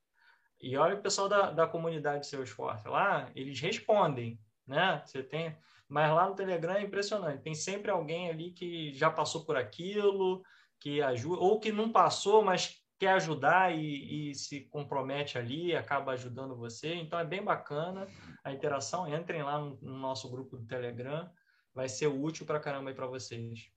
[0.60, 5.02] E olha o pessoal da, da comunidade Salesforce lá, eles respondem, né?
[5.04, 5.56] Você tem,
[5.88, 7.42] mas lá no Telegram é impressionante.
[7.42, 10.42] Tem sempre alguém ali que já passou por aquilo,
[10.80, 16.12] que ajuda, ou que não passou, mas quer ajudar e, e, se compromete ali, acaba
[16.12, 16.94] ajudando você.
[16.94, 18.08] Então é bem bacana
[18.42, 19.12] a interação.
[19.12, 21.30] Entrem lá no, no nosso grupo do Telegram,
[21.74, 23.70] vai ser útil para caramba aí para vocês.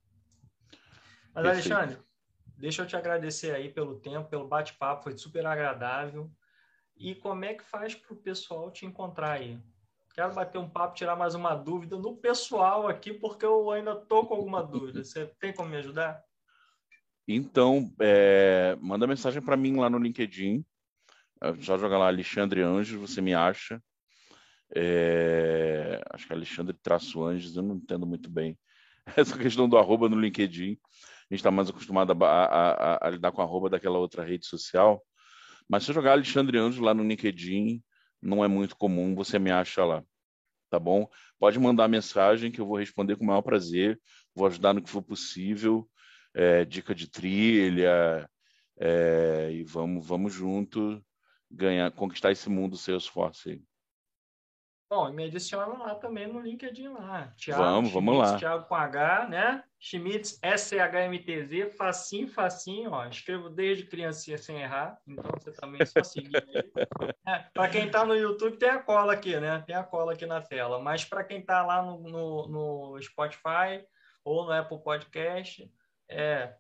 [1.34, 1.74] Mas Perfeito.
[1.74, 2.04] Alexandre,
[2.58, 6.32] deixa eu te agradecer aí pelo tempo, pelo bate-papo, foi super agradável.
[7.00, 9.58] E como é que faz para o pessoal te encontrar aí?
[10.14, 14.26] Quero bater um papo, tirar mais uma dúvida no pessoal aqui, porque eu ainda estou
[14.26, 15.02] com alguma dúvida.
[15.02, 16.22] Você tem como me ajudar?
[17.26, 20.66] Então, é, manda mensagem para mim lá no LinkedIn.
[21.60, 23.82] Já joga lá Alexandre Anjos, você me acha.
[24.76, 28.58] É, acho que é Alexandre traço Anjos, eu não entendo muito bem
[29.16, 30.72] essa questão do arroba no LinkedIn.
[30.74, 34.46] A gente está mais acostumado a, a, a, a, lidar com arroba daquela outra rede
[34.46, 35.02] social.
[35.70, 37.84] Mas se jogar Alexandre Anjos lá no LinkedIn,
[38.22, 40.04] não é muito comum, você me acha lá.
[40.70, 41.08] Tá bom?
[41.40, 44.00] Pode mandar mensagem que eu vou responder com o maior prazer,
[44.36, 45.90] vou ajudar no que for possível,
[46.34, 48.30] é, dica de trilha,
[48.80, 51.04] é, e vamos, vamos junto
[51.50, 53.69] ganhar, conquistar esse mundo Salesforce aí.
[54.90, 57.32] Bom, me adiciona lá também no LinkedIn lá.
[57.38, 58.40] Thiago, vamos, vamos lá.
[58.40, 59.64] Thiago com H, né?
[59.80, 63.06] Schmitz, S-H-M-T-Z, facinho, facinho, ó.
[63.06, 66.64] Escrevo desde criancinha sem errar, então você também é só seguir aí.
[67.28, 69.64] É, para quem está no YouTube, tem a cola aqui, né?
[69.68, 70.80] Tem a cola aqui na tela.
[70.80, 73.86] Mas para quem está lá no, no, no, Spotify
[74.24, 75.72] ou no Apple Podcast,
[76.10, 76.56] é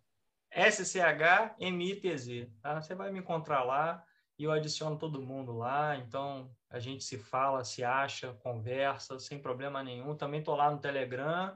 [0.51, 2.79] S-C-H-M-I-T-Z, tá?
[2.79, 4.03] Você vai me encontrar lá
[4.39, 9.37] e eu adiciono todo mundo lá, então a gente se fala, se acha, conversa, sem
[9.37, 10.15] problema nenhum.
[10.15, 11.53] Também estou lá no Telegram,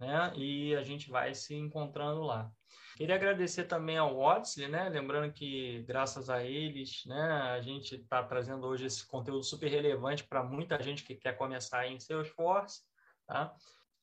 [0.00, 0.32] né?
[0.34, 2.50] E a gente vai se encontrando lá.
[2.96, 4.88] Queria agradecer também ao Watson, né?
[4.88, 10.24] Lembrando que graças a eles, né, a gente está trazendo hoje esse conteúdo super relevante
[10.24, 12.80] para muita gente que quer começar em Salesforce,
[13.28, 13.54] tá?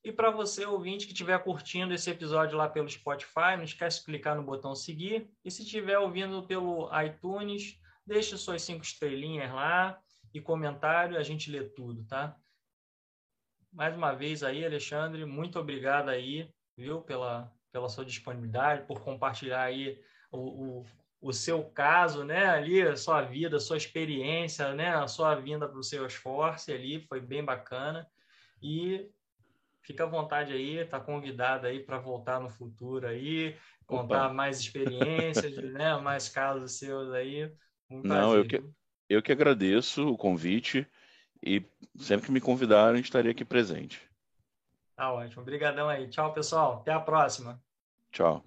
[0.04, 4.06] E para você, ouvinte, que estiver curtindo esse episódio lá pelo Spotify, não esquece de
[4.06, 5.30] clicar no botão seguir.
[5.44, 7.81] E se estiver ouvindo pelo iTunes,
[8.12, 9.98] Deixe suas cinco estrelinhas lá
[10.34, 12.36] e comentário, a gente lê tudo, tá?
[13.72, 19.62] Mais uma vez aí, Alexandre, muito obrigado aí, viu, pela, pela sua disponibilidade, por compartilhar
[19.62, 19.98] aí
[20.30, 20.40] o,
[20.82, 20.86] o,
[21.22, 25.66] o seu caso, né, ali, a sua vida, a sua experiência, né, a sua vinda
[25.66, 28.06] para o seu esforço ali, foi bem bacana.
[28.62, 29.10] E
[29.84, 33.56] fica à vontade aí, tá convidado aí para voltar no futuro aí,
[33.88, 34.34] contar Opa.
[34.34, 37.50] mais experiências, né, mais casos seus aí.
[37.92, 38.64] Um Não, eu que,
[39.10, 40.88] eu que agradeço o convite
[41.44, 41.64] e
[41.98, 44.02] sempre que me convidarem estarei aqui presente.
[44.96, 45.42] Tá ótimo.
[45.42, 46.08] Obrigadão aí.
[46.08, 46.80] Tchau, pessoal.
[46.82, 47.62] Até a próxima.
[48.12, 48.44] Tchau.